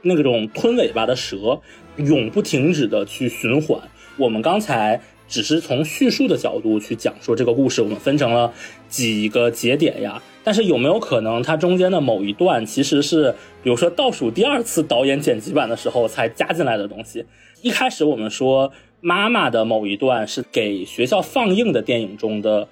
[0.00, 1.60] 那种吞尾巴的蛇，
[1.96, 3.78] 永不停止的去循环。
[4.16, 5.02] 我们刚才。
[5.32, 8.52] 只是从叙述的角度去讲说这个故事，我们分成了
[8.90, 10.22] 几个节点呀。
[10.44, 17.24] 但是有没有可能它中间的某一段其实是，比如说倒数第二次导演剪辑版的时候才加进来的东西？
[17.62, 22.68] 一开始我们说妈妈的某一段是给学校放映的电影中的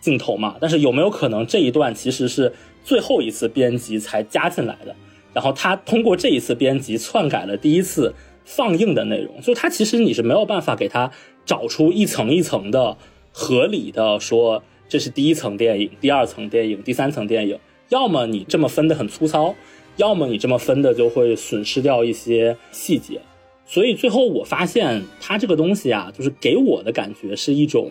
[0.00, 0.56] 镜头嘛？
[0.60, 4.96] 但是有没有可能这一段其实是最后一次编辑才加进来的？
[5.32, 8.12] 然后他通过这一次编辑篡改了第一次
[8.56, 11.10] 放映的内容，就他其实你是没有办法给他。
[11.46, 12.96] 找出一层一层的
[13.32, 17.58] 合理的说，这是第一层电影，第二层电影，第三层电影。
[17.88, 19.54] 要么你这么分的很粗糙，
[19.96, 23.20] 要么你这么分的就会损失掉一些细节。
[23.66, 27.90] 所以最后我发现，它这个东西啊，就是给我的感觉是一种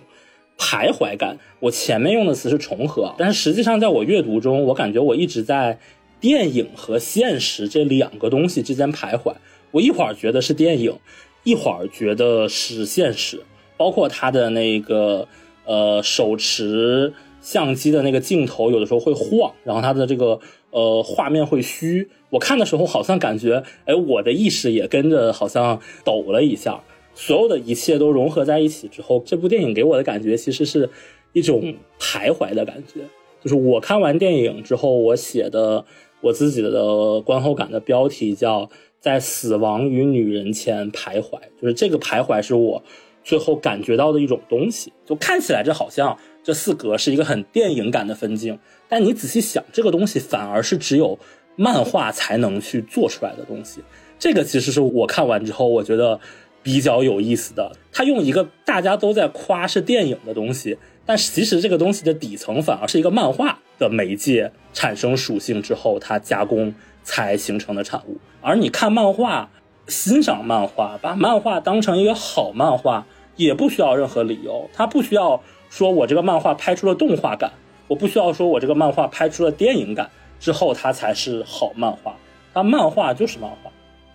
[0.58, 1.38] 徘徊感。
[1.60, 5.80] 我前面用的词是重合，但是实际上在我阅读中，我感觉我一直在
[6.22, 9.34] 电影和现实这两个东西之间徘徊。
[9.72, 10.96] 我一会儿觉得是电影，
[11.44, 13.42] 一会儿觉得是现实。
[13.78, 15.28] 包括他的那个
[15.66, 20.38] 呃手持相机的那个镜头，有的时候会晃，然后他的这个
[20.72, 22.10] 呃画面会虚。
[22.30, 26.84] 我看的时候好像感觉，哎，我的意识也跟着好像抖了一下。
[27.16, 30.90] 所有的一切都融合在一起之后，这部电影给我的感觉其实是
[31.34, 33.02] 一种徘徊的感觉。
[33.42, 35.86] 就是我看完电影之后，我写的
[36.22, 38.70] 我自己的观后感的标题叫
[39.00, 42.84] “在死亡与女人前徘徊”，就是这个徘徊是我。
[43.22, 48.58] 最后感觉到的一种东西，就看起来这好像这四格是一个很电影感的分镜，
[48.88, 51.20] 但你仔细想，这个东西反而是只有
[51.56, 53.82] 漫画才能去做出来的东西。
[54.18, 56.20] 这个其实是我看完之后我觉得
[56.64, 57.72] 比较有意思的。
[57.92, 66.74] 他用一个大家都在夸是电影的东西，但其实这个东西的底层反而是一个漫画的媒介产生属性之后，它加工
[67.10, 68.18] 才形成的产物。
[68.42, 69.50] 而你看漫画、
[69.88, 73.06] 欣赏漫画、把漫画当成一个好漫画。
[73.40, 77.54] 也不需要任何理由，他不需要说我这个漫画拍出了动画感，
[77.88, 80.10] 我不需要说我这个漫画拍出了电影感
[80.42, 82.18] 之后，它才是好漫画。
[82.54, 83.72] 它漫画就是漫画，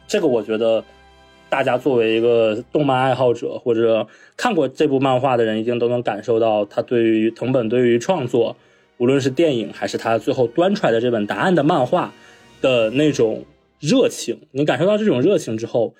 [0.06, 0.84] 这个我觉得
[1.48, 4.06] 大家作为一个动漫爱好者或者
[4.36, 8.54] 看过这部漫画的人，一定都能感受到他对于藤本对于创作，
[8.98, 12.12] 无论是电影还是他最后端出来的这本答案的漫画
[12.64, 13.44] 的那种
[13.78, 14.34] 热情。
[14.52, 15.94] 你感受到这种热情之后，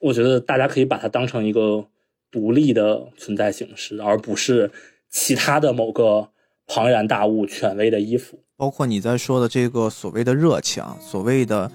[0.00, 1.86] 我觉得大家可以把它当成一个。
[2.32, 4.70] 独立的存在形式，而不是
[5.10, 6.30] 其他的某个
[6.66, 8.38] 庞然大物、权威的衣服。
[8.56, 11.70] 包括你在说的这个所谓的热情，所谓的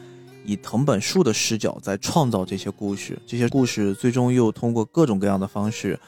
[0.48, 6.00] 以藤本树的视角在创造这些故事，这些故事最终又通过各种各样的方式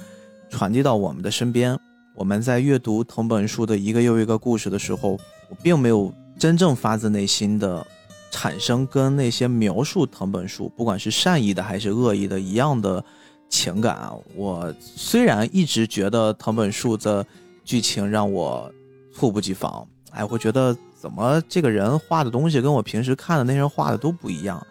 [0.49, 1.77] 传递到我们的身边。
[2.15, 5.11] 我们在阅读藤本树的一个又一个故事的时候，
[5.47, 7.85] 我并没有真正发自内心的
[8.31, 13.03] 产生跟那些描述藤本树，不管是善意的还是恶意的一样的
[13.49, 14.13] 情感啊。
[14.35, 17.25] 我虽然一直觉得藤本树的
[17.63, 18.71] 剧情让我
[19.13, 24.65] 猝不及防，哎，我觉得怎么这个人画的东西跟我平时看的那些人画的都不一样。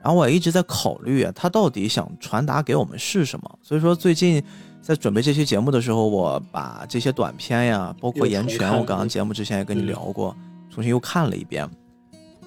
[0.00, 3.58] 然后我也一直在考虑，他到底想传达给我们是什么。
[3.62, 4.42] 所以说，最近
[4.80, 10.36] 在准备这期节目的时候，我把这些短片呀，包括《岩泉》，我刚刚节目之前也跟你聊过，
[10.68, 11.70] 重新又看了一遍。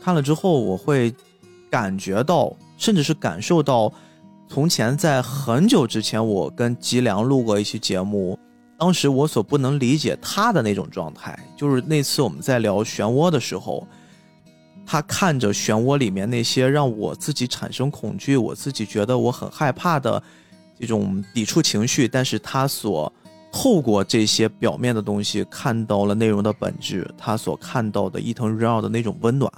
[0.05, 1.11] 看了之后，我会
[1.67, 3.91] 感觉到，甚至是感受到，
[4.47, 8.37] 从前在很久之前，我跟吉良录过一期节目，
[8.77, 13.87] 当时我所不能理解他的那种状态，就是那次我们在聊漩涡的时候。
[14.85, 20.21] 他看着漩涡里面那些让我自己产生恐惧，我自己觉得我很害怕的
[20.79, 23.11] 这种抵触情绪，但是他所
[23.51, 29.51] 透过这些表面的东西看到了内容的本质，他所看到的伊藤润二的那种温暖，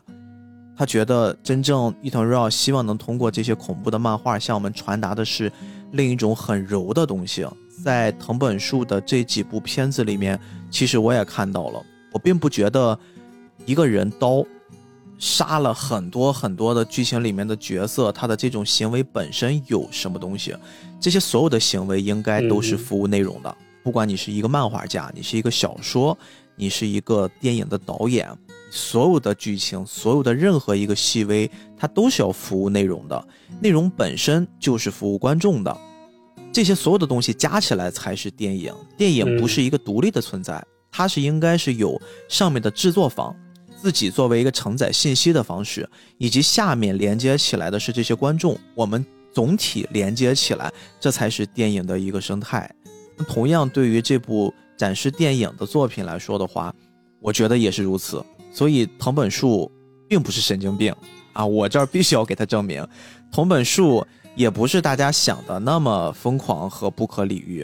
[0.78, 5.52] 他觉得真正伊藤润二希望能通过这些恐怖的漫画向我们传达的是
[5.92, 7.46] 另一种很柔的东西。
[7.84, 10.40] 在藤本树的这几部片子里面，
[10.70, 12.98] 其实我也看到了，我并不觉得
[13.66, 14.46] 一个人刀。
[15.20, 20.56] 杀了很多很多的剧情里面的角色，他的这种行为本身有什么东西？
[21.00, 23.58] 这些所有的行为应该都是服务内容的。
[23.82, 26.16] 不管你是一个漫画家，你是一个小说，
[26.56, 28.30] 你是一个电影的导演，
[28.70, 33.28] 所有的剧情，所有的任何一个细微，它都是要服务内容的。
[33.62, 35.78] 内容本身就是服务观众的。
[36.52, 38.74] 这些所有的东西加起来才是电影。
[38.98, 43.36] 电影不是一个独立的存在，它是应该是有上面的制作方。
[43.80, 45.88] 自己作为一个承载信息的方式，
[46.18, 52.70] 以及下面连接起来的是这些观众，我们总体连接起来，这才是电影的一个生态。
[53.28, 56.74] 同样，对于这部展示电影的作品来说的话，
[57.20, 58.24] 我觉得也是如此。
[58.58, 59.72] 所以，藤本树
[60.10, 60.92] 并不是神经病
[61.32, 61.46] 啊！
[61.46, 62.84] 我这儿必须要给他证明，
[63.32, 64.04] 藤本树
[64.36, 67.64] 也不是大家想的那么疯狂和不可理喻。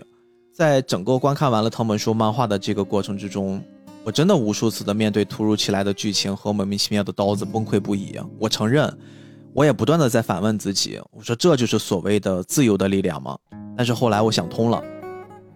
[0.53, 3.59] 在整个观看完了藤本树漫画的这个过程之中。
[4.03, 8.19] 我真的无数次的面对突如其来的剧情和莫名其妙的刀子崩溃不已。
[8.37, 8.95] 我承认，
[9.51, 13.35] 我也不断的在反问自己：我说这就是所谓的自由的力量吗？
[13.75, 14.83] 但是后来我想通了，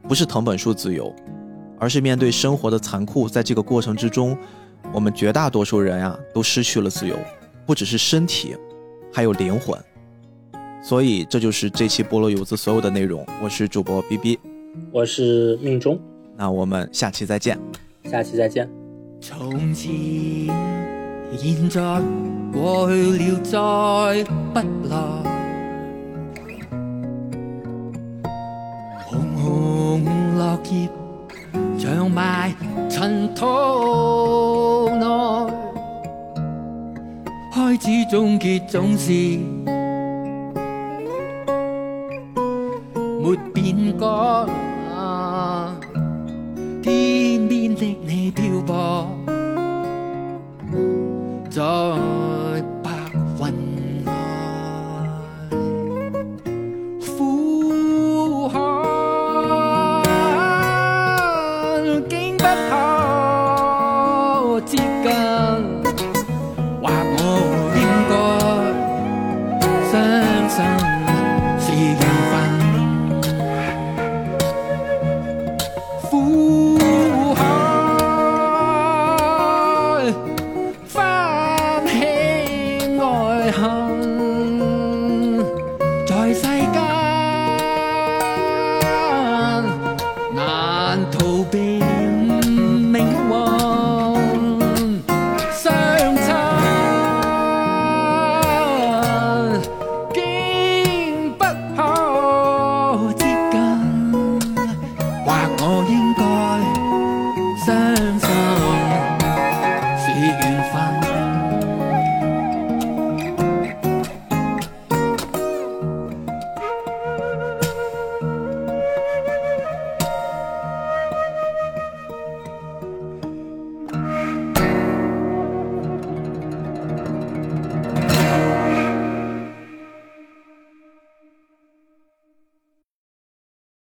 [0.07, 1.13] 不是藤本树自由，
[1.77, 4.35] 而是面对生活的残酷，在这个过程之中，
[4.93, 7.15] 我们绝大多数人呀都失去了自由，
[7.65, 8.55] 不只是身体，
[9.13, 9.77] 还有灵魂。
[10.83, 13.25] 所以这就是这期菠萝油子所有的内容。
[13.43, 14.39] 我是主播 B B，
[14.91, 15.99] 我是命中，
[16.35, 17.59] 那我们下期再见。
[18.05, 18.69] 下期再见。
[19.19, 19.91] 从前、
[21.37, 22.01] 现在、
[22.53, 24.97] 过去了，再不来。
[29.05, 30.05] 红红
[30.37, 30.87] 落叶
[31.87, 32.53] 长埋
[32.89, 35.05] 尘土内，
[37.53, 39.13] 开始终结总是
[43.21, 44.05] 没变改。
[46.83, 49.07] 天边的你漂泊
[51.49, 51.61] 在